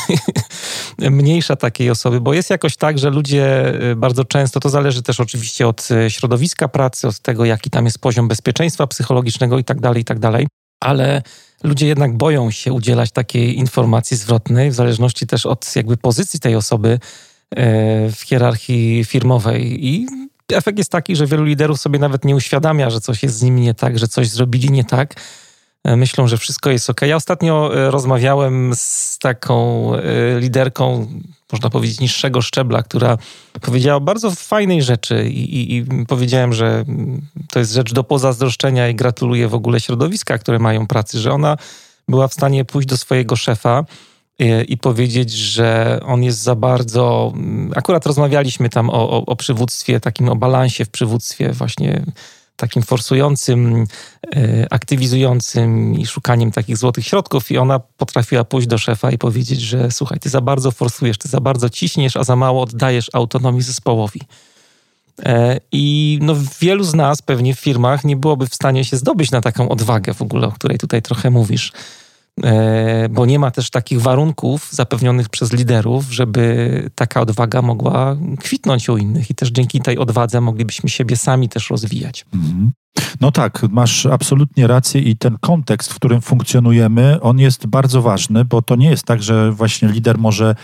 mniejsza 0.99 1.57
takiej 1.57 1.91
osoby, 1.91 2.20
bo 2.20 2.34
jest 2.34 2.51
jakoś 2.51 2.76
tak, 2.76 2.99
że 2.99 3.11
ludzie 3.11 3.74
y, 3.91 3.97
bardzo 3.97 4.24
często, 4.24 4.61
to 4.61 4.68
zależy 4.68 5.03
też 5.03 5.20
oczywiście 5.20 5.68
od 5.68 5.89
y, 5.91 6.11
środowiska 6.11 6.68
pracy, 6.68 7.09
od 7.09 7.18
tego, 7.18 7.45
jaki 7.45 7.70
tam 7.70 7.84
jest 7.84 7.99
poziom 7.99 8.28
bezpieczeństwa 8.28 8.86
psychologicznego 8.86 9.59
i 9.59 9.64
tak 9.64 9.80
dalej, 9.80 10.03
i 10.03 10.05
tak 10.05 10.18
dalej, 10.18 10.47
ale 10.80 11.22
ludzie 11.64 11.86
jednak 11.86 12.16
boją 12.16 12.51
się 12.51 12.72
udzielać 12.72 13.11
takiej 13.11 13.59
informacji 13.59 14.16
zwrotnej, 14.16 14.70
w 14.70 14.74
zależności 14.74 15.26
też 15.26 15.47
od 15.47 15.76
jakby 15.76 15.97
pozycji 15.97 16.41
tej 16.41 16.57
osoby 16.57 16.99
w 18.16 18.20
hierarchii 18.24 19.05
firmowej 19.05 19.86
i 19.86 20.07
efekt 20.57 20.79
jest 20.79 20.93
taki, 20.93 21.17
że 21.17 21.27
wielu 21.27 21.45
liderów 21.45 21.81
sobie 21.81 21.99
nawet 21.99 22.25
nie 22.25 22.37
uświadamia, 22.37 22.91
że 22.91 23.01
coś 23.01 23.23
jest 23.23 23.39
z 23.39 23.43
nimi 23.43 23.61
nie 23.61 23.75
tak, 23.75 23.99
że 23.99 24.09
coś 24.09 24.29
zrobili 24.29 24.71
nie 24.71 24.85
tak. 24.85 25.15
E, 25.85 25.97
myślą, 25.97 26.29
że 26.29 26.39
wszystko 26.39 26.71
jest 26.71 26.91
ok. 26.91 27.01
Ja 27.03 27.17
ostatnio 27.17 27.77
e, 27.77 27.91
rozmawiałem 27.91 28.73
z 28.75 29.19
taką 29.19 29.93
e, 29.95 30.41
liderką, 30.41 31.07
można 31.53 31.71
powiedzieć, 31.71 32.01
niższego 32.01 32.43
szczebla, 32.43 32.83
która 32.83 33.19
powiedziała 33.61 34.01
bardzo 34.01 34.31
fajnej 34.31 34.83
rzeczy 34.83 35.29
i, 35.29 35.55
i, 35.55 35.77
i 35.77 35.87
powiedziałem, 36.07 36.53
że 36.53 36.85
to 37.51 37.59
jest 37.59 37.73
rzecz 37.73 37.93
do 37.93 38.05
pozazdroszczenia 38.05 38.89
i 38.89 38.95
gratuluję 38.95 39.49
w 39.49 39.55
ogóle 39.55 39.81
środowiska, 39.81 40.39
które 40.39 40.59
mają 40.59 40.87
pracy, 40.87 41.19
że 41.19 41.33
ona 41.33 41.57
była 42.09 42.29
w 42.29 42.35
stanie 42.35 42.65
pójść 42.65 42.89
do 42.89 42.97
swojego 42.97 43.37
szefa 43.37 43.85
i 44.68 44.78
powiedzieć, 44.78 45.30
że 45.32 46.01
on 46.07 46.22
jest 46.22 46.43
za 46.43 46.55
bardzo. 46.55 47.32
Akurat 47.76 48.07
rozmawialiśmy 48.07 48.68
tam 48.68 48.91
o, 48.91 49.11
o, 49.11 49.26
o 49.26 49.36
przywództwie, 49.36 50.01
takim 50.01 50.28
o 50.28 50.36
balansie 50.36 50.84
w 50.84 50.91
przywództwie, 50.91 51.53
właśnie 51.53 52.03
takim 52.59 52.82
forsującym, 52.82 53.86
e, 54.36 54.66
aktywizującym 54.70 55.95
i 55.95 56.07
szukaniem 56.07 56.51
takich 56.51 56.76
złotych 56.76 57.07
środków. 57.07 57.51
I 57.51 57.59
ona 57.59 57.78
potrafiła 57.78 58.45
pójść 58.45 58.68
do 58.68 58.78
szefa 58.78 59.11
i 59.11 59.18
powiedzieć, 59.18 59.61
że 59.61 59.91
słuchaj, 59.91 60.18
ty 60.18 60.28
za 60.28 60.41
bardzo 60.41 60.70
forsujesz, 60.70 61.18
ty 61.18 61.28
za 61.28 61.41
bardzo 61.41 61.70
ciśniesz, 61.70 62.16
a 62.16 62.24
za 62.24 62.36
mało 62.36 62.62
oddajesz 62.62 63.11
autonomii 63.12 63.62
zespołowi. 63.62 64.20
E, 65.22 65.61
I 65.72 66.18
no, 66.22 66.36
wielu 66.61 66.84
z 66.84 66.95
nas 66.95 67.22
pewnie 67.22 67.55
w 67.55 67.61
firmach 67.61 68.05
nie 68.05 68.16
byłoby 68.16 68.47
w 68.47 68.55
stanie 68.55 68.84
się 68.84 68.97
zdobyć 68.97 69.30
na 69.30 69.41
taką 69.41 69.68
odwagę 69.68 70.14
w 70.14 70.22
ogóle, 70.22 70.47
o 70.47 70.53
której 70.53 70.78
tutaj 70.78 71.03
trochę 71.03 71.30
mówisz. 71.30 71.72
E, 72.45 73.09
bo 73.09 73.26
nie 73.26 73.39
ma 73.39 73.51
też 73.51 73.70
takich 73.70 74.01
warunków 74.01 74.68
zapewnionych 74.72 75.28
przez 75.28 75.53
liderów, 75.53 76.05
żeby 76.11 76.91
taka 76.95 77.20
odwaga 77.20 77.62
mogła 77.62 78.16
kwitnąć 78.41 78.89
u 78.89 78.97
innych 78.97 79.30
i 79.30 79.34
też 79.34 79.49
dzięki 79.49 79.80
tej 79.80 79.99
odwadze 79.99 80.41
moglibyśmy 80.41 80.89
siebie 80.89 81.16
sami 81.16 81.49
też 81.49 81.70
rozwijać. 81.70 82.26
Mhm. 82.34 82.72
No 83.20 83.32
tak, 83.32 83.62
masz 83.70 84.07
absolutnie 84.07 84.66
rację 84.66 85.01
i 85.01 85.16
ten 85.16 85.39
kontekst, 85.41 85.93
w 85.93 85.95
którym 85.95 86.20
funkcjonujemy, 86.20 87.20
on 87.20 87.39
jest 87.39 87.66
bardzo 87.66 88.03
ważny, 88.03 88.45
bo 88.45 88.62
to 88.62 88.76
nie 88.76 88.91
jest 88.91 89.05
tak, 89.05 89.22
że 89.22 89.53
właśnie 89.53 89.89
lider 89.89 90.18
może, 90.18 90.55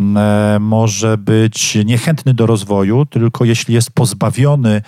mm, 0.00 0.16
e, 0.16 0.58
może 0.58 1.18
być 1.18 1.78
niechętny 1.84 2.34
do 2.34 2.46
rozwoju, 2.46 3.06
tylko 3.06 3.44
jeśli 3.44 3.74
jest 3.74 3.90
pozbawiony 3.90 4.82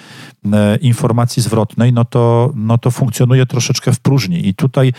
informacji 0.81 1.43
zwrotnej, 1.43 1.93
no 1.93 2.05
to, 2.05 2.53
no 2.55 2.79
to 2.79 2.91
funkcjonuje 2.91 3.47
troszeczkę 3.47 3.93
w 3.93 4.01
próżni. 4.01 4.49
I 4.49 4.55
tutaj 4.55 4.93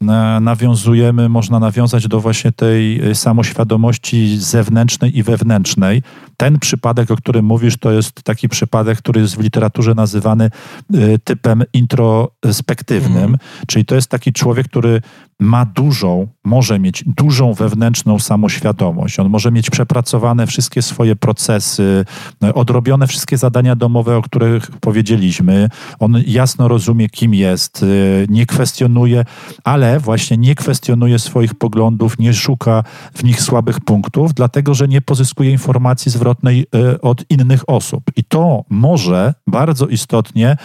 e, 0.00 0.04
nawiązujemy, 0.40 1.28
można 1.28 1.58
nawiązać 1.58 2.08
do 2.08 2.20
właśnie 2.20 2.52
tej 2.52 3.00
samoświadomości 3.14 4.38
zewnętrznej 4.38 5.18
i 5.18 5.22
wewnętrznej. 5.22 6.02
Ten 6.40 6.58
przypadek, 6.58 7.10
o 7.10 7.16
którym 7.16 7.44
mówisz, 7.44 7.76
to 7.76 7.92
jest 7.92 8.22
taki 8.22 8.48
przypadek, 8.48 8.98
który 8.98 9.20
jest 9.20 9.36
w 9.36 9.40
literaturze 9.40 9.94
nazywany 9.94 10.50
typem 11.24 11.40
typem 11.40 11.64
introspektywnym, 11.72 13.24
mm. 13.24 13.38
czyli 13.66 13.84
to 13.84 13.94
jest 13.94 14.08
taki 14.08 14.32
człowiek, 14.32 14.68
który 14.68 15.00
ma 15.40 15.64
dużą, 15.64 16.26
może 16.44 16.78
mieć 16.78 17.04
dużą 17.06 17.54
wewnętrzną 17.54 18.18
samoświadomość. 18.18 19.18
On 19.20 19.28
może 19.28 19.50
mieć 19.50 19.70
przepracowane 19.70 20.46
wszystkie 20.46 20.82
swoje 20.82 21.16
procesy, 21.16 22.04
odrobione 22.54 23.06
wszystkie 23.06 23.38
zadania 23.38 23.76
domowe, 23.76 24.16
o 24.16 24.22
których 24.22 24.70
powiedzieliśmy. 24.70 25.68
On 25.98 26.22
jasno 26.26 26.68
rozumie, 26.68 27.08
kim 27.08 27.34
jest, 27.34 27.84
nie 28.28 28.46
kwestionuje, 28.46 29.24
ale 29.64 30.00
właśnie 30.00 30.36
nie 30.36 30.54
kwestionuje 30.54 31.18
swoich 31.18 31.54
poglądów, 31.54 32.18
nie 32.18 32.34
szuka 32.34 32.84
w 33.14 33.24
nich 33.24 33.42
słabych 33.42 33.80
punktów, 33.80 34.34
dlatego 34.34 34.74
że 34.74 34.88
nie 34.88 35.00
pozyskuje 35.00 35.50
informacji 35.50 36.12
zwrotnej 36.30 36.66
e, 36.74 37.00
od 37.00 37.24
innych 37.30 37.68
osób. 37.68 38.04
I 38.16 38.24
to 38.24 38.64
może 38.68 39.34
bardzo 39.46 39.86
istotnie 39.86 40.56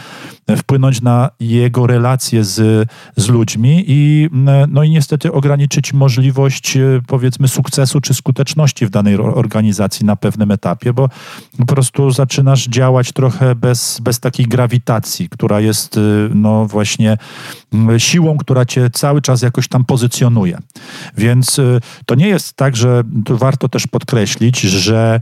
wpłynąć 0.57 1.01
na 1.01 1.29
jego 1.39 1.87
relacje 1.87 2.43
z, 2.43 2.89
z 3.15 3.27
ludźmi 3.27 3.83
i 3.87 4.29
no 4.67 4.83
i 4.83 4.89
niestety 4.89 5.31
ograniczyć 5.31 5.93
możliwość 5.93 6.77
e, 6.77 7.01
powiedzmy 7.07 7.47
sukcesu 7.47 8.01
czy 8.01 8.13
skuteczności 8.13 8.85
w 8.85 8.89
danej 8.89 9.17
organizacji 9.17 10.05
na 10.05 10.15
pewnym 10.15 10.51
etapie, 10.51 10.93
bo 10.93 11.09
po 11.57 11.65
prostu 11.65 12.11
zaczynasz 12.11 12.67
działać 12.67 13.11
trochę 13.11 13.55
bez, 13.55 13.99
bez 14.03 14.19
takiej 14.19 14.45
grawitacji, 14.45 15.29
która 15.29 15.59
jest 15.59 15.97
e, 15.97 15.99
no 16.33 16.65
właśnie 16.65 17.17
siłą, 17.97 18.37
która 18.37 18.65
cię 18.65 18.89
cały 18.89 19.21
czas 19.21 19.41
jakoś 19.41 19.67
tam 19.67 19.85
pozycjonuje. 19.85 20.57
Więc 21.17 21.61
to 22.05 22.15
nie 22.15 22.27
jest 22.27 22.53
tak, 22.53 22.75
że 22.75 23.03
warto 23.29 23.69
też 23.69 23.87
podkreślić, 23.87 24.61
że 24.61 25.21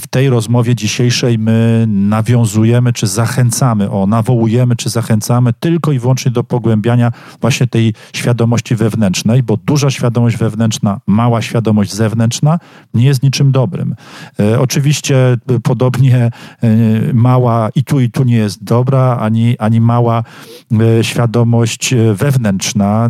w 0.00 0.06
tej 0.10 0.28
rozmowie 0.28 0.74
dzisiejszej 0.74 1.38
my 1.38 1.84
nawiązujemy 1.88 2.92
czy 2.92 3.06
zachęcamy, 3.06 3.90
o 3.90 4.06
nawołujemy 4.06 4.76
czy 4.76 4.90
zachęcamy 4.90 5.52
tylko 5.60 5.92
i 5.92 5.98
wyłącznie 5.98 6.30
do 6.30 6.44
pogłębiania 6.44 7.12
właśnie 7.40 7.66
tej 7.66 7.94
świadomości 8.12 8.76
wewnętrznej, 8.76 9.42
bo 9.42 9.56
duża 9.56 9.90
świadomość 9.90 10.36
wewnętrzna, 10.36 11.00
mała 11.06 11.42
świadomość 11.42 11.94
zewnętrzna 11.94 12.58
nie 12.94 13.06
jest 13.06 13.22
niczym 13.22 13.52
dobrym. 13.52 13.94
E, 14.40 14.60
oczywiście 14.60 15.16
e, 15.16 15.60
podobnie 15.62 16.16
e, 16.16 16.30
mała 17.12 17.70
i 17.74 17.84
tu 17.84 18.00
i 18.00 18.10
tu 18.10 18.24
nie 18.24 18.36
jest 18.36 18.64
dobra, 18.64 19.18
ani, 19.20 19.58
ani 19.58 19.80
mała 19.80 20.24
świadomość 21.02 21.94
wewnętrzna 22.14 23.08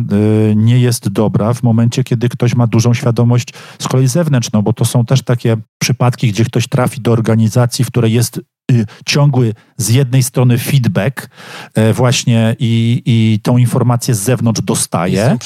nie 0.55 0.79
jest 0.79 1.09
dobra 1.09 1.53
w 1.53 1.63
momencie, 1.63 2.03
kiedy 2.03 2.29
ktoś 2.29 2.55
ma 2.55 2.67
dużą 2.67 2.93
świadomość 2.93 3.53
z 3.79 3.87
kolei 3.87 4.07
zewnętrzną, 4.07 4.61
bo 4.61 4.73
to 4.73 4.85
są 4.85 5.05
też 5.05 5.23
takie 5.23 5.57
przypadki, 5.77 6.10
gdzie 6.17 6.45
ktoś 6.45 6.67
trafi 6.67 7.01
do 7.01 7.11
organizacji, 7.11 7.85
w 7.85 7.87
której 7.87 8.13
jest 8.13 8.39
Y, 8.71 8.85
ciągły 9.05 9.53
z 9.77 9.89
jednej 9.89 10.23
strony 10.23 10.57
feedback 10.57 11.29
e, 11.75 11.93
właśnie 11.93 12.55
i, 12.59 13.01
i 13.05 13.39
tą 13.43 13.57
informację 13.57 14.15
z 14.15 14.19
zewnątrz 14.19 14.61
dostaję, 14.61 15.37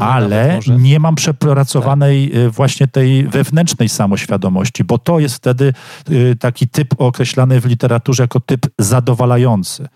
ale 0.00 0.60
nie 0.78 1.00
mam 1.00 1.14
przepracowanej 1.14 2.30
tak. 2.30 2.50
właśnie 2.50 2.88
tej 2.88 3.28
wewnętrznej 3.28 3.88
samoświadomości, 3.88 4.84
bo 4.84 4.98
to 4.98 5.18
jest 5.18 5.34
wtedy 5.34 5.72
y, 6.10 6.36
taki 6.40 6.68
typ 6.68 6.94
określany 6.98 7.60
w 7.60 7.66
literaturze 7.66 8.22
jako 8.22 8.40
typ 8.40 8.66
zadowalający. 8.78 9.88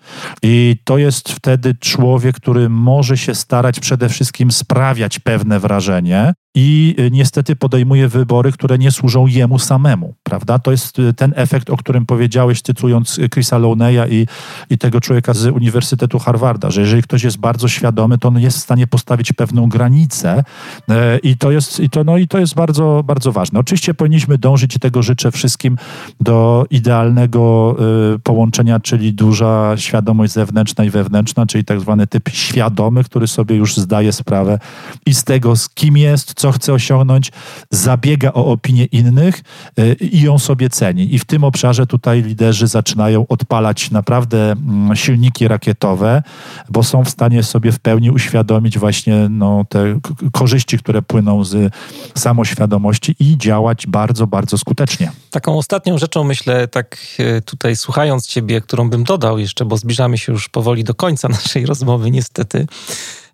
I 0.43 0.76
to 0.85 0.99
jest 0.99 1.33
wtedy 1.33 1.74
człowiek, 1.74 2.37
który 2.37 2.68
może 2.68 3.16
się 3.16 3.35
starać 3.35 3.81
przede 3.81 4.09
wszystkim 4.09 4.51
sprawiać 4.51 5.18
pewne 5.18 5.61
wrażenie, 5.61 6.33
i 6.61 6.95
y, 6.99 7.11
niestety 7.11 7.57
podejmuje 7.57 8.09
wybory, 8.09 8.53
które 8.53 8.79
nie 8.79 8.91
służą 8.91 9.27
jemu 9.27 9.59
samemu, 9.59 10.15
prawda? 10.23 10.59
To 10.59 10.71
jest 10.71 10.99
y, 10.99 11.15
ten 11.15 11.33
efekt, 11.37 11.71
o 11.71 11.77
którym 11.77 12.07
powiedziałeś, 12.07 12.63
cytując 12.63 13.21
Chrisa 13.33 13.59
Loneya 13.59 14.11
i, 14.11 14.27
i 14.71 14.79
tego 14.79 15.01
człowieka 15.01 15.35
z 15.35 15.47
Uniwersytetu 15.47 16.19
Harvarda, 16.19 16.71
że 16.71 16.81
jeżeli 16.81 17.03
ktoś 17.03 17.23
jest 17.23 17.37
bardzo 17.37 17.69
świadomy, 17.69 18.19
to 18.19 18.29
on 18.29 18.39
jest 18.39 18.59
w 18.59 18.61
stanie 18.61 18.87
postawić 18.87 19.33
pewną 19.33 19.69
granicę 19.69 20.45
e, 20.89 21.19
i 21.19 21.37
to 21.37 21.51
jest, 21.51 21.81
i 21.81 21.91
to, 21.91 22.05
no, 22.05 22.17
i 22.17 22.29
to 22.29 22.39
jest 22.39 22.55
bardzo, 22.55 23.03
bardzo 23.05 23.33
ważne. 23.33 23.61
Oczywiście 23.61 23.95
powinniśmy 23.95 24.39
dążyć 24.39 24.77
i 24.77 24.81
tego 24.81 25.03
życzę 25.03 25.31
wszystkim 25.31 25.77
do 26.21 26.67
idealnego 26.71 27.77
połączenia, 28.23 28.81
czyli 28.81 29.13
duża 29.13 29.77
świadomość 29.77 30.33
zewnętrzna 30.33 30.85
i 30.85 30.91
wewnętrzna, 30.91 31.47
czyli 31.47 31.65
tak 31.65 31.81
zwany 31.81 32.07
typ 32.07 32.29
świadomy, 32.29 33.05
który 33.05 33.29
sobie 33.29 33.57
już 33.57 33.77
zdaje 33.77 34.13
sprawę 34.13 34.59
i 35.07 35.15
z 35.15 35.25
tego, 35.25 35.57
z 35.57 35.69
kim 35.69 35.97
jest, 35.97 36.35
co 36.35 36.48
chce 36.53 36.73
osiągnąć, 36.73 37.33
zabiega 37.71 38.33
o 38.33 38.47
opinię 38.47 38.85
innych 38.85 39.43
y, 39.79 39.97
i 40.01 40.21
ją 40.21 40.39
sobie 40.39 40.71
ceni. 40.71 41.15
I 41.15 41.19
w 41.19 41.25
tym 41.25 41.45
obszarze 41.45 41.87
tutaj 41.87 42.23
liderzy 42.23 42.67
zaczynają 42.67 43.27
odpalać 43.29 43.91
naprawdę 43.91 44.53
mm, 44.53 44.97
silniki 44.97 45.49
rakietowe, 45.49 46.23
bo 46.71 46.83
są 46.83 47.05
w 47.05 47.11
stanie 47.11 47.43
sobie 47.43 47.73
w 47.73 47.79
pełni 47.79 48.11
uświadomić 48.11 48.79
właśnie 48.79 49.29
no, 49.31 49.65
te 49.69 50.01
korzyści, 50.33 50.79
które 50.79 51.03
płyną 51.03 51.45
z 51.45 51.75
samoświadomości 52.19 53.17
i 53.21 53.39
działać 53.39 53.87
bardzo, 53.87 54.27
bardzo 54.27 54.59
skutecznie. 54.59 55.13
Taką 55.31 55.59
ostatnią 55.59 55.99
rzeczą, 55.99 56.25
myślę, 56.25 56.69
tak 56.69 56.97
e, 57.19 57.41
tutaj 57.41 57.77
słuchając 57.77 58.27
Ciebie, 58.27 58.61
którą 58.61 58.91
bym 58.91 59.05
dodał 59.05 59.39
jeszcze, 59.39 59.65
bo 59.65 59.77
zbliżamy 59.77 60.19
się 60.19 60.33
już 60.33 60.49
powoli 60.49 60.85
do 60.85 60.95
końca 60.95 61.29
naszej 61.29 61.67
rozmowy, 61.67 62.11
niestety 62.11 62.67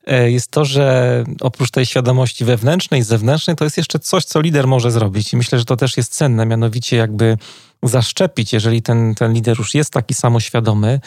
jest 0.07 0.51
to, 0.51 0.65
że 0.65 1.25
oprócz 1.41 1.71
tej 1.71 1.87
świadomości 1.87 2.45
wewnętrznej, 2.45 3.03
zewnętrznej, 3.03 3.57
to 3.57 3.65
jest 3.65 3.77
jeszcze 3.77 3.99
coś, 3.99 4.25
co 4.25 4.41
lider 4.41 4.67
może 4.67 4.91
zrobić. 4.91 5.33
I 5.33 5.37
myślę, 5.37 5.59
że 5.59 5.65
to 5.65 5.77
też 5.77 5.97
jest 5.97 6.15
cenne, 6.15 6.47
mianowicie 6.47 6.97
jakby 6.97 7.39
zaszczepić, 7.83 8.53
jeżeli 8.53 8.83
ten, 8.83 9.15
ten 9.15 9.33
lider 9.33 9.59
już 9.59 9.75
jest 9.75 9.91
taki 9.91 10.15
samoświadomy, 10.15 11.01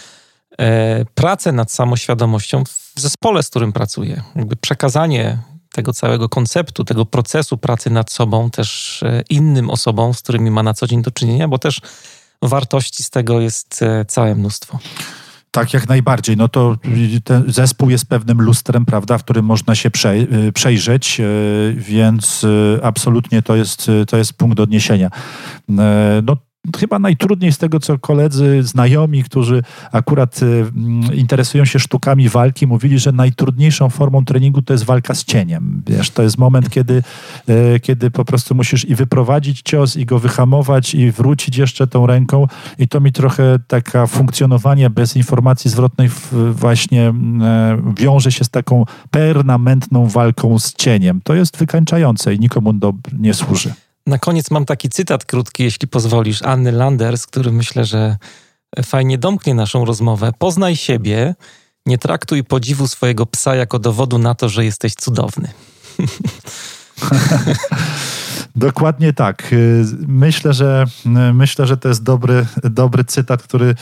e, 0.59 1.05
pracę 1.15 1.51
nad 1.51 1.71
samoświadomością 1.71 2.63
w 2.65 3.01
zespole, 3.01 3.43
z 3.43 3.49
którym 3.49 3.73
pracuję. 3.73 4.23
Jakby 4.35 4.55
przekazanie 4.55 5.37
tego 5.71 5.93
całego 5.93 6.29
konceptu, 6.29 6.83
tego 6.83 7.05
procesu 7.05 7.57
pracy 7.57 7.89
nad 7.89 8.11
sobą 8.11 8.49
też 8.49 9.03
e, 9.03 9.23
innym 9.29 9.69
osobom, 9.69 10.13
z 10.13 10.21
którymi 10.21 10.51
ma 10.51 10.63
na 10.63 10.73
co 10.73 10.87
dzień 10.87 11.01
do 11.01 11.11
czynienia, 11.11 11.47
bo 11.47 11.59
też 11.59 11.81
wartości 12.41 13.03
z 13.03 13.09
tego 13.09 13.41
jest 13.41 13.81
e, 13.81 14.05
całe 14.05 14.35
mnóstwo. 14.35 14.79
Tak, 15.51 15.73
jak 15.73 15.89
najbardziej. 15.89 16.37
No 16.37 16.47
to 16.47 16.77
ten 17.23 17.43
zespół 17.47 17.89
jest 17.89 18.05
pewnym 18.05 18.41
lustrem, 18.41 18.85
prawda, 18.85 19.17
w 19.17 19.23
którym 19.23 19.45
można 19.45 19.75
się 19.75 19.89
y, 20.15 20.51
przejrzeć, 20.51 21.19
y, 21.19 21.75
więc 21.77 22.43
y, 22.43 22.79
absolutnie 22.83 23.41
to 23.41 23.55
jest, 23.55 23.91
to 24.07 24.17
jest 24.17 24.33
punkt 24.33 24.59
odniesienia. 24.59 25.09
No, 26.23 26.37
chyba 26.77 26.99
najtrudniej 26.99 27.51
z 27.51 27.57
tego, 27.57 27.79
co 27.79 27.99
koledzy, 27.99 28.63
znajomi, 28.63 29.23
którzy 29.23 29.63
akurat 29.91 30.39
y, 30.43 30.65
interesują 31.13 31.65
się 31.65 31.79
sztukami 31.79 32.29
walki, 32.29 32.67
mówili, 32.67 32.99
że 32.99 33.11
najtrudniejszą 33.11 33.89
formą 33.89 34.25
treningu 34.25 34.61
to 34.61 34.73
jest 34.73 34.85
walka 34.85 35.15
z 35.15 35.23
cieniem. 35.23 35.81
Wiesz, 35.87 36.09
to 36.09 36.23
jest 36.23 36.37
moment, 36.37 36.69
kiedy, 36.69 37.03
y, 37.49 37.79
kiedy 37.79 38.11
po 38.11 38.25
prostu 38.25 38.55
musisz 38.55 38.85
i 38.85 38.95
wyprowadzić 38.95 39.61
cios, 39.61 39.97
i 39.97 40.05
go 40.05 40.19
wyhamować, 40.19 40.95
i 40.95 41.11
wrócić 41.11 41.57
jeszcze 41.57 41.87
tą 41.87 42.07
ręką. 42.07 42.47
I 42.79 42.87
to 42.87 42.99
mi 42.99 43.11
trochę 43.11 43.59
taka 43.67 44.07
funkcjonowanie 44.07 44.89
bez 44.89 45.15
informacji 45.15 45.71
zwrotnej 45.71 46.09
właśnie 46.51 47.09
y, 47.09 47.13
wiąże 48.01 48.31
się 48.31 48.43
z 48.43 48.49
taką 48.49 48.85
permanentną 49.11 50.07
walką 50.07 50.59
z 50.59 50.73
cieniem. 50.73 51.21
To 51.23 51.35
jest 51.35 51.57
wykańczające 51.57 52.33
i 52.33 52.39
nikomu 52.39 52.73
do, 52.73 52.93
nie 53.19 53.33
służy. 53.33 53.73
Na 54.07 54.17
koniec 54.17 54.51
mam 54.51 54.65
taki 54.65 54.89
cytat 54.89 55.25
krótki, 55.25 55.63
jeśli 55.63 55.87
pozwolisz, 55.87 56.41
Anny 56.41 56.71
Landers, 56.71 57.25
który 57.25 57.51
myślę, 57.51 57.85
że 57.85 58.17
fajnie 58.85 59.17
domknie 59.17 59.53
naszą 59.53 59.85
rozmowę. 59.85 60.31
Poznaj 60.37 60.75
siebie, 60.75 61.35
nie 61.85 61.97
traktuj 61.97 62.43
podziwu 62.43 62.87
swojego 62.87 63.25
psa 63.25 63.55
jako 63.55 63.79
dowodu 63.79 64.17
na 64.17 64.35
to, 64.35 64.49
że 64.49 64.65
jesteś 64.65 64.93
cudowny. 64.93 65.49
Dokładnie 68.55 69.13
tak. 69.13 69.55
Myślę, 70.07 70.53
że 70.53 70.85
myślę, 71.33 71.67
że 71.67 71.77
to 71.77 71.89
jest 71.89 72.03
dobry, 72.03 72.45
dobry 72.63 73.03
cytat, 73.03 73.43
który, 73.43 73.75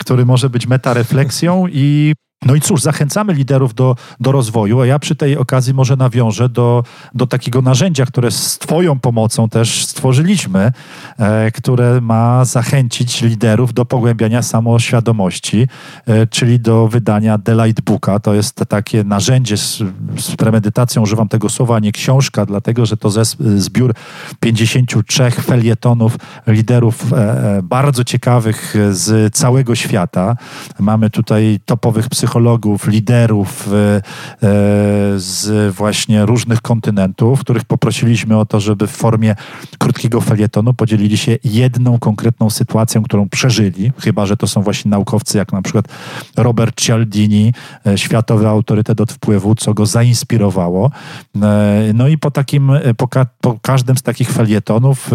który 0.00 0.26
może 0.26 0.50
być 0.50 0.66
metarefleksją 0.66 1.66
i 1.68 2.14
no 2.46 2.54
i 2.54 2.60
cóż, 2.60 2.82
zachęcamy 2.82 3.32
liderów 3.32 3.74
do, 3.74 3.96
do 4.20 4.32
rozwoju, 4.32 4.80
a 4.80 4.86
ja 4.86 4.98
przy 4.98 5.14
tej 5.14 5.36
okazji 5.36 5.74
może 5.74 5.96
nawiążę 5.96 6.48
do, 6.48 6.84
do 7.14 7.26
takiego 7.26 7.62
narzędzia, 7.62 8.06
które 8.06 8.30
z 8.30 8.58
Twoją 8.58 8.98
pomocą 8.98 9.48
też 9.48 9.86
stworzyliśmy, 9.86 10.72
e, 11.18 11.50
które 11.50 12.00
ma 12.00 12.44
zachęcić 12.44 13.22
liderów 13.22 13.74
do 13.74 13.84
pogłębiania 13.84 14.42
samoświadomości, 14.42 15.68
e, 16.06 16.26
czyli 16.26 16.60
do 16.60 16.88
wydania 16.88 17.38
Delight 17.38 17.80
Booka. 17.80 18.20
To 18.20 18.34
jest 18.34 18.64
takie 18.68 19.04
narzędzie 19.04 19.56
z, 19.56 19.82
z 20.18 20.36
premedytacją, 20.36 21.02
używam 21.02 21.28
tego 21.28 21.48
słowa, 21.48 21.76
a 21.76 21.78
nie 21.78 21.92
książka, 21.92 22.46
dlatego 22.46 22.86
że 22.86 22.96
to 22.96 23.10
zes, 23.10 23.36
zbiór 23.56 23.94
53 24.40 25.30
felietonów 25.30 26.16
liderów 26.46 27.12
e, 27.12 27.16
e, 27.16 27.62
bardzo 27.62 28.04
ciekawych 28.04 28.74
z 28.90 29.34
całego 29.34 29.74
świata. 29.74 30.36
Mamy 30.78 31.10
tutaj 31.10 31.60
topowych 31.66 32.08
psychologów, 32.08 32.29
psychologów, 32.30 32.88
liderów 32.88 33.68
e, 33.68 33.72
e, 33.76 34.00
z 35.16 35.74
właśnie 35.74 36.26
różnych 36.26 36.62
kontynentów, 36.62 37.40
których 37.40 37.64
poprosiliśmy 37.64 38.38
o 38.38 38.46
to, 38.46 38.60
żeby 38.60 38.86
w 38.86 38.90
formie 38.90 39.34
krótkiego 39.78 40.20
felietonu 40.20 40.74
podzielili 40.74 41.18
się 41.18 41.38
jedną 41.44 41.98
konkretną 41.98 42.50
sytuacją, 42.50 43.02
którą 43.02 43.28
przeżyli, 43.28 43.92
chyba 43.98 44.26
że 44.26 44.36
to 44.36 44.46
są 44.46 44.62
właśnie 44.62 44.90
naukowcy, 44.90 45.38
jak 45.38 45.52
na 45.52 45.62
przykład 45.62 45.88
Robert 46.36 46.80
Cialdini, 46.80 47.52
e, 47.86 47.98
światowy 47.98 48.48
autorytet 48.48 49.00
od 49.00 49.12
wpływu, 49.12 49.54
co 49.54 49.74
go 49.74 49.86
zainspirowało. 49.86 50.90
No 51.94 52.08
i 52.08 52.18
po 52.18 52.30
takim, 52.30 52.72
po, 52.96 53.08
ka 53.08 53.26
po 53.40 53.58
każdym 53.62 53.96
z 53.96 54.02
takich 54.02 54.30
felietonów 54.30 55.10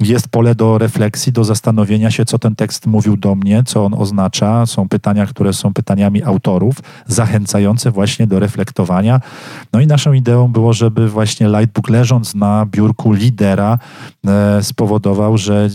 jest 0.00 0.28
pole 0.28 0.54
do 0.54 0.78
refleksji, 0.78 1.32
do 1.32 1.44
zastanowienia 1.44 2.10
się, 2.10 2.24
co 2.24 2.38
ten 2.38 2.56
tekst 2.56 2.86
mówił 2.86 3.16
do 3.16 3.34
mnie, 3.34 3.62
co 3.66 3.84
on 3.84 3.94
oznacza. 3.94 4.66
Są 4.66 4.88
pytania, 4.88 5.26
które 5.26 5.52
są 5.52 5.74
pytaniami 5.74 6.22
autorów, 6.22 6.76
zachęcające 7.06 7.90
właśnie 7.90 8.26
do 8.26 8.38
reflektowania. 8.38 9.20
No 9.72 9.80
i 9.80 9.86
naszą 9.86 10.12
ideą 10.12 10.48
było, 10.48 10.72
żeby 10.72 11.08
właśnie 11.08 11.48
Lightbook 11.48 11.88
leżąc 11.88 12.34
na 12.34 12.66
biurku 12.66 13.12
lidera 13.12 13.78
e, 14.26 14.62
spowodował, 14.62 15.38
że 15.38 15.68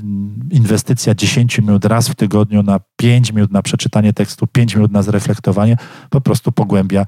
inwestycja 0.51 1.15
10 1.15 1.59
minut 1.59 1.85
raz 1.85 2.09
w 2.09 2.15
tygodniu 2.15 2.63
na 2.63 2.79
5 2.95 3.31
minut 3.31 3.51
na 3.51 3.61
przeczytanie 3.61 4.13
tekstu, 4.13 4.47
5 4.47 4.75
minut 4.75 4.91
na 4.91 5.01
zreflektowanie 5.03 5.77
po 6.09 6.21
prostu 6.21 6.51
pogłębia 6.51 7.05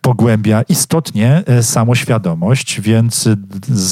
pogłębia 0.00 0.62
istotnie 0.68 1.42
e, 1.46 1.62
samoświadomość, 1.62 2.80
więc 2.80 3.28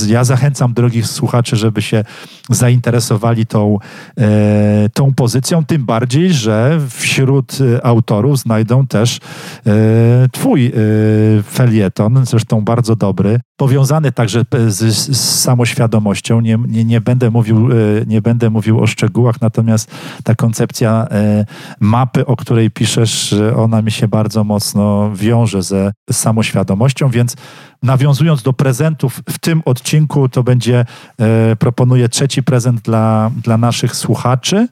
ja 0.07 0.25
zachęcam 0.25 0.75
drogich 0.75 1.07
słuchaczy, 1.07 1.57
żeby 1.57 1.83
się 1.83 2.05
zainteresowali 2.51 3.47
tą, 3.47 3.79
e, 4.19 4.89
tą 4.95 5.15
pozycją, 5.15 5.65
tym 5.65 5.87
bardziej, 5.87 6.33
że 6.33 6.81
wśród 6.91 7.59
autorów 7.83 8.39
znajdą 8.39 8.87
też 8.87 9.19
twój 10.33 10.73
felieton, 11.51 12.27
zresztą 12.27 12.61
bardzo 12.61 12.97
dobry, 12.97 13.41
powiązany 13.57 14.13
także 14.13 14.43
z, 14.69 14.79
z 15.17 15.41
samoświadomością. 15.41 16.41
Nie, 16.41 16.59
nie, 16.69 16.85
nie, 16.85 17.01
będę 17.01 17.31
mówił, 17.31 17.69
nie 18.07 18.23
będę 18.23 18.51
mówił 18.51 18.81
o 18.81 18.87
szczegółach, 18.87 19.41
natomiast 19.41 19.91
ta 20.25 20.35
koncepcja 20.35 21.07
mapy, 21.81 22.27
o 22.27 22.37
której 22.37 22.71
piszesz, 22.71 23.35
ona 23.57 23.83
mi 23.83 23.91
się 23.91 24.09
bardzo 24.09 24.45
mocno 24.45 25.11
wiąże 25.15 25.63
ze 25.63 25.93
samoświadomością, 26.13 27.09
więc 27.09 27.37
nawiązując 27.83 28.43
do 28.43 28.53
prezentów 28.53 29.21
w 29.29 29.39
tym 29.39 29.63
odcinku, 29.65 30.29
to 30.29 30.43
będzie, 30.43 30.85
e, 31.19 31.57
proponuję 31.57 32.09
trzeci 32.09 32.43
prezent 32.43 32.81
dla, 32.81 33.31
dla 33.43 33.59
naszych 33.59 33.97
słuchaczy, 33.97 34.69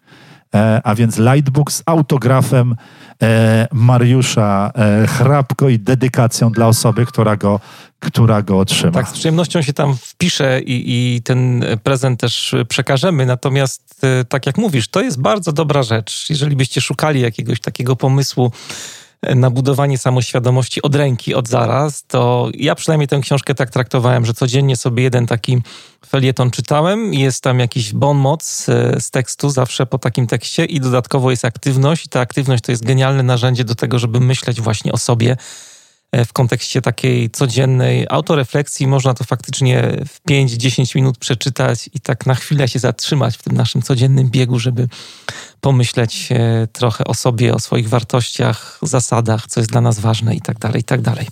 e, 0.54 0.80
a 0.84 0.94
więc 0.94 1.18
Lightbook 1.18 1.72
z 1.72 1.82
autografem 1.86 2.76
e, 3.22 3.68
Mariusza 3.72 4.72
e, 4.74 5.06
Hrabko 5.06 5.68
i 5.68 5.78
dedykacją 5.78 6.50
dla 6.52 6.66
osoby, 6.66 7.06
która 7.06 7.36
go, 7.36 7.60
która 8.02 8.42
go 8.42 8.58
otrzyma. 8.58 8.92
Tak, 8.92 9.08
z 9.08 9.12
przyjemnością 9.12 9.62
się 9.62 9.72
tam 9.72 9.96
wpiszę 9.96 10.60
i, 10.60 10.84
i 11.16 11.22
ten 11.22 11.64
prezent 11.82 12.20
też 12.20 12.54
przekażemy. 12.68 13.26
Natomiast, 13.26 14.04
e, 14.04 14.24
tak 14.24 14.46
jak 14.46 14.58
mówisz, 14.58 14.88
to 14.88 15.00
jest 15.00 15.20
bardzo 15.20 15.52
dobra 15.52 15.82
rzecz. 15.82 16.26
Jeżeli 16.30 16.56
byście 16.56 16.80
szukali 16.80 17.20
jakiegoś 17.20 17.60
takiego 17.60 17.96
pomysłu, 17.96 18.52
na 19.34 19.50
budowanie 19.50 19.98
samoświadomości 19.98 20.82
od 20.82 20.94
ręki, 20.94 21.34
od 21.34 21.48
zaraz, 21.48 22.04
to 22.06 22.48
ja 22.54 22.74
przynajmniej 22.74 23.08
tę 23.08 23.20
książkę 23.20 23.54
tak 23.54 23.70
traktowałem, 23.70 24.26
że 24.26 24.34
codziennie 24.34 24.76
sobie 24.76 25.02
jeden 25.02 25.26
taki 25.26 25.62
felieton 26.06 26.50
czytałem. 26.50 27.14
Jest 27.14 27.42
tam 27.42 27.58
jakiś 27.58 27.92
bon 27.92 28.16
moc 28.16 28.68
e, 28.68 29.00
z 29.00 29.10
tekstu 29.10 29.50
zawsze 29.50 29.86
po 29.86 29.98
takim 29.98 30.26
tekście 30.26 30.64
i 30.64 30.80
dodatkowo 30.80 31.30
jest 31.30 31.44
aktywność 31.44 32.06
i 32.06 32.08
ta 32.08 32.20
aktywność 32.20 32.64
to 32.64 32.72
jest 32.72 32.84
genialne 32.84 33.22
narzędzie 33.22 33.64
do 33.64 33.74
tego, 33.74 33.98
żeby 33.98 34.20
myśleć 34.20 34.60
właśnie 34.60 34.92
o 34.92 34.98
sobie, 34.98 35.36
E, 35.36 35.36
w 36.12 36.32
kontekście 36.32 36.82
takiej 36.82 37.30
codziennej 37.30 38.06
autorefleksji 38.10 38.86
można 38.86 39.14
to 39.14 39.24
faktycznie 39.24 39.96
w 40.08 40.28
5-10 40.30 40.96
minut 40.96 41.18
przeczytać 41.18 41.90
i 41.94 42.00
tak 42.00 42.26
na 42.26 42.34
chwilę 42.34 42.68
się 42.68 42.78
zatrzymać 42.78 43.36
w 43.36 43.42
tym 43.42 43.56
naszym 43.56 43.82
codziennym 43.82 44.30
biegu, 44.30 44.58
żeby 44.58 44.88
pomyśleć 45.60 46.28
e, 46.30 46.68
trochę 46.72 47.04
o 47.04 47.14
sobie, 47.14 47.54
o 47.54 47.58
swoich 47.58 47.88
wartościach, 47.88 48.78
zasadach, 48.82 49.46
co 49.46 49.60
jest 49.60 49.70
dla 49.70 49.80
nas 49.80 49.98
ważne 49.98 50.34
i 50.34 50.40
tak 50.40 50.58
dalej, 50.58 50.80
i 50.80 50.84
tak 50.84 51.00
dalej. 51.00 51.26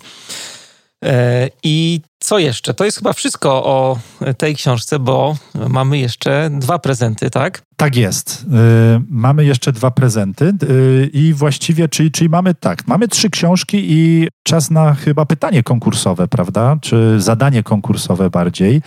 E, 1.05 1.49
I 1.63 2.01
co 2.19 2.39
jeszcze? 2.39 2.73
To 2.73 2.85
jest 2.85 2.97
chyba 2.97 3.13
wszystko 3.13 3.63
o 3.63 3.99
tej 4.37 4.55
książce, 4.55 4.99
bo 4.99 5.35
mamy 5.69 5.97
jeszcze 5.97 6.49
dwa 6.59 6.79
prezenty, 6.79 7.29
tak? 7.29 7.61
Tak 7.75 7.95
jest. 7.95 8.45
Yy, 8.51 9.01
mamy 9.09 9.45
jeszcze 9.45 9.71
dwa 9.71 9.91
prezenty 9.91 10.53
yy, 10.69 11.09
i 11.13 11.33
właściwie, 11.33 11.89
czyli, 11.89 12.11
czyli 12.11 12.29
mamy 12.29 12.55
tak, 12.55 12.87
mamy 12.87 13.07
trzy 13.07 13.29
książki 13.29 13.77
i 13.83 14.27
czas 14.43 14.71
na 14.71 14.93
chyba 14.93 15.25
pytanie 15.25 15.63
konkursowe, 15.63 16.27
prawda? 16.27 16.77
Czy 16.81 17.21
zadanie 17.21 17.63
konkursowe 17.63 18.29
bardziej. 18.29 18.81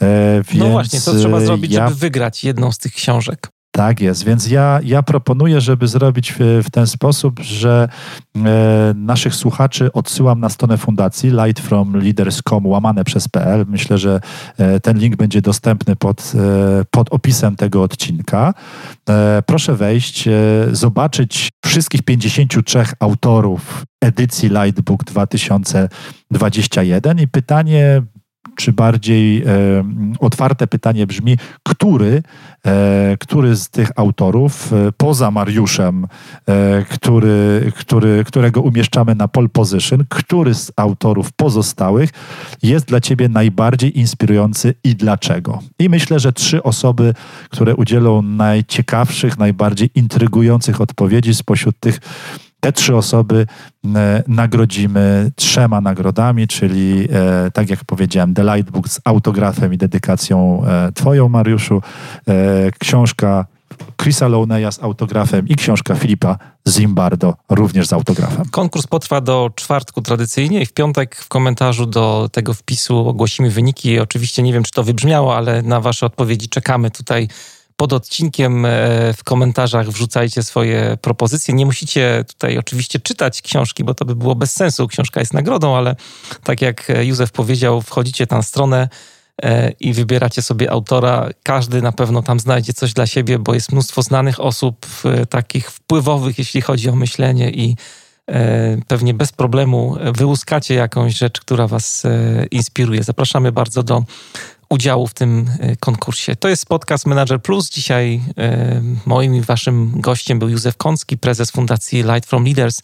Yy, 0.00 0.06
no 0.54 0.68
właśnie, 0.68 1.00
co 1.00 1.14
trzeba 1.14 1.40
zrobić, 1.40 1.72
ja... 1.72 1.88
żeby 1.88 2.00
wygrać 2.00 2.44
jedną 2.44 2.72
z 2.72 2.78
tych 2.78 2.92
książek? 2.92 3.53
Tak 3.76 4.00
jest, 4.00 4.24
więc 4.24 4.50
ja, 4.50 4.80
ja 4.84 5.02
proponuję, 5.02 5.60
żeby 5.60 5.88
zrobić 5.88 6.32
w, 6.32 6.38
w 6.64 6.70
ten 6.70 6.86
sposób, 6.86 7.40
że 7.40 7.88
e, 8.36 8.40
naszych 8.96 9.34
słuchaczy 9.34 9.92
odsyłam 9.92 10.40
na 10.40 10.48
stronę 10.48 10.78
fundacji 10.78 11.30
lightfromleaders.com 11.30 12.66
łamane 12.66 13.04
przez 13.04 13.28
PL. 13.28 13.64
Myślę, 13.68 13.98
że 13.98 14.20
e, 14.58 14.80
ten 14.80 14.98
link 14.98 15.16
będzie 15.16 15.42
dostępny 15.42 15.96
pod, 15.96 16.32
e, 16.34 16.38
pod 16.90 17.12
opisem 17.12 17.56
tego 17.56 17.82
odcinka. 17.82 18.54
E, 19.08 19.42
proszę 19.46 19.74
wejść, 19.74 20.28
e, 20.28 20.32
zobaczyć 20.72 21.50
wszystkich 21.64 22.02
53 22.02 22.84
autorów 23.00 23.84
edycji 24.00 24.48
Lightbook 24.48 25.04
2021 25.04 27.20
i 27.20 27.28
pytanie 27.28 28.02
czy 28.56 28.72
bardziej 28.72 29.42
e, 29.42 29.46
otwarte 30.18 30.66
pytanie 30.66 31.06
brzmi, 31.06 31.36
który, 31.62 32.22
e, 32.66 33.16
który 33.20 33.56
z 33.56 33.68
tych 33.68 33.90
autorów, 33.96 34.72
e, 34.72 34.92
poza 34.96 35.30
Mariuszem, 35.30 36.06
który, 36.90 37.72
który, 37.76 38.24
którego 38.24 38.60
umieszczamy 38.60 39.14
na 39.14 39.28
pole 39.28 39.48
position, 39.48 40.04
który 40.08 40.54
z 40.54 40.72
autorów 40.76 41.32
pozostałych 41.32 42.10
jest 42.62 42.86
dla 42.86 43.00
ciebie 43.00 43.28
najbardziej 43.28 43.98
inspirujący 43.98 44.74
i 44.84 44.94
dlaczego? 44.94 45.62
I 45.78 45.88
myślę, 45.88 46.20
że 46.20 46.32
trzy 46.32 46.62
osoby, 46.62 47.14
które 47.50 47.76
udzielą 47.76 48.22
najciekawszych, 48.22 49.38
najbardziej 49.38 49.90
intrygujących 49.94 50.80
odpowiedzi 50.80 51.34
spośród 51.34 51.80
tych 51.80 52.00
te 52.64 52.72
trzy 52.72 52.96
osoby 52.96 53.46
e, 53.94 54.22
nagrodzimy 54.28 55.32
trzema 55.36 55.80
nagrodami, 55.80 56.48
czyli 56.48 57.08
e, 57.12 57.50
tak 57.50 57.70
jak 57.70 57.84
powiedziałem, 57.84 58.34
The 58.34 58.44
Lightbook 58.44 58.88
z 58.88 59.00
autografem 59.04 59.74
i 59.74 59.78
dedykacją 59.78 60.62
e, 60.66 60.92
Twoją, 60.92 61.28
Mariuszu, 61.28 61.82
książka 62.78 63.46
Chrisa 64.02 64.28
Louneya 64.28 64.72
z 64.72 64.82
autografem 64.82 65.48
i 65.48 65.54
książka 65.54 65.94
Filipa 65.94 66.38
Zimbardo 66.68 67.34
również 67.50 67.86
z 67.86 67.92
autografem. 67.92 68.44
Konkurs 68.50 68.86
potrwa 68.86 69.20
do 69.20 69.50
czwartku 69.54 70.02
tradycyjnie 70.02 70.60
i 70.60 70.66
w 70.66 70.72
piątek 70.72 71.16
w 71.16 71.28
komentarzu 71.28 71.86
do 71.86 72.28
tego 72.32 72.54
wpisu 72.54 73.08
ogłosimy 73.08 73.50
wyniki. 73.50 73.98
Oczywiście 73.98 74.42
nie 74.42 74.52
wiem, 74.52 74.62
czy 74.62 74.72
to 74.72 74.84
wybrzmiało, 74.84 75.36
ale 75.36 75.62
na 75.62 75.80
Wasze 75.80 76.06
odpowiedzi 76.06 76.48
czekamy 76.48 76.90
tutaj 76.90 77.28
pod 77.76 77.92
odcinkiem 77.92 78.66
e, 78.66 78.68
w 79.12 79.24
komentarzach 79.24 79.90
wrzucajcie 79.90 80.42
swoje 80.42 80.96
propozycje. 81.00 81.54
Nie 81.54 81.66
musicie 81.66 82.24
tutaj 82.28 82.58
oczywiście 82.58 83.00
czytać 83.00 83.42
książki, 83.42 83.84
bo 83.84 83.94
to 83.94 84.04
by 84.04 84.16
było 84.16 84.34
bez 84.34 84.52
sensu. 84.52 84.88
Książka 84.88 85.20
jest 85.20 85.34
nagrodą, 85.34 85.76
ale 85.76 85.96
tak 86.44 86.62
jak 86.62 86.92
Józef 87.02 87.32
powiedział, 87.32 87.82
wchodzicie 87.82 88.26
na 88.30 88.42
stronę 88.42 88.88
e, 89.42 89.70
i 89.70 89.92
wybieracie 89.92 90.42
sobie 90.42 90.70
autora. 90.70 91.28
Każdy 91.42 91.82
na 91.82 91.92
pewno 91.92 92.22
tam 92.22 92.40
znajdzie 92.40 92.72
coś 92.72 92.92
dla 92.92 93.06
siebie, 93.06 93.38
bo 93.38 93.54
jest 93.54 93.72
mnóstwo 93.72 94.02
znanych 94.02 94.40
osób, 94.40 94.86
e, 95.04 95.26
takich 95.26 95.70
wpływowych, 95.70 96.38
jeśli 96.38 96.60
chodzi 96.60 96.88
o 96.88 96.96
myślenie 96.96 97.50
i 97.50 97.76
pewnie 98.88 99.14
bez 99.14 99.32
problemu 99.32 99.96
wyłuskacie 100.14 100.74
jakąś 100.74 101.16
rzecz, 101.16 101.40
która 101.40 101.66
was 101.66 102.02
inspiruje. 102.50 103.02
Zapraszamy 103.02 103.52
bardzo 103.52 103.82
do 103.82 104.04
udziału 104.68 105.06
w 105.06 105.14
tym 105.14 105.46
e, 105.60 105.76
konkursie. 105.76 106.36
To 106.36 106.48
jest 106.48 106.66
podcast 106.66 107.06
Manager 107.06 107.42
Plus. 107.42 107.70
Dzisiaj 107.70 108.20
e, 108.38 108.82
moim 109.06 109.34
i 109.34 109.40
waszym 109.40 110.00
gościem 110.00 110.38
był 110.38 110.48
Józef 110.48 110.76
Kącki, 110.76 111.18
prezes 111.18 111.50
Fundacji 111.50 112.02
Light 112.02 112.26
from 112.26 112.44
Leaders, 112.44 112.80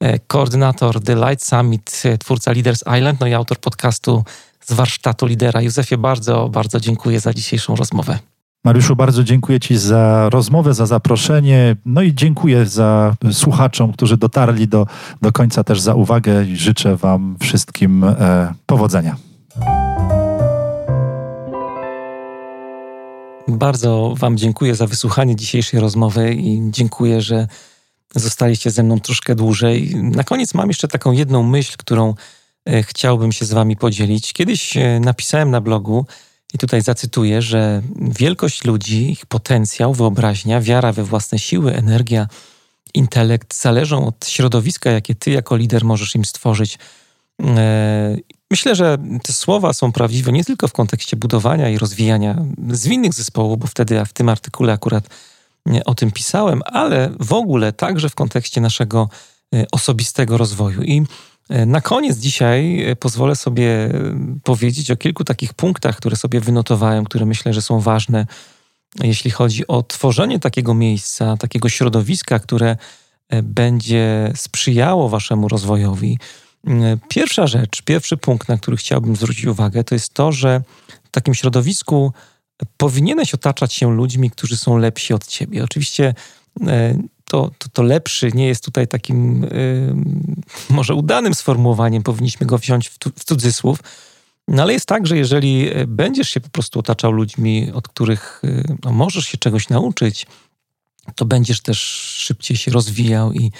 e, 0.00 0.18
koordynator 0.18 1.02
The 1.02 1.14
Light 1.14 1.44
Summit, 1.44 2.02
twórca 2.20 2.52
Leaders 2.52 2.84
Island, 2.98 3.20
no 3.20 3.26
i 3.26 3.34
autor 3.34 3.58
podcastu 3.58 4.24
z 4.60 4.72
warsztatu 4.72 5.26
lidera. 5.26 5.60
Józefie, 5.60 5.98
bardzo, 5.98 6.48
bardzo 6.48 6.80
dziękuję 6.80 7.20
za 7.20 7.34
dzisiejszą 7.34 7.76
rozmowę. 7.76 8.18
Mariuszu, 8.64 8.96
bardzo 8.96 9.24
dziękuję 9.24 9.60
Ci 9.60 9.76
za 9.76 10.28
rozmowę, 10.28 10.74
za 10.74 10.86
zaproszenie. 10.86 11.76
No 11.84 12.02
i 12.02 12.14
dziękuję 12.14 12.66
za 12.66 13.14
słuchaczom, 13.32 13.92
którzy 13.92 14.16
dotarli 14.16 14.68
do, 14.68 14.86
do 15.22 15.32
końca, 15.32 15.64
też 15.64 15.80
za 15.80 15.94
uwagę 15.94 16.44
i 16.44 16.56
życzę 16.56 16.96
Wam 16.96 17.36
wszystkim 17.40 18.04
e, 18.04 18.54
powodzenia. 18.66 19.16
Bardzo 23.60 24.14
Wam 24.16 24.36
dziękuję 24.36 24.74
za 24.74 24.86
wysłuchanie 24.86 25.36
dzisiejszej 25.36 25.80
rozmowy 25.80 26.34
i 26.34 26.60
dziękuję, 26.70 27.20
że 27.20 27.46
zostaliście 28.14 28.70
ze 28.70 28.82
mną 28.82 29.00
troszkę 29.00 29.34
dłużej. 29.34 29.94
Na 29.96 30.24
koniec 30.24 30.54
mam 30.54 30.68
jeszcze 30.68 30.88
taką 30.88 31.12
jedną 31.12 31.42
myśl, 31.42 31.74
którą 31.78 32.14
e, 32.66 32.82
chciałbym 32.82 33.32
się 33.32 33.44
z 33.44 33.52
Wami 33.52 33.76
podzielić. 33.76 34.32
Kiedyś 34.32 34.76
e, 34.76 35.00
napisałem 35.00 35.50
na 35.50 35.60
blogu, 35.60 36.06
i 36.54 36.58
tutaj 36.58 36.82
zacytuję, 36.82 37.42
że 37.42 37.82
wielkość 37.96 38.64
ludzi, 38.64 39.12
ich 39.12 39.26
potencjał, 39.26 39.94
wyobraźnia, 39.94 40.60
wiara 40.60 40.92
we 40.92 41.04
własne 41.04 41.38
siły, 41.38 41.74
energia, 41.74 42.26
intelekt 42.94 43.54
zależą 43.54 44.06
od 44.06 44.26
środowiska, 44.26 44.90
jakie 44.90 45.14
Ty 45.14 45.30
jako 45.30 45.56
lider 45.56 45.84
możesz 45.84 46.14
im 46.14 46.24
stworzyć. 46.24 46.78
E, 48.50 48.54
Myślę, 48.54 48.74
że 48.74 48.98
te 49.22 49.32
słowa 49.32 49.72
są 49.72 49.92
prawdziwe 49.92 50.32
nie 50.32 50.44
tylko 50.44 50.68
w 50.68 50.72
kontekście 50.72 51.16
budowania 51.16 51.68
i 51.68 51.78
rozwijania 51.78 52.44
zwinnych 52.70 53.14
zespołów, 53.14 53.58
bo 53.58 53.66
wtedy 53.66 54.04
w 54.06 54.12
tym 54.12 54.28
artykule 54.28 54.72
akurat 54.72 55.08
o 55.86 55.94
tym 55.94 56.10
pisałem, 56.10 56.62
ale 56.66 57.10
w 57.20 57.32
ogóle 57.32 57.72
także 57.72 58.08
w 58.08 58.14
kontekście 58.14 58.60
naszego 58.60 59.08
e, 59.54 59.66
osobistego 59.72 60.38
rozwoju. 60.38 60.82
I 60.82 61.02
e, 61.48 61.66
na 61.66 61.80
koniec 61.80 62.18
dzisiaj 62.18 62.84
e, 62.90 62.96
pozwolę 62.96 63.36
sobie 63.36 63.92
powiedzieć 64.44 64.90
o 64.90 64.96
kilku 64.96 65.24
takich 65.24 65.54
punktach, 65.54 65.96
które 65.96 66.16
sobie 66.16 66.40
wynotowałem, 66.40 67.04
które 67.04 67.26
myślę, 67.26 67.54
że 67.54 67.62
są 67.62 67.80
ważne, 67.80 68.26
jeśli 69.02 69.30
chodzi 69.30 69.66
o 69.66 69.82
tworzenie 69.82 70.38
takiego 70.38 70.74
miejsca, 70.74 71.36
takiego 71.36 71.68
środowiska, 71.68 72.38
które 72.38 72.76
będzie 73.42 74.32
sprzyjało 74.36 75.08
waszemu 75.08 75.48
rozwojowi 75.48 76.18
Pierwsza 77.08 77.46
rzecz, 77.46 77.82
pierwszy 77.82 78.16
punkt, 78.16 78.48
na 78.48 78.56
który 78.56 78.76
chciałbym 78.76 79.16
zwrócić 79.16 79.44
uwagę, 79.44 79.84
to 79.84 79.94
jest 79.94 80.14
to, 80.14 80.32
że 80.32 80.62
w 81.04 81.10
takim 81.10 81.34
środowisku 81.34 82.12
powinieneś 82.76 83.34
otaczać 83.34 83.74
się 83.74 83.94
ludźmi, 83.94 84.30
którzy 84.30 84.56
są 84.56 84.78
lepsi 84.78 85.14
od 85.14 85.26
ciebie. 85.26 85.64
Oczywiście 85.64 86.14
e, 86.66 86.98
to, 87.24 87.50
to, 87.58 87.68
to 87.68 87.82
lepszy 87.82 88.30
nie 88.34 88.46
jest 88.46 88.64
tutaj 88.64 88.88
takim 88.88 89.42
yy, 89.42 89.94
może 90.70 90.94
udanym 90.94 91.34
sformułowaniem, 91.34 92.02
powinniśmy 92.02 92.46
go 92.46 92.58
wziąć 92.58 92.88
w, 92.88 93.24
cudzysłów, 93.24 93.78
no 94.48 94.62
ale 94.62 94.72
jest 94.72 94.86
tak, 94.86 95.06
że 95.06 95.16
jeżeli 95.16 95.70
będziesz 95.86 96.28
się 96.28 96.40
po 96.40 96.48
prostu 96.48 96.78
otaczał 96.78 97.12
ludźmi, 97.12 97.72
od 97.74 97.88
których 97.88 98.42
no, 98.84 98.92
możesz 98.92 99.24
się 99.24 99.38
czegoś 99.38 99.68
nauczyć, 99.68 100.26
to 101.14 101.24
będziesz 101.24 101.60
też 101.60 101.78
szybciej 102.18 102.56
się 102.56 102.70
rozwijał 102.70 103.32
i 103.32 103.52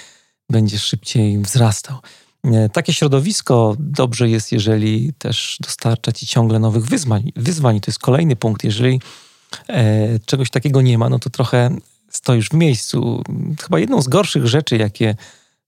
będziesz 0.49 0.83
szybciej 0.83 1.37
wzrastał. 1.37 1.97
E, 2.43 2.69
takie 2.69 2.93
środowisko 2.93 3.75
dobrze 3.79 4.29
jest, 4.29 4.51
jeżeli 4.51 5.13
też 5.13 5.57
dostarcza 5.61 6.11
ci 6.11 6.27
ciągle 6.27 6.59
nowych 6.59 6.85
wyzwań. 6.85 7.31
wyzwań. 7.35 7.79
To 7.79 7.91
jest 7.91 7.99
kolejny 7.99 8.35
punkt. 8.35 8.63
Jeżeli 8.63 9.01
e, 9.69 10.19
czegoś 10.25 10.49
takiego 10.49 10.81
nie 10.81 10.97
ma, 10.97 11.09
no 11.09 11.19
to 11.19 11.29
trochę 11.29 11.77
stoisz 12.09 12.49
w 12.49 12.53
miejscu. 12.53 13.23
Chyba 13.61 13.79
jedną 13.79 14.01
z 14.01 14.07
gorszych 14.07 14.47
rzeczy, 14.47 14.77
jakie 14.77 15.15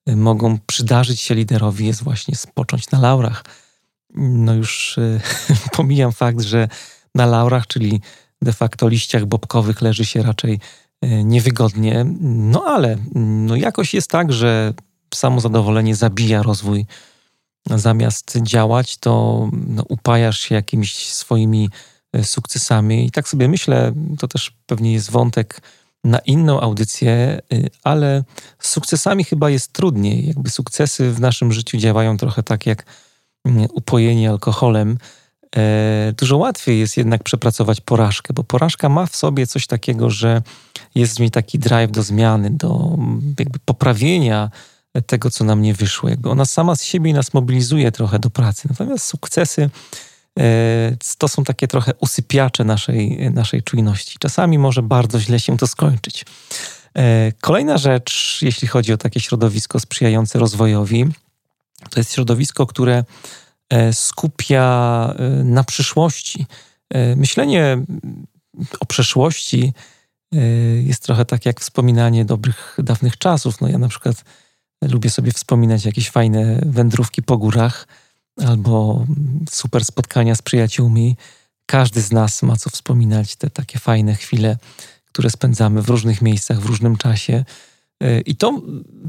e, 0.06 0.16
mogą 0.16 0.58
przydarzyć 0.66 1.20
się 1.20 1.36
liderowi, 1.36 1.86
jest 1.86 2.04
właśnie 2.04 2.36
spocząć 2.36 2.92
na 2.92 3.00
laurach. 3.00 3.44
No 4.16 4.54
już 4.54 4.98
e, 4.98 5.20
pomijam 5.78 6.12
fakt, 6.12 6.42
że 6.42 6.68
na 7.16 7.26
laurach, 7.26 7.68
czyli 7.68 8.02
de 8.42 8.54
facto 8.54 8.88
liściach 8.88 9.26
bobkowych, 9.26 9.82
leży 9.82 10.06
się 10.06 10.24
raczej 10.24 10.60
e, 11.02 11.24
niewygodnie. 11.24 12.06
No 12.22 12.64
ale 12.66 12.98
no 13.16 13.56
jakoś 13.56 13.94
jest 13.94 14.10
tak, 14.10 14.34
że 14.34 14.74
samozadowolenie 15.16 15.96
zabija 15.96 16.44
rozwój. 16.44 16.86
Zamiast 17.66 18.38
działać, 18.42 18.98
to 18.98 19.50
no, 19.68 19.84
upajasz 19.90 20.40
się 20.40 20.56
jakimiś 20.56 21.10
swoimi 21.14 21.70
e, 22.14 22.24
sukcesami. 22.24 23.06
I 23.06 23.12
tak 23.12 23.28
sobie 23.28 23.48
myślę, 23.48 23.94
to 24.20 24.28
też 24.28 24.52
pewnie 24.66 24.94
jest 24.94 25.12
wątek 25.12 25.62
na 26.04 26.20
inną 26.20 26.62
audycję, 26.62 27.12
e, 27.12 27.40
ale 27.84 28.24
z 28.60 28.70
sukcesami 28.70 29.24
chyba 29.24 29.50
jest 29.50 29.74
trudniej. 29.74 30.28
Jakby 30.28 30.50
sukcesy 30.50 31.12
w 31.12 31.20
naszym 31.20 31.54
życiu 31.54 31.78
działają 31.78 32.18
trochę 32.18 32.44
tak 32.44 32.66
jak 32.66 32.86
mm, 33.46 33.68
upojenie 33.74 34.30
alkoholem. 34.30 34.98
E, 35.56 36.14
dużo 36.18 36.38
łatwiej 36.38 36.80
jest 36.80 36.98
jednak 36.98 37.24
przepracować 37.24 37.82
porażkę, 37.82 38.34
bo 38.34 38.44
porażka 38.44 38.90
ma 38.90 39.06
w 39.06 39.16
sobie 39.16 39.48
coś 39.48 39.68
takiego, 39.68 40.10
że 40.10 40.42
jest 40.96 41.18
w 41.18 41.20
niej 41.20 41.32
taki 41.32 41.60
drive 41.60 41.92
do 41.92 42.04
zmiany, 42.04 42.50
do 42.50 42.98
jakby 43.40 43.60
poprawienia 43.66 44.52
tego, 45.02 45.30
co 45.30 45.44
nam 45.44 45.62
nie 45.62 45.74
wyszło. 45.74 46.10
Jakby 46.10 46.30
ona 46.30 46.46
sama 46.46 46.76
z 46.76 46.84
siebie 46.84 47.14
nas 47.14 47.34
mobilizuje 47.34 47.92
trochę 47.92 48.20
do 48.20 48.30
pracy. 48.30 48.68
Natomiast 48.70 49.06
sukcesy 49.06 49.70
e, 50.40 50.98
to 51.18 51.28
są 51.28 51.44
takie 51.44 51.68
trochę 51.68 51.94
usypiacze 52.00 52.64
naszej, 52.64 53.32
naszej 53.32 53.64
czujności. 53.64 54.18
Czasami 54.20 54.58
może 54.58 54.82
bardzo 54.82 55.20
źle 55.20 55.40
się 55.40 55.58
to 55.58 55.68
skończyć. 55.68 56.26
E, 56.98 57.32
kolejna 57.42 57.78
rzecz, 57.78 58.40
jeśli 58.42 58.68
chodzi 58.68 58.94
o 58.94 58.98
takie 58.98 59.20
środowisko 59.20 59.80
sprzyjające 59.80 60.40
rozwojowi, 60.40 61.06
to 61.90 62.00
jest 62.00 62.14
środowisko, 62.14 62.66
które 62.68 63.04
e, 63.70 63.94
skupia 63.94 65.14
na 65.44 65.64
przyszłości. 65.64 66.46
Myślenie 67.16 67.78
o 68.80 68.86
przeszłości 68.86 69.74
jest 70.84 71.04
trochę 71.04 71.26
tak 71.26 71.46
jak 71.46 71.60
wspominanie 71.60 72.26
dobrych, 72.26 72.78
dawnych 72.84 73.18
czasów. 73.18 73.62
No 73.62 73.68
ja 73.68 73.78
na 73.78 73.88
przykład 73.88 74.24
Lubię 74.90 75.10
sobie 75.10 75.32
wspominać 75.32 75.86
jakieś 75.86 76.10
fajne 76.10 76.62
wędrówki 76.66 77.24
po 77.24 77.38
górach 77.38 77.88
albo 78.46 79.06
super 79.50 79.86
spotkania 79.86 80.36
z 80.36 80.42
przyjaciółmi. 80.42 81.18
Każdy 81.66 82.02
z 82.02 82.12
nas 82.12 82.44
ma 82.44 82.56
co 82.56 82.70
wspominać, 82.70 83.36
te 83.36 83.50
takie 83.50 83.80
fajne 83.80 84.16
chwile, 84.16 84.58
które 85.06 85.30
spędzamy 85.30 85.82
w 85.82 85.90
różnych 85.90 86.22
miejscach, 86.22 86.60
w 86.60 86.66
różnym 86.66 86.98
czasie. 86.98 87.46
E, 88.04 88.22
I 88.22 88.36
to 88.36 88.62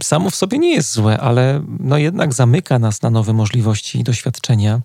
samo 0.03 0.31
w 0.31 0.37
sobie 0.37 0.59
nie 0.59 0.75
jest 0.75 0.93
złe, 0.93 1.21
ale 1.21 1.65
no 1.81 1.99
jednak 1.99 2.33
zamyka 2.33 2.79
nas 2.79 3.03
na 3.03 3.11
nowe 3.11 3.33
możliwości 3.33 3.99
i 3.99 4.05
doświadczenia. 4.05 4.81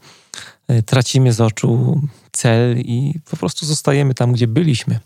E, 0.67 0.83
tracimy 0.83 1.33
z 1.33 1.41
oczu 1.41 2.01
cel 2.31 2.79
i 2.79 3.19
po 3.29 3.37
prostu 3.37 3.65
zostajemy 3.65 4.13
tam, 4.13 4.31
gdzie 4.31 4.47
byliśmy. 4.47 4.99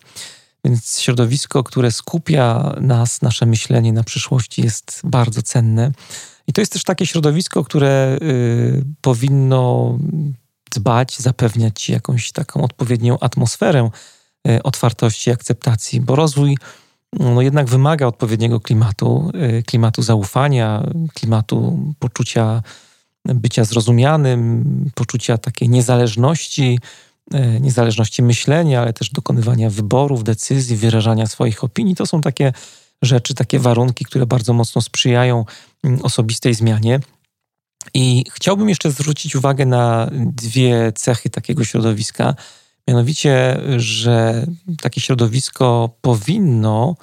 Więc 0.66 1.00
środowisko, 1.00 1.64
które 1.64 1.92
skupia 1.92 2.76
nas, 2.82 3.22
nasze 3.22 3.46
myślenie 3.46 3.94
na 3.94 4.04
przyszłości, 4.04 4.62
jest 4.62 5.02
bardzo 5.04 5.42
cenne. 5.42 5.92
I 6.48 6.54
to 6.54 6.62
jest 6.62 6.74
też 6.74 6.84
takie 6.84 7.06
środowisko, 7.06 7.64
które 7.64 8.18
y, 8.22 8.86
powinno 9.02 9.98
dbać, 10.76 11.20
zapewniać 11.20 11.90
jakąś 11.90 12.32
taką 12.32 12.62
odpowiednią 12.62 13.20
atmosferę 13.20 13.90
y, 14.48 14.64
otwartości, 14.64 15.32
akceptacji, 15.32 16.02
bo 16.02 16.16
rozwój 16.16 16.58
no, 17.14 17.42
jednak 17.42 17.68
wymaga 17.68 18.08
odpowiedniego 18.08 18.60
klimatu, 18.60 19.32
y, 19.60 19.64
klimatu 19.64 20.02
zaufania, 20.02 20.84
klimatu 21.14 21.80
poczucia 22.00 22.62
bycia 23.26 23.64
zrozumianym, 23.64 24.66
poczucia 24.96 25.38
takiej 25.38 25.70
niezależności, 25.70 26.80
niezależności 27.60 28.24
myślenia, 28.24 28.82
ale 28.82 28.94
też 28.94 29.10
dokonywania 29.10 29.70
wyborów, 29.70 30.24
decyzji, 30.24 30.78
wyrażania 30.78 31.26
swoich 31.26 31.64
opinii. 31.64 31.96
To 31.96 32.06
są 32.06 32.22
takie 32.22 32.54
rzeczy, 33.02 33.34
takie 33.34 33.60
warunki, 33.60 34.06
które 34.06 34.26
bardzo 34.26 34.54
mocno 34.54 34.82
sprzyjają 34.82 35.46
mm, 35.84 36.00
osobistej 36.02 36.54
zmianie. 36.54 37.00
I 37.94 38.24
chciałbym 38.34 38.70
jeszcze 38.70 38.92
zwrócić 38.92 39.36
uwagę 39.36 39.66
na 39.66 40.10
dwie 40.14 40.92
cechy 40.96 41.30
takiego 41.30 41.64
środowiska. 41.64 42.36
Mianowicie, 42.88 43.62
że 43.78 44.46
takie 44.82 45.02
środowisko 45.02 45.90
powinno 46.02 46.96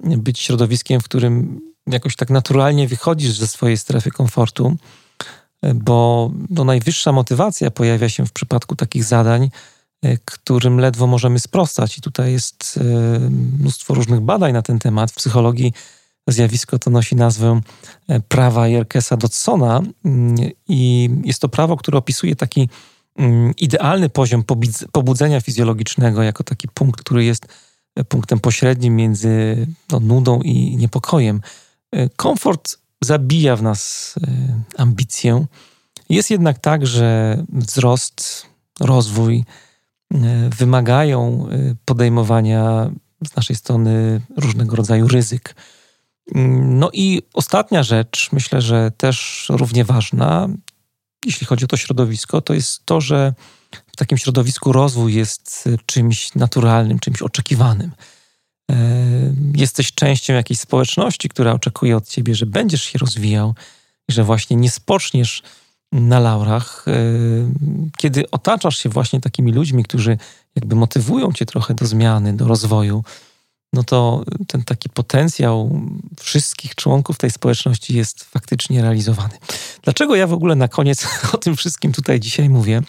być 0.00 0.40
środowiskiem, 0.40 1.00
w 1.00 1.04
którym 1.04 1.60
jakoś 1.86 2.16
tak 2.16 2.30
naturalnie 2.30 2.88
wychodzisz 2.88 3.32
ze 3.32 3.46
swojej 3.46 3.76
strefy 3.76 4.10
komfortu, 4.10 4.76
bo 5.74 6.30
no, 6.50 6.64
najwyższa 6.64 7.12
motywacja 7.12 7.70
pojawia 7.70 8.08
się 8.08 8.26
w 8.26 8.32
przypadku 8.32 8.76
takich 8.76 9.04
zadań, 9.04 9.50
E, 10.04 10.18
którym 10.24 10.80
ledwo 10.80 11.06
możemy 11.06 11.40
sprostać. 11.40 11.98
I 11.98 12.00
tutaj 12.00 12.32
jest 12.32 12.80
e, 12.80 12.80
mnóstwo 13.58 13.94
różnych 13.94 14.20
badań 14.20 14.52
na 14.52 14.62
ten 14.62 14.78
temat. 14.78 15.10
W 15.10 15.14
psychologii 15.14 15.72
zjawisko 16.28 16.78
to 16.78 16.90
nosi 16.90 17.16
nazwę 17.16 17.60
e, 18.08 18.20
prawa 18.20 18.68
Jerkesa 18.68 19.16
Dodsona 19.16 19.82
mm, 20.04 20.36
i 20.68 21.10
jest 21.24 21.40
to 21.40 21.48
prawo, 21.48 21.76
które 21.76 21.98
opisuje 21.98 22.36
taki 22.36 22.68
mm, 23.16 23.52
idealny 23.56 24.08
poziom 24.08 24.44
pobudzenia 24.92 25.40
fizjologicznego 25.40 26.22
jako 26.22 26.44
taki 26.44 26.68
punkt, 26.68 27.00
który 27.00 27.24
jest 27.24 27.46
punktem 28.08 28.40
pośrednim 28.40 28.96
między 28.96 29.66
no, 29.92 30.00
nudą 30.00 30.40
i 30.42 30.76
niepokojem. 30.76 31.40
Komfort 32.16 32.78
zabija 33.04 33.56
w 33.56 33.62
nas 33.62 34.14
ambicję. 34.76 35.46
Jest 36.08 36.30
jednak 36.30 36.58
tak, 36.58 36.86
że 36.86 37.38
wzrost, 37.48 38.46
rozwój, 38.80 39.44
E, 40.14 40.50
wymagają 40.50 41.48
e, 41.50 41.74
podejmowania 41.84 42.90
z 43.26 43.36
naszej 43.36 43.56
strony 43.56 44.20
różnego 44.36 44.76
rodzaju 44.76 45.08
ryzyk. 45.08 45.54
Mm, 46.34 46.78
no 46.78 46.90
i 46.92 47.22
ostatnia 47.32 47.82
rzecz, 47.82 48.28
myślę, 48.32 48.60
że 48.60 48.90
też 48.96 49.46
równie 49.48 49.84
ważna, 49.84 50.48
jeśli 51.26 51.46
chodzi 51.46 51.64
o 51.64 51.68
to 51.68 51.76
środowisko, 51.76 52.40
to 52.40 52.54
jest 52.54 52.86
to, 52.86 53.00
że 53.00 53.34
w 53.92 53.96
takim 53.96 54.18
środowisku 54.18 54.72
rozwój 54.72 55.14
jest 55.14 55.68
czymś 55.86 56.34
naturalnym, 56.34 56.98
czymś 56.98 57.22
oczekiwanym. 57.22 57.90
Jesteś 59.56 59.92
częścią 59.92 60.32
jakiejś 60.34 60.60
społeczności, 60.60 61.28
która 61.28 61.52
oczekuje 61.52 61.96
od 61.96 62.08
ciebie, 62.08 62.34
że 62.34 62.46
będziesz 62.46 62.82
się 62.82 62.98
rozwijał 62.98 63.54
że 64.08 64.24
właśnie 64.24 64.56
nie 64.56 64.70
spoczniesz 64.70 65.42
na 65.92 66.20
laurach, 66.20 66.84
kiedy 67.96 68.30
otaczasz 68.30 68.78
się 68.78 68.88
właśnie 68.88 69.20
takimi 69.20 69.52
ludźmi, 69.52 69.84
którzy 69.84 70.18
jakby 70.56 70.76
motywują 70.76 71.32
cię 71.32 71.46
trochę 71.46 71.74
do 71.74 71.86
zmiany, 71.86 72.36
do 72.36 72.48
rozwoju, 72.48 73.04
no 73.72 73.84
to 73.84 74.24
ten 74.46 74.64
taki 74.64 74.88
potencjał 74.88 75.80
wszystkich 76.20 76.74
członków 76.74 77.18
tej 77.18 77.30
społeczności 77.30 77.96
jest 77.96 78.24
faktycznie 78.24 78.82
realizowany. 78.82 79.34
Dlaczego 79.82 80.16
ja 80.16 80.26
w 80.26 80.32
ogóle 80.32 80.56
na 80.56 80.68
koniec 80.68 81.06
o 81.34 81.38
tym 81.38 81.56
wszystkim 81.56 81.92
tutaj 81.92 82.20
dzisiaj 82.20 82.48
mówię? 82.48 82.82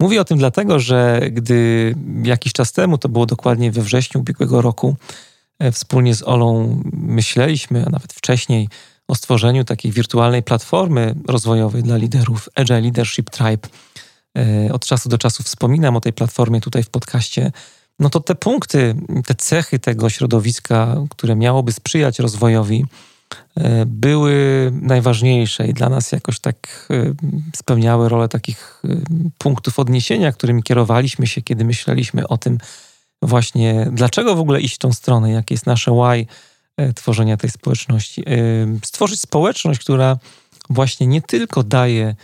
Mówię 0.00 0.20
o 0.20 0.24
tym 0.24 0.38
dlatego, 0.38 0.80
że 0.80 1.20
gdy 1.30 1.94
jakiś 2.22 2.52
czas 2.52 2.72
temu, 2.72 2.98
to 2.98 3.08
było 3.08 3.26
dokładnie 3.26 3.72
we 3.72 3.82
wrześniu 3.82 4.20
ubiegłego 4.20 4.62
roku, 4.62 4.96
e, 5.58 5.72
wspólnie 5.72 6.14
z 6.14 6.22
Olą 6.22 6.80
myśleliśmy, 6.92 7.86
a 7.86 7.90
nawet 7.90 8.12
wcześniej, 8.12 8.68
o 9.08 9.14
stworzeniu 9.14 9.64
takiej 9.64 9.92
wirtualnej 9.92 10.42
platformy 10.42 11.14
rozwojowej 11.28 11.82
dla 11.82 11.96
liderów 11.96 12.48
Agile 12.54 12.80
Leadership 12.80 13.30
Tribe. 13.30 13.68
E, 14.38 14.72
od 14.72 14.86
czasu 14.86 15.08
do 15.08 15.18
czasu 15.18 15.42
wspominam 15.42 15.96
o 15.96 16.00
tej 16.00 16.12
platformie 16.12 16.60
tutaj 16.60 16.82
w 16.82 16.90
podcaście. 16.90 17.52
No 17.98 18.10
to 18.10 18.20
te 18.20 18.34
punkty, 18.34 18.94
te 19.26 19.34
cechy 19.34 19.78
tego 19.78 20.10
środowiska, 20.10 20.96
które 21.10 21.36
miałoby 21.36 21.72
sprzyjać 21.72 22.18
rozwojowi, 22.18 22.84
były 23.86 24.34
najważniejsze 24.82 25.66
i 25.66 25.74
dla 25.74 25.88
nas 25.88 26.12
jakoś 26.12 26.40
tak 26.40 26.88
e, 26.90 27.14
spełniały 27.56 28.08
rolę 28.08 28.28
takich 28.28 28.82
punktów 29.38 29.78
odniesienia, 29.78 30.32
którymi 30.32 30.62
kierowaliśmy 30.62 31.26
się, 31.26 31.42
kiedy 31.42 31.64
myśleliśmy 31.64 32.28
o 32.28 32.38
tym 32.38 32.58
właśnie, 33.22 33.88
dlaczego 33.92 34.34
w 34.34 34.40
ogóle 34.40 34.60
iść 34.60 34.78
tą 34.78 34.92
stronę, 34.92 35.30
jakie 35.30 35.54
jest 35.54 35.66
nasze 35.66 35.90
why, 35.90 36.26
E, 36.76 36.92
tworzenia 36.92 37.36
tej 37.36 37.50
społeczności. 37.50 38.22
E, 38.26 38.34
stworzyć 38.84 39.20
społeczność, 39.20 39.80
która 39.80 40.18
właśnie 40.70 41.06
nie 41.06 41.22
tylko 41.22 41.62
daje 41.62 42.14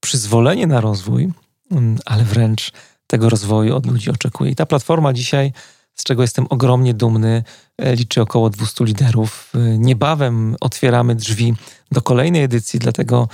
przyzwolenie 0.00 0.66
na 0.66 0.80
rozwój, 0.80 1.32
mm, 1.70 1.98
ale 2.04 2.24
wręcz 2.24 2.72
tego 3.06 3.28
rozwoju 3.28 3.76
od 3.76 3.86
ludzi 3.86 4.10
oczekuje. 4.10 4.50
I 4.50 4.56
ta 4.56 4.66
platforma 4.66 5.12
dzisiaj, 5.12 5.52
z 5.94 6.04
czego 6.04 6.22
jestem 6.22 6.46
ogromnie 6.50 6.94
dumny, 6.94 7.44
e, 7.78 7.96
liczy 7.96 8.22
około 8.22 8.50
200 8.50 8.84
liderów. 8.84 9.52
Niebawem 9.78 10.56
otwieramy 10.60 11.14
drzwi 11.14 11.54
do 11.90 12.02
kolejnej 12.02 12.42
edycji, 12.42 12.78
dlatego 12.78 13.28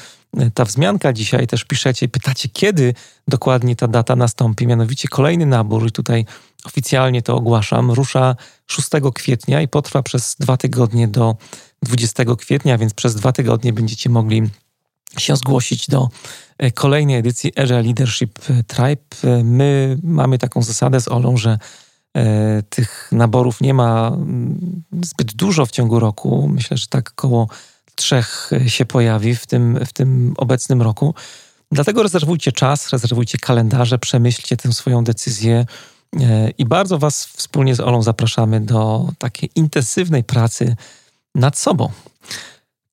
ta 0.54 0.64
wzmianka 0.64 1.12
dzisiaj 1.12 1.46
też 1.46 1.64
piszecie, 1.64 2.08
pytacie, 2.08 2.48
kiedy 2.48 2.94
dokładnie 3.28 3.76
ta 3.76 3.88
data 3.88 4.16
nastąpi. 4.16 4.66
Mianowicie 4.66 5.08
kolejny 5.08 5.46
nabór, 5.46 5.86
i 5.86 5.90
tutaj 5.90 6.24
oficjalnie 6.64 7.22
to 7.22 7.36
ogłaszam, 7.36 7.90
rusza 7.90 8.36
6 8.66 8.88
kwietnia 9.14 9.62
i 9.62 9.68
potrwa 9.68 10.02
przez 10.02 10.36
dwa 10.40 10.56
tygodnie 10.56 11.08
do 11.08 11.36
20 11.82 12.24
kwietnia, 12.38 12.78
więc 12.78 12.94
przez 12.94 13.14
dwa 13.14 13.32
tygodnie 13.32 13.72
będziecie 13.72 14.10
mogli 14.10 14.42
się 15.18 15.36
zgłosić 15.36 15.86
do 15.86 16.08
e, 16.58 16.70
kolejnej 16.70 17.16
edycji 17.16 17.52
Agile 17.56 17.82
Leadership 17.82 18.38
Tribe. 18.66 19.02
E, 19.24 19.44
my 19.44 19.98
mamy 20.02 20.38
taką 20.38 20.62
zasadę 20.62 21.00
z 21.00 21.08
Olą, 21.08 21.36
że 21.36 21.50
e, 21.50 21.58
tych 22.70 23.08
naborów 23.12 23.60
nie 23.60 23.74
ma 23.74 24.08
mm, 24.08 24.82
zbyt 25.04 25.34
dużo 25.34 25.66
w 25.66 25.70
ciągu 25.70 26.00
roku. 26.00 26.48
Myślę, 26.52 26.76
że 26.76 26.86
tak 26.86 27.10
około 27.10 27.48
trzech 27.94 28.50
się 28.66 28.84
pojawi 28.84 29.36
w 29.36 29.46
tym, 29.46 29.78
w 29.86 29.92
tym 29.92 30.34
obecnym 30.36 30.82
roku. 30.82 31.14
Dlatego 31.72 32.02
rezerwujcie 32.02 32.52
czas, 32.52 32.90
rezerwujcie 32.90 33.38
kalendarze, 33.38 33.98
przemyślcie 33.98 34.56
tę 34.56 34.72
swoją 34.72 35.04
decyzję 35.04 35.66
e, 36.20 36.50
i 36.50 36.64
bardzo 36.64 36.98
Was 36.98 37.26
wspólnie 37.26 37.74
z 37.74 37.80
Olą 37.80 38.02
zapraszamy 38.02 38.60
do 38.60 39.08
takiej 39.18 39.50
intensywnej 39.54 40.24
pracy 40.24 40.76
nad 41.34 41.58
sobą. 41.58 41.90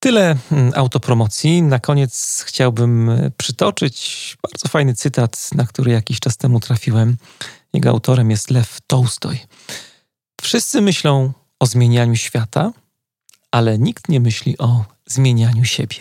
Tyle 0.00 0.36
mm, 0.52 0.72
autopromocji. 0.74 1.62
Na 1.62 1.78
koniec 1.78 2.44
chciałbym 2.46 3.10
przytoczyć 3.36 4.36
bardzo 4.42 4.68
fajny 4.68 4.94
cytat, 4.94 5.50
na 5.54 5.66
który 5.66 5.92
jakiś 5.92 6.20
czas 6.20 6.36
temu 6.36 6.60
trafiłem. 6.60 7.16
Jego 7.76 7.90
autorem 7.90 8.30
jest 8.30 8.50
Lew 8.50 8.78
Tolstoj. 8.86 9.40
Wszyscy 10.40 10.80
myślą 10.80 11.32
o 11.60 11.66
zmienianiu 11.66 12.16
świata, 12.16 12.72
ale 13.50 13.78
nikt 13.78 14.08
nie 14.08 14.20
myśli 14.20 14.58
o 14.58 14.84
zmienianiu 15.06 15.64
siebie. 15.64 15.96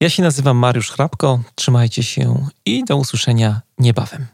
Ja 0.00 0.10
się 0.10 0.22
nazywam 0.22 0.56
Mariusz 0.56 0.90
Hrabko, 0.90 1.40
trzymajcie 1.54 2.02
się 2.02 2.48
i 2.64 2.84
do 2.84 2.96
usłyszenia 2.96 3.60
niebawem. 3.78 4.26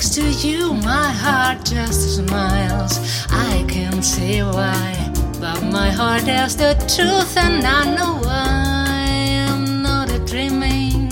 next 0.00 0.14
to 0.14 0.30
you, 0.48 0.72
my 0.72 1.10
heart 1.10 1.62
just 1.62 2.16
smiles. 2.16 2.98
I 3.28 3.66
can 3.68 4.02
see 4.02 4.42
why, 4.42 5.12
but 5.38 5.62
my 5.64 5.90
heart 5.90 6.22
tells 6.22 6.56
the 6.56 6.72
truth, 6.88 7.36
and 7.36 7.62
I 7.66 7.84
know 7.96 8.14
why 8.24 9.44
I'm 9.46 9.82
not 9.82 10.08
dreaming. 10.26 11.10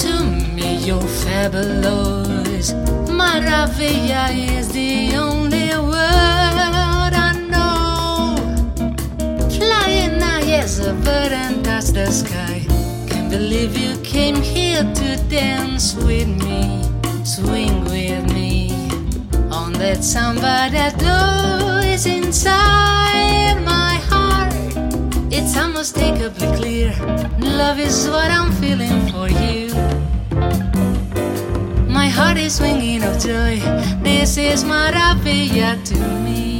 To 0.00 0.12
me, 0.56 0.76
you're 0.86 1.10
fabulous. 1.24 2.72
Maravilla 3.20 4.32
is 4.32 4.72
the 4.72 5.16
only 5.16 5.68
word 5.76 7.12
I 7.28 7.32
know. 7.52 8.36
Flying 9.58 10.20
high 10.22 10.52
as 10.62 10.78
a 10.78 10.94
bird 10.94 11.32
and 11.32 11.62
touch 11.62 11.88
the 11.88 12.06
sky. 12.06 12.64
Can't 13.10 13.30
believe 13.30 13.76
you 13.76 14.00
came 14.02 14.36
here 14.36 14.84
to 14.84 15.16
dance 15.28 15.94
with 15.96 16.28
me 16.28 16.83
swing 17.24 17.84
with 17.84 18.32
me 18.34 18.70
on 19.50 19.72
that 19.72 20.04
samba 20.04 20.68
that 20.70 20.98
blows 20.98 22.04
inside 22.04 23.54
my 23.64 23.94
heart. 24.10 24.52
It's 25.32 25.56
unmistakably 25.56 26.46
clear. 26.58 26.92
Love 27.40 27.78
is 27.78 28.08
what 28.08 28.30
I'm 28.30 28.52
feeling 28.52 29.08
for 29.08 29.28
you. 29.30 29.72
My 31.88 32.08
heart 32.08 32.36
is 32.36 32.56
swinging 32.56 33.02
of 33.02 33.18
joy. 33.18 33.58
This 34.02 34.36
is 34.36 34.62
maravilla 34.62 35.82
to 35.86 35.98
me. 36.24 36.53